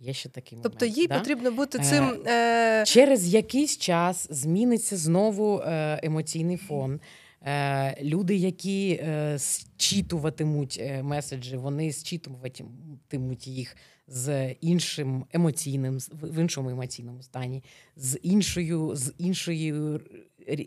Є 0.00 0.12
ще 0.12 0.28
такий 0.28 0.56
момент. 0.58 0.62
Тобто 0.62 0.86
їй 1.00 1.06
да? 1.06 1.18
потрібно 1.18 1.50
бути 1.50 1.78
Е, 1.78 1.82
цим. 1.82 2.04
Е, 2.26 2.84
Через 2.86 3.34
якийсь 3.34 3.78
час 3.78 4.26
зміниться 4.30 4.96
знову 4.96 5.58
е, 5.58 6.00
емоційний 6.02 6.56
фон. 6.56 7.00
Е, 7.42 8.02
люди, 8.04 8.36
які 8.36 8.90
е, 8.90 9.38
зчитуватимуть 9.38 10.78
е, 10.80 11.02
меседжі, 11.02 11.56
вони 11.56 11.92
зчитуватимуть 11.92 13.46
їх 13.46 13.76
з 14.08 14.52
іншим 14.60 15.24
емоційним, 15.32 15.98
в 16.22 16.40
іншому 16.40 16.70
емоційному 16.70 17.22
стані, 17.22 17.64
з 17.96 18.18
іншою, 18.22 18.96
з 18.96 19.14
іншою 19.18 20.00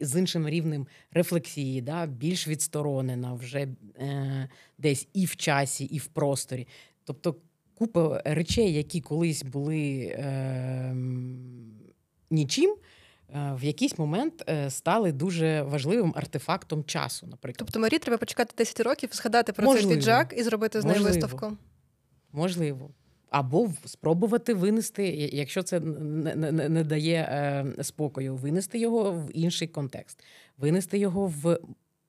з 0.01 0.19
іншим 0.19 0.49
рівнем 0.49 0.87
рефлексії, 1.11 1.81
да, 1.81 2.05
більш 2.05 2.47
відсторонена 2.47 3.33
вже 3.33 3.67
е, 3.99 4.49
десь 4.77 5.07
і 5.13 5.25
в 5.25 5.35
часі, 5.35 5.85
і 5.85 5.97
в 5.97 6.05
просторі. 6.07 6.67
Тобто 7.03 7.35
купа 7.79 8.21
речей, 8.25 8.73
які 8.73 9.01
колись 9.01 9.43
були 9.43 9.99
е, 10.17 10.95
нічим, 12.31 12.75
в 13.33 13.63
якийсь 13.63 13.97
момент 13.97 14.43
е, 14.49 14.69
стали 14.69 15.11
дуже 15.11 15.61
важливим 15.61 16.13
артефактом 16.15 16.83
часу, 16.83 17.27
наприклад. 17.27 17.57
тобто 17.57 17.79
Марії 17.79 17.99
треба 17.99 18.17
почекати 18.17 18.53
10 18.57 18.79
років, 18.79 19.09
згадати 19.13 19.53
про 19.53 19.65
цей 19.65 19.73
Можливо. 19.73 19.95
піджак 19.95 20.33
і 20.37 20.43
зробити 20.43 20.81
з 20.81 20.85
нею 20.85 20.97
Можливо. 20.97 21.21
виставку. 21.21 21.57
Можливо. 22.31 22.89
Або 23.29 23.73
спробувати 23.85 24.53
винести, 24.53 25.07
якщо 25.33 25.63
це 25.63 25.79
не, 25.79 26.35
не, 26.35 26.69
не 26.69 26.83
дає 26.83 27.15
е, 27.77 27.83
спокою, 27.83 28.35
винести 28.35 28.79
його 28.79 29.11
в 29.11 29.29
інший 29.33 29.67
контекст, 29.67 30.23
винести 30.57 30.97
його 30.97 31.27
в 31.27 31.59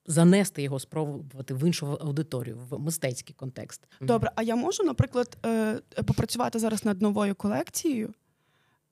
занести 0.05 0.61
його, 0.61 0.79
спробувати 0.79 1.53
в 1.53 1.67
іншу 1.67 1.87
аудиторію, 1.87 2.57
в 2.69 2.79
мистецький 2.79 3.35
контекст. 3.35 3.87
Добре, 4.01 4.31
а 4.35 4.43
я 4.43 4.55
можу, 4.55 4.83
наприклад, 4.83 5.37
е, 5.45 5.79
попрацювати 5.95 6.59
зараз 6.59 6.85
над 6.85 7.01
новою 7.01 7.35
колекцією, 7.35 8.13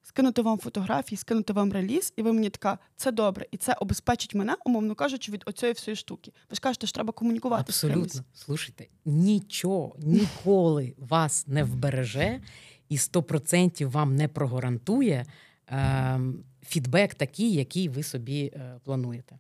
скинути 0.03 0.41
вам 0.41 0.60
фотографії, 0.60 1.18
скинути 1.18 1.53
вам 1.53 1.74
реліз, 1.74 2.14
і 2.16 2.22
ви 2.22 2.34
мені 2.34 2.49
така, 2.49 2.78
це 2.95 3.12
добре, 3.12 3.45
і 3.51 3.57
це 3.57 3.74
обезпечить 3.74 4.36
мене, 4.36 4.55
умовно 4.66 4.95
кажучи, 4.95 5.32
від 5.32 5.43
оцієї 5.45 5.74
всієї 5.74 5.95
штуки. 5.95 6.32
Ви 6.49 6.55
ж 6.55 6.62
кажете, 6.62 6.88
що 6.88 6.95
треба 6.95 7.14
комунікувати 7.14 7.74
з 7.74 7.82
кимось. 7.82 7.95
Абсолютно. 7.95 8.32
Слушайте, 8.34 8.88
нічого 9.05 9.95
ніколи 9.99 10.93
вас 10.97 11.47
не 11.47 11.64
вбереже 11.64 12.41
і 12.89 12.97
100% 12.97 13.86
вам 13.86 14.16
не 14.16 14.28
прогарантує 14.28 15.26
е, 15.72 16.20
фідбек 16.66 17.16
такий, 17.16 17.53
який 17.53 17.89
ви 17.89 18.03
собі 18.03 18.51
е, 18.55 18.80
плануєте. 18.84 19.39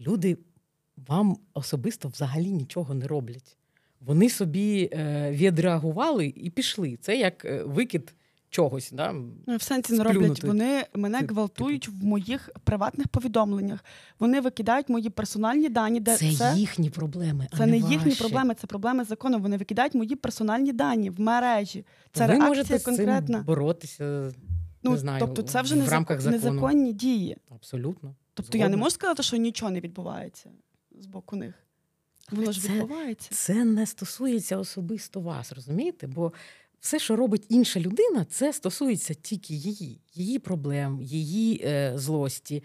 Люди 0.00 0.38
вам 1.06 1.36
особисто 1.54 2.08
взагалі 2.08 2.50
нічого 2.52 2.94
не 2.94 3.06
роблять. 3.06 3.56
Вони 4.00 4.30
собі 4.30 4.90
е, 4.92 5.30
відреагували 5.32 6.32
і 6.36 6.50
пішли. 6.50 6.98
Це 7.00 7.16
як 7.16 7.44
е, 7.44 7.62
викид 7.62 8.14
чогось. 8.50 8.90
Да? 8.92 9.12
Ну, 9.46 9.56
в 9.56 9.62
сенсі 9.62 9.92
не 9.92 10.04
роблять. 10.04 10.44
Вони 10.44 10.84
мене 10.94 11.20
Типу. 11.20 11.34
гвалтують 11.34 11.88
в 11.88 12.04
моїх 12.04 12.50
приватних 12.64 13.08
повідомленнях. 13.08 13.84
Вони 14.18 14.40
викидають 14.40 14.88
мої 14.88 15.10
персональні 15.10 15.68
дані, 15.68 16.00
де 16.00 16.16
Це, 16.16 16.32
це, 16.32 16.54
їхні 16.56 16.90
проблеми. 16.90 17.46
а 17.50 17.56
це 17.56 17.66
не 17.66 17.78
їхні 17.78 18.14
проблеми, 18.14 18.54
це 18.54 18.66
проблеми 18.66 19.04
закону. 19.04 19.38
Вони 19.38 19.56
викидають 19.56 19.94
мої 19.94 20.16
персональні 20.16 20.72
дані 20.72 21.10
в 21.10 21.20
мережі. 21.20 21.84
Це 22.12 22.26
ви 22.26 22.32
реакція 22.32 22.48
можете 22.48 22.78
з 22.78 22.96
цим 22.96 23.44
боротися. 23.44 24.32
ну, 24.82 24.90
не 24.90 24.96
знаю, 24.96 25.20
тобто, 25.20 25.42
це 25.42 25.62
вже 25.62 25.74
в 25.74 25.78
незакон- 25.78 25.90
рамках 25.90 26.20
закону. 26.20 26.42
незаконні 26.42 26.92
дії. 26.92 27.36
Абсолютно. 27.50 28.14
Тобто 28.34 28.58
я 28.58 28.68
не 28.68 28.76
можу 28.76 28.90
сказати, 28.90 29.22
що 29.22 29.36
нічого 29.36 29.70
не 29.70 29.80
відбувається 29.80 30.50
з 31.00 31.06
боку 31.06 31.36
них. 31.36 31.54
Воно 32.30 32.52
ж 32.52 32.68
відбувається. 32.68 33.28
Це 33.32 33.64
не 33.64 33.86
стосується 33.86 34.56
особисто 34.58 35.20
вас, 35.20 35.52
розумієте? 35.52 36.06
Бо 36.06 36.32
все, 36.80 36.98
що 36.98 37.16
робить 37.16 37.46
інша 37.48 37.80
людина, 37.80 38.24
це 38.24 38.52
стосується 38.52 39.14
тільки 39.14 39.54
її, 39.54 40.00
її 40.14 40.38
проблем, 40.38 41.02
її 41.02 41.62
е, 41.64 41.92
злості, 41.96 42.62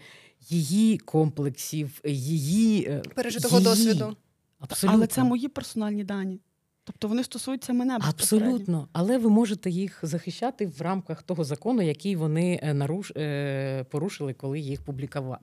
її 0.48 0.98
комплексів, 0.98 2.00
її 2.04 2.86
е, 2.86 3.02
пережитого 3.14 3.58
її. 3.58 3.70
досвіду. 3.70 4.16
Абсолютно. 4.58 4.98
Але 4.98 5.06
це 5.06 5.24
мої 5.24 5.48
персональні 5.48 6.04
дані. 6.04 6.40
Тобто 6.84 7.08
вони 7.08 7.24
стосуються 7.24 7.72
мене. 7.72 7.98
Абсолютно, 8.00 8.88
але 8.92 9.18
ви 9.18 9.30
можете 9.30 9.70
їх 9.70 9.98
захищати 10.02 10.66
в 10.66 10.80
рамках 10.80 11.22
того 11.22 11.44
закону, 11.44 11.82
який 11.82 12.16
вони 12.16 12.60
е, 12.62 12.74
наруш... 12.74 13.10
е, 13.16 13.84
порушили, 13.84 14.32
коли 14.32 14.60
їх 14.60 14.82
публікува... 14.82 15.38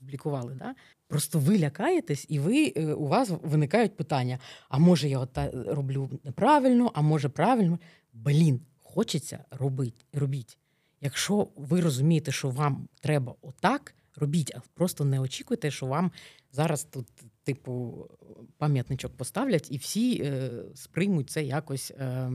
публікували. 0.00 0.54
Да? 0.54 0.74
Просто 1.08 1.38
ви 1.38 1.58
лякаєтесь, 1.58 2.26
і 2.28 2.38
ви 2.38 2.72
е, 2.76 2.94
у 2.94 3.06
вас 3.06 3.30
виникають 3.42 3.96
питання: 3.96 4.38
а 4.68 4.78
може 4.78 5.08
я 5.08 5.18
ота 5.18 5.50
роблю 5.50 6.10
неправильно, 6.24 6.90
а 6.94 7.02
може 7.02 7.28
правильно. 7.28 7.78
Блін, 8.12 8.60
хочеться 8.82 9.44
робити, 9.50 10.04
робіть. 10.12 10.58
Якщо 11.00 11.48
ви 11.56 11.80
розумієте, 11.80 12.32
що 12.32 12.50
вам 12.50 12.88
треба 13.00 13.34
отак, 13.42 13.94
робіть, 14.16 14.52
а 14.56 14.60
просто 14.74 15.04
не 15.04 15.20
очікуйте, 15.20 15.70
що 15.70 15.86
вам 15.86 16.12
зараз 16.52 16.84
тут, 16.84 17.06
типу, 17.44 18.06
пам'ятничок 18.58 19.16
поставлять, 19.16 19.70
і 19.70 19.76
всі 19.76 20.22
е, 20.22 20.50
сприймуть 20.74 21.30
це 21.30 21.44
якось 21.44 21.90
е, 21.90 22.30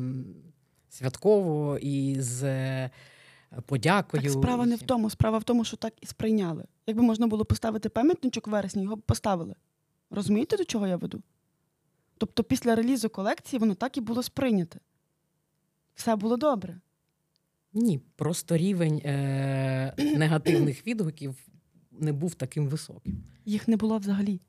святково 0.90 1.78
і 1.78 2.16
з 2.20 2.44
е, 2.44 2.92
подякою. 3.66 4.24
Так 4.24 4.32
справа 4.32 4.66
не 4.66 4.76
в 4.76 4.82
тому. 4.82 5.10
Справа 5.10 5.38
в 5.38 5.44
тому, 5.44 5.66
що 5.66 5.78
так 5.78 5.94
і 6.02 6.06
сприйняли. 6.06 6.66
Якби 6.88 7.04
можна 7.04 7.28
було 7.28 7.46
поставити 7.46 7.90
пам'ятничок 7.90 8.48
в 8.48 8.52
вересні, 8.52 8.84
його 8.84 8.96
б 8.96 9.02
поставили. 9.02 9.56
Розумієте, 10.10 10.58
до 10.58 10.66
чого 10.66 10.88
я 10.88 10.98
веду? 10.98 11.22
Тобто, 12.18 12.44
після 12.44 12.76
релізу 12.76 13.10
колекції 13.10 13.60
воно 13.60 13.76
так 13.76 13.98
і 13.98 14.02
було 14.02 14.24
сприйняте. 14.24 14.80
Все 15.96 16.16
було 16.16 16.38
добре. 16.38 16.80
Ні, 17.74 18.00
просто 18.16 18.58
рівень 18.58 19.02
е- 19.06 19.94
негативних 20.18 20.88
відгуків 20.88 21.36
не 21.92 22.14
був 22.14 22.36
таким 22.36 22.68
високим. 22.68 23.24
Їх 23.46 23.68
не 23.68 23.78
було 23.78 23.98
взагалі. 23.98 24.42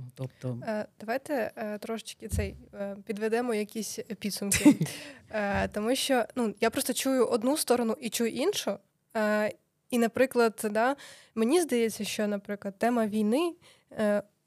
Ну, 0.00 0.10
тобто... 0.14 0.58
Е, 0.66 0.86
давайте 1.00 1.52
е, 1.56 1.78
трошечки 1.78 2.28
цей 2.28 2.56
е, 2.74 2.96
підведемо 3.06 3.54
якісь 3.54 3.98
підсумки. 4.18 4.76
Тому 5.72 5.94
що 5.94 6.24
ну, 6.36 6.54
я 6.60 6.70
просто 6.70 6.92
чую 6.92 7.26
одну 7.26 7.56
сторону 7.56 7.96
і 8.00 8.10
чую 8.10 8.30
іншу. 8.30 8.78
І, 9.90 9.98
наприклад, 9.98 10.66
да, 10.70 10.96
мені 11.34 11.60
здається, 11.60 12.04
що, 12.04 12.26
наприклад, 12.26 12.78
тема 12.78 13.06
війни 13.06 13.54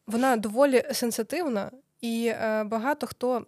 вона 0.08 0.38
доволі 0.38 0.84
сенситивна, 0.93 1.72
і 2.01 2.34
багато 2.66 3.08
хто, 3.08 3.45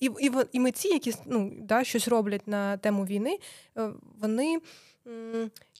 і 0.00 0.10
і, 0.20 0.30
і 0.52 0.60
митці, 0.60 0.88
які 0.88 1.14
ну, 1.26 1.52
да, 1.60 1.84
щось 1.84 2.08
роблять 2.08 2.48
на 2.48 2.76
тему 2.76 3.06
війни, 3.06 3.38
вони 4.20 4.58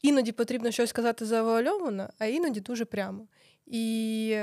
іноді 0.03 0.33
потрібно 0.33 0.71
щось 0.71 0.91
сказати 0.91 1.25
завуальовано, 1.25 2.09
а 2.19 2.27
іноді 2.27 2.61
дуже 2.61 2.85
прямо. 2.85 3.27
І 3.67 4.37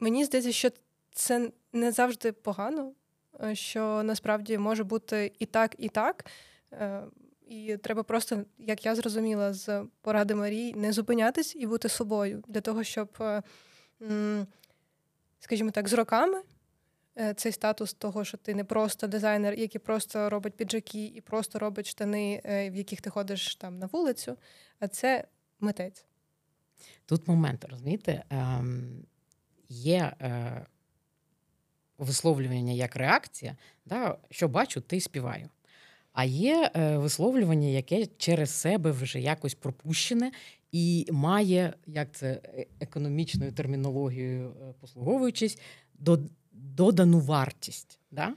мені 0.00 0.24
здається, 0.24 0.52
що 0.52 0.70
це 1.12 1.50
не 1.72 1.92
завжди 1.92 2.32
погано, 2.32 2.92
е, 3.44 3.54
що 3.54 4.02
насправді 4.02 4.58
може 4.58 4.84
бути 4.84 5.32
і 5.38 5.46
так, 5.46 5.74
і 5.78 5.88
так. 5.88 6.26
Е, 6.72 7.02
і 7.48 7.76
треба 7.76 8.02
просто, 8.02 8.44
як 8.58 8.86
я 8.86 8.94
зрозуміла, 8.94 9.52
з 9.52 9.84
поради 10.00 10.34
Марії, 10.34 10.74
не 10.74 10.92
зупинятись 10.92 11.56
і 11.56 11.66
бути 11.66 11.88
собою 11.88 12.44
для 12.48 12.60
того, 12.60 12.84
щоб, 12.84 13.08
е, 13.20 13.42
скажімо 15.40 15.70
так, 15.70 15.88
з 15.88 15.92
роками 15.92 16.42
цей 17.36 17.52
статус 17.52 17.94
того, 17.94 18.24
що 18.24 18.36
ти 18.36 18.54
не 18.54 18.64
просто 18.64 19.06
дизайнер, 19.06 19.54
який 19.54 19.80
просто 19.80 20.30
робить 20.30 20.54
піджаки 20.54 21.04
і 21.04 21.20
просто 21.20 21.58
робить 21.58 21.86
штани, 21.86 22.40
в 22.44 22.74
яких 22.74 23.00
ти 23.00 23.10
ходиш 23.10 23.56
там 23.56 23.78
на 23.78 23.86
вулицю, 23.86 24.36
а 24.78 24.88
це 24.88 25.24
митець. 25.60 26.04
Тут 27.06 27.28
момент, 27.28 27.64
розумієте? 27.64 28.24
Ем, 28.30 29.06
є 29.68 30.12
е, 30.20 30.66
висловлювання 31.98 32.72
як 32.72 32.96
реакція, 32.96 33.56
да, 33.86 34.16
що 34.30 34.48
бачу, 34.48 34.80
ти 34.80 35.00
співаю. 35.00 35.48
А 36.12 36.24
є 36.24 36.70
е, 36.76 36.96
висловлювання, 36.98 37.68
яке 37.68 38.06
через 38.06 38.50
себе 38.50 38.90
вже 38.90 39.20
якось 39.20 39.54
пропущене 39.54 40.32
і 40.72 41.06
має, 41.12 41.74
як 41.86 42.12
це 42.12 42.40
е, 42.44 42.66
економічною 42.80 43.52
термінологією 43.52 44.48
е, 44.48 44.74
послуговуючись, 44.80 45.58
до, 45.94 46.18
додану 46.52 47.20
вартість. 47.20 47.98
Да? 48.10 48.34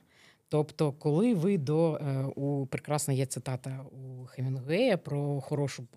Тобто, 0.50 0.92
коли 0.92 1.34
ви 1.34 1.58
до 1.58 1.96
е, 1.96 2.24
у 2.36 2.66
прекрасна 2.66 3.14
є 3.14 3.26
цитата 3.26 3.86
у 3.92 4.26
Хемінгуея 4.26 4.98
про 4.98 5.42
хорошу 5.42 5.88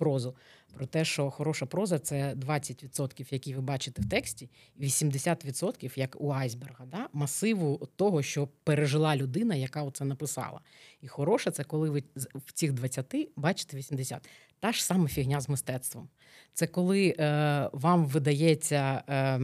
прозу, 0.00 0.36
про 0.74 0.86
те, 0.86 1.04
що 1.04 1.30
хороша 1.30 1.66
проза 1.66 1.98
це 1.98 2.34
20%, 2.34 3.32
які 3.32 3.54
ви 3.54 3.60
бачите 3.60 4.02
в 4.02 4.08
тексті, 4.08 4.50
і 4.76 4.86
80%, 4.86 5.98
як 5.98 6.16
у 6.20 6.30
айсберга, 6.32 6.86
да? 6.86 7.08
масиву 7.12 7.88
того, 7.96 8.22
що 8.22 8.48
пережила 8.64 9.16
людина, 9.16 9.54
яка 9.54 9.82
оце 9.82 10.04
написала. 10.04 10.60
І 11.00 11.08
хороша 11.08 11.50
це 11.50 11.64
коли 11.64 11.90
ви 11.90 12.02
в 12.34 12.52
цих 12.52 12.72
20 12.72 13.14
бачите 13.36 13.76
80%. 13.76 14.18
Та 14.60 14.72
ж 14.72 14.84
сама 14.84 15.08
фігня 15.08 15.40
з 15.40 15.48
мистецтвом. 15.48 16.08
Це 16.54 16.66
коли 16.66 17.14
е, 17.18 17.70
вам 17.72 18.06
видається 18.06 19.02
е, 19.08 19.40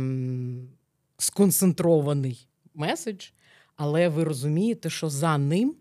сконцентрований 1.18 2.48
меседж, 2.74 3.26
але 3.76 4.08
ви 4.08 4.24
розумієте, 4.24 4.90
що 4.90 5.08
за 5.08 5.38
ним 5.38 5.74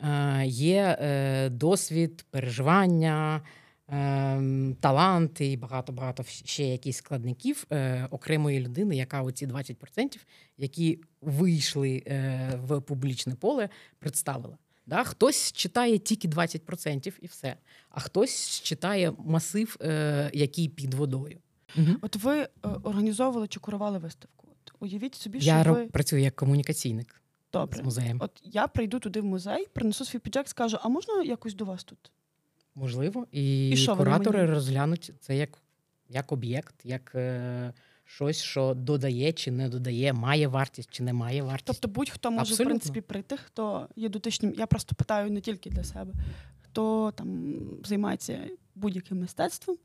е, 0.00 0.42
є 0.46 0.98
е, 1.00 1.48
досвід 1.48 2.24
переживання. 2.30 3.42
Ем, 3.90 4.76
таланти 4.80 5.46
і 5.46 5.56
багато-багато 5.56 6.22
ще 6.24 6.64
якісь 6.64 6.96
складників 6.96 7.66
е, 7.72 8.08
окремої 8.10 8.60
людини, 8.60 8.96
яка 8.96 9.22
оці 9.22 9.46
20%, 9.46 10.18
які 10.58 11.00
вийшли 11.20 12.02
е, 12.06 12.60
в 12.64 12.80
публічне 12.80 13.34
поле, 13.34 13.68
представила. 13.98 14.58
Да? 14.86 15.04
Хтось 15.04 15.52
читає 15.52 15.98
тільки 15.98 16.28
20% 16.28 17.12
і 17.20 17.26
все, 17.26 17.56
а 17.90 18.00
хтось 18.00 18.60
читає 18.60 19.12
масив, 19.18 19.76
е, 19.80 20.30
який 20.34 20.68
під 20.68 20.94
водою. 20.94 21.38
Угу. 21.76 21.90
От 22.02 22.16
ви 22.16 22.48
організовували 22.62 23.48
чи 23.48 23.60
курували 23.60 23.98
виставку? 23.98 24.46
От 24.50 24.72
Уявіть 24.80 25.14
собі, 25.14 25.40
що 25.40 25.50
я 25.50 25.62
ви... 25.62 25.86
працюю 25.86 26.22
як 26.22 26.36
комунікаційник. 26.36 27.22
Добре. 27.52 27.78
з 27.78 27.84
музеєм. 27.84 28.18
От 28.20 28.40
я 28.44 28.66
прийду 28.66 28.98
туди 28.98 29.20
в 29.20 29.24
музей, 29.24 29.66
принесу 29.72 30.04
свій 30.04 30.18
піджак, 30.18 30.48
скажу: 30.48 30.78
а 30.82 30.88
можна 30.88 31.22
якось 31.22 31.54
до 31.54 31.64
вас 31.64 31.84
тут? 31.84 32.12
Можливо, 32.78 33.26
і, 33.32 33.70
і 33.70 33.76
що 33.76 33.96
куратори 33.96 34.46
розглянуть 34.46 35.12
це 35.20 35.36
як 35.36 35.58
як 36.08 36.32
об'єкт, 36.32 36.74
як 36.84 37.12
е, 37.14 37.72
щось, 38.04 38.42
що 38.42 38.74
додає 38.74 39.32
чи 39.32 39.50
не 39.50 39.68
додає, 39.68 40.12
має 40.12 40.48
вартість 40.48 40.90
чи 40.90 41.02
не 41.02 41.12
має 41.12 41.42
вартість. 41.42 41.66
Тобто 41.66 41.88
будь-хто 41.88 42.30
може 42.30 42.40
Абсолютно. 42.40 42.64
в 42.64 42.68
принципі 42.68 43.00
прийти, 43.00 43.36
хто 43.36 43.88
є 43.96 44.08
дотичним. 44.08 44.54
Я 44.58 44.66
просто 44.66 44.94
питаю 44.94 45.30
не 45.30 45.40
тільки 45.40 45.70
для 45.70 45.84
себе, 45.84 46.12
хто 46.62 47.12
там 47.16 47.58
займається 47.84 48.38
будь-яким 48.74 49.20
мистецтвом. 49.20 49.76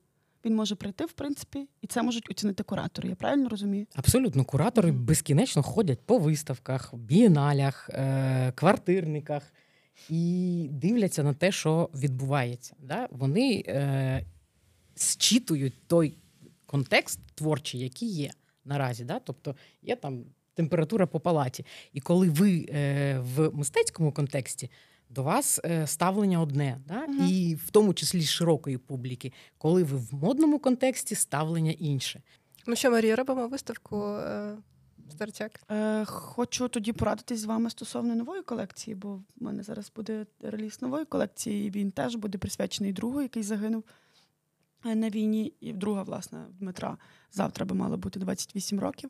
Він 0.45 0.55
може 0.55 0.75
прийти, 0.75 1.05
в 1.05 1.11
принципі, 1.11 1.67
і 1.81 1.87
це 1.87 2.03
можуть 2.03 2.31
оцінити 2.31 2.63
куратори. 2.63 3.09
Я 3.09 3.15
правильно 3.15 3.49
розумію? 3.49 3.85
Абсолютно, 3.95 4.45
куратори 4.45 4.91
безкінечно 4.91 5.63
ходять 5.63 5.99
по 6.05 6.17
виставках, 6.17 6.95
бієналях, 6.95 7.89
е- 7.93 8.51
квартирниках 8.55 9.53
і 10.09 10.67
дивляться 10.71 11.23
на 11.23 11.33
те, 11.33 11.51
що 11.51 11.89
відбувається. 11.95 12.75
Да? 12.79 13.07
Вони 13.11 13.63
е, 13.67 14.25
зчитують 14.95 15.87
той 15.87 16.17
контекст 16.65 17.19
творчий, 17.35 17.81
який 17.81 18.09
є 18.09 18.31
наразі. 18.65 19.05
Да? 19.05 19.19
Тобто 19.19 19.55
є 19.81 19.95
там 19.95 20.23
температура 20.53 21.07
по 21.07 21.19
палаті. 21.19 21.65
І 21.93 21.99
коли 21.99 22.29
ви 22.29 22.65
е, 22.69 23.19
в 23.19 23.49
мистецькому 23.53 24.11
контексті. 24.11 24.69
До 25.09 25.23
вас 25.23 25.59
е, 25.65 25.87
ставлення 25.87 26.41
одне, 26.41 26.81
да? 26.87 27.05
uh 27.07 27.29
і 27.29 27.55
в 27.55 27.69
тому 27.71 27.93
числі 27.93 28.21
широкої 28.21 28.77
публіки, 28.77 29.33
коли 29.57 29.83
ви 29.83 29.97
в 29.97 30.13
модному 30.13 30.59
контексті 30.59 31.15
ставлення 31.15 31.71
інше. 31.71 32.21
Ну 32.67 32.75
що, 32.75 32.91
Марія, 32.91 33.15
робимо 33.15 33.47
виставку 33.47 34.05
е, 34.05 34.57
Старчак. 35.13 35.59
Е, 35.71 36.05
Хочу 36.05 36.67
тоді 36.67 36.93
порадитись 36.93 37.39
з 37.39 37.45
вами 37.45 37.69
стосовно 37.69 38.15
нової 38.15 38.41
колекції, 38.41 38.95
бо 38.95 39.15
в 39.15 39.23
мене 39.35 39.63
зараз 39.63 39.91
буде 39.95 40.25
реліз 40.41 40.81
нової 40.81 41.05
колекції. 41.05 41.67
і 41.67 41.69
Він 41.69 41.91
теж 41.91 42.15
буде 42.15 42.37
присвячений 42.37 42.93
другу, 42.93 43.21
який 43.21 43.43
загинув 43.43 43.83
е, 44.85 44.95
на 44.95 45.09
війні. 45.09 45.53
І 45.59 45.73
друга, 45.73 46.03
власне, 46.03 46.45
Дмитра 46.59 46.97
завтра 47.31 47.65
би 47.65 47.75
мало 47.75 47.97
бути 47.97 48.19
28 48.19 48.79
років. 48.79 49.09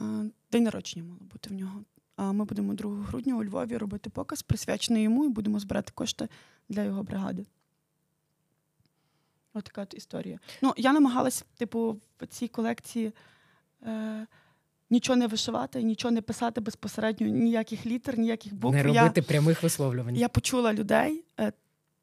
Е, 0.00 0.30
день 0.52 0.62
народження 0.62 1.04
мало 1.04 1.20
бути 1.20 1.50
в 1.50 1.52
нього. 1.52 1.84
А 2.16 2.32
ми 2.32 2.44
будемо 2.44 2.74
2 2.74 3.04
грудня 3.04 3.36
у 3.36 3.44
Львові 3.44 3.76
робити 3.76 4.10
показ, 4.10 4.42
присвячений 4.42 5.02
йому, 5.02 5.24
і 5.24 5.28
будемо 5.28 5.58
збирати 5.58 5.92
кошти 5.94 6.28
для 6.68 6.82
його 6.82 7.02
бригади. 7.02 7.46
Ось 9.54 9.62
така 9.62 9.82
от 9.82 9.94
історія. 9.94 10.38
Ну, 10.62 10.74
я 10.76 10.92
намагалась, 10.92 11.44
типу, 11.56 12.00
в 12.20 12.26
цій 12.26 12.48
колекції. 12.48 13.12
Е, 13.82 14.26
нічого 14.90 15.16
не 15.16 15.26
вишивати, 15.26 15.82
нічого 15.82 16.12
не 16.12 16.22
писати 16.22 16.60
безпосередньо, 16.60 17.26
ніяких 17.26 17.86
літер, 17.86 18.18
ніяких 18.18 18.54
букв. 18.54 18.74
Не 18.76 18.82
робити 18.82 19.22
прямих 19.22 19.62
висловлювань. 19.62 20.16
Я 20.16 20.28
почула 20.28 20.72
людей. 20.74 21.24
е, 21.40 21.52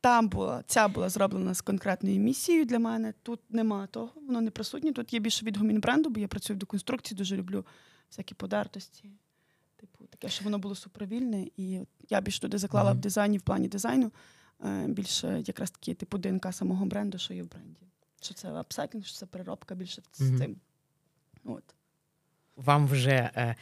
Там 0.02 0.30
була 0.30 0.64
ця 0.68 0.88
була 0.88 1.10
зроблена 1.10 1.54
з 1.54 1.62
конкретною 1.62 2.20
місією 2.20 2.66
для 2.66 2.80
мене. 2.80 3.14
Тут 3.24 3.40
нема 3.50 3.88
того, 3.88 4.10
воно 4.28 4.42
не 4.42 4.52
присутнє. 4.52 4.92
Тут 4.94 5.14
є 5.14 5.20
більше 5.20 5.46
відгумін 5.46 5.80
бренду, 5.80 6.10
бо 6.10 6.20
я 6.20 6.28
працюю 6.28 6.56
в 6.58 6.60
деконструкції, 6.60 7.18
дуже 7.18 7.38
люблю 7.38 7.66
всякі 8.10 8.36
подертості. 8.36 9.10
Типу, 9.78 10.06
таке, 10.06 10.30
щоб 10.30 10.44
воно 10.44 10.60
було 10.60 10.76
супровільне. 10.76 11.48
І 11.58 11.80
я 12.10 12.22
більше 12.22 12.42
туди 12.42 12.58
заклала 12.58 12.90
Мгм. 12.90 13.00
в 13.00 13.02
дизайні, 13.02 13.38
в 13.38 13.42
плані 13.42 13.68
дизайну. 13.68 14.12
е, 14.66 14.86
Більше 14.88 15.44
якраз 15.48 15.72
такі 15.72 15.94
типу 15.94 16.18
ДНК 16.18 16.48
самого 16.54 16.86
бренду, 16.86 17.18
що 17.18 17.34
є 17.34 17.44
в 17.44 17.50
бренді. 17.52 17.80
Що 18.22 18.34
це 18.34 18.52
апсайклінг, 18.54 19.06
що 19.06 19.18
це 19.18 19.26
переробка 19.26 19.76
більше 19.76 20.02
з 20.14 20.22
Мгм. 20.22 20.38
цим. 20.38 20.56
От. 21.44 21.64
Вам 22.56 22.88
вже 22.88 23.12
е, 23.36 23.56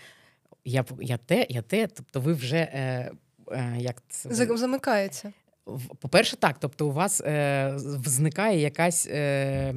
я, 0.66 0.86
я 1.00 1.18
те, 1.18 1.46
я 1.50 1.62
те, 1.62 1.88
тобто 1.88 2.22
ви 2.22 2.34
вже 2.34 2.58
е, 2.58 3.12
е, 3.52 3.76
як 3.80 4.04
це 4.10 4.34
Замикається. 4.58 5.34
В- 5.66 5.96
По-перше, 5.96 6.36
так. 6.38 6.56
Тобто, 6.60 6.88
у 6.88 6.92
вас 6.92 7.22
е, 7.22 7.74
зникає 8.06 8.60
якась 8.60 9.08
е, 9.08 9.74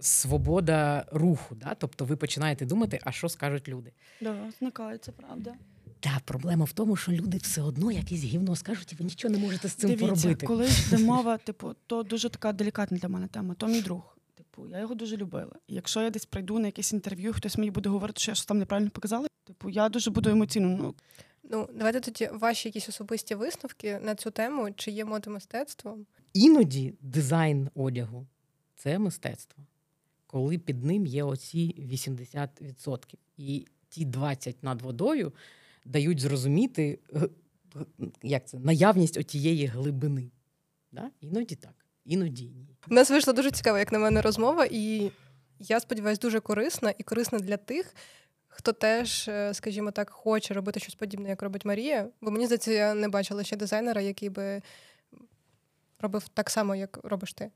свобода 0.00 1.04
руху. 1.12 1.54
Да? 1.54 1.74
Тобто 1.78 2.04
ви 2.04 2.16
починаєте 2.16 2.66
думати, 2.66 3.00
а 3.04 3.12
що 3.12 3.28
скажуть 3.28 3.68
люди. 3.68 3.92
Да, 4.20 4.36
зникає, 4.58 4.98
це 4.98 5.12
правда. 5.12 5.54
Та 6.00 6.20
проблема 6.24 6.64
в 6.64 6.72
тому, 6.72 6.96
що 6.96 7.12
люди 7.12 7.36
все 7.38 7.62
одно 7.62 7.92
якесь 7.92 8.24
гівно 8.24 8.56
скажуть, 8.56 8.92
і 8.92 8.96
ви 8.96 9.04
нічого 9.04 9.34
не 9.34 9.40
можете 9.40 9.68
з 9.68 9.72
цим 9.74 9.90
Дивіться, 9.90 10.06
поробити. 10.06 10.46
коли 10.46 10.66
йде 10.66 10.98
мова, 11.04 11.38
типу, 11.38 11.74
то 11.86 12.02
дуже 12.02 12.28
така 12.30 12.52
делікатна 12.52 12.98
для 12.98 13.08
мене 13.08 13.28
тема. 13.28 13.54
То 13.54 13.66
мій 13.66 13.82
друг. 13.82 14.16
Типу, 14.54 14.68
я 14.68 14.80
його 14.80 14.94
дуже 14.94 15.16
любила. 15.16 15.52
І 15.66 15.74
якщо 15.74 16.02
я 16.02 16.10
десь 16.10 16.26
прийду 16.26 16.58
на 16.58 16.66
якесь 16.66 16.92
інтерв'ю, 16.92 17.32
хтось 17.32 17.58
мені 17.58 17.70
буде 17.70 17.88
говорити, 17.88 18.20
що 18.20 18.30
я 18.30 18.34
щось 18.34 18.46
там 18.46 18.58
неправильно 18.58 18.90
показала. 18.90 19.28
Типу, 19.44 19.70
я 19.70 19.88
дуже 19.88 20.10
буду 20.10 20.30
емоційно. 20.30 20.68
Ну 20.68 20.94
Ну, 21.44 21.68
давайте 21.74 22.00
тоді 22.00 22.30
ваші 22.32 22.68
якісь 22.68 22.88
особисті 22.88 23.34
висновки 23.34 23.98
на 23.98 24.14
цю 24.14 24.30
тему, 24.30 24.68
чи 24.76 24.90
є 24.90 25.04
мода 25.04 25.30
мистецтвом. 25.30 26.06
Іноді 26.32 26.94
дизайн 27.00 27.70
одягу 27.74 28.26
це 28.76 28.98
мистецтво, 28.98 29.64
коли 30.26 30.58
під 30.58 30.84
ним 30.84 31.06
є 31.06 31.24
оці 31.24 31.74
80%. 31.78 33.14
І 33.36 33.66
ті 33.88 34.04
20 34.04 34.62
над 34.62 34.82
водою 34.82 35.32
дають 35.84 36.20
зрозуміти, 36.20 36.98
як 38.22 38.48
це, 38.48 38.58
наявність 38.58 39.16
отієї 39.16 39.66
глибини. 39.66 40.30
Да? 40.92 41.10
Іноді 41.20 41.54
так, 41.54 41.86
іноді 42.04 42.44
ні. 42.44 42.71
У 42.90 42.94
нас 42.94 43.10
вийшла 43.10 43.32
дуже 43.32 43.50
цікава, 43.50 43.78
як 43.78 43.92
на 43.92 43.98
мене, 43.98 44.22
розмова, 44.22 44.66
і 44.70 45.10
я 45.58 45.80
сподіваюся, 45.80 46.20
дуже 46.20 46.40
корисна 46.40 46.94
і 46.98 47.02
корисна 47.02 47.38
для 47.38 47.56
тих, 47.56 47.94
хто 48.48 48.72
теж, 48.72 49.28
е, 49.28 49.54
скажімо 49.54 49.90
так, 49.90 50.10
хоче 50.10 50.54
робити 50.54 50.80
щось 50.80 50.94
подібне, 50.94 51.28
як 51.28 51.42
робить 51.42 51.64
Марія. 51.64 52.08
Бо 52.20 52.30
мені 52.30 52.46
здається, 52.46 52.72
я 52.72 52.94
не 52.94 53.08
бачила 53.08 53.44
ще 53.44 53.56
дизайнера, 53.56 54.00
який 54.00 54.28
би 54.28 54.62
робив 56.00 56.28
так 56.28 56.50
само, 56.50 56.74
як 56.74 56.98
робиш 57.02 57.32
ти. 57.32 57.50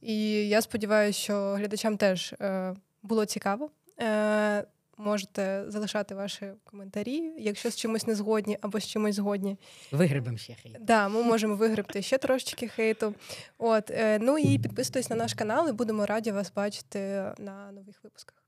І 0.00 0.48
я 0.48 0.62
сподіваюся, 0.62 1.18
що 1.18 1.54
глядачам 1.54 1.96
теж 1.96 2.32
е, 2.32 2.74
було 3.02 3.24
цікаво. 3.24 3.70
Е, 4.00 4.64
Можете 4.98 5.64
залишати 5.68 6.14
ваші 6.14 6.46
коментарі, 6.64 7.32
якщо 7.38 7.70
з 7.70 7.76
чимось 7.76 8.06
не 8.06 8.14
згодні 8.14 8.58
або 8.60 8.80
з 8.80 8.86
чимось 8.86 9.14
згодні. 9.14 9.56
Вигребемо 9.92 10.38
ще 10.38 10.54
хейт. 10.54 10.76
Да, 10.80 11.08
ми 11.08 11.22
можемо 11.22 11.56
вигребти 11.56 12.02
ще 12.02 12.18
трошечки 12.18 12.68
хейту. 12.68 13.14
От, 13.58 13.90
е, 13.90 14.18
ну 14.18 14.38
і 14.38 14.58
підписуйтесь 14.58 15.10
на 15.10 15.16
наш 15.16 15.34
канал, 15.34 15.68
і 15.68 15.72
будемо 15.72 16.06
раді 16.06 16.32
вас 16.32 16.52
бачити 16.56 16.98
на 17.38 17.72
нових 17.72 18.04
випусках. 18.04 18.43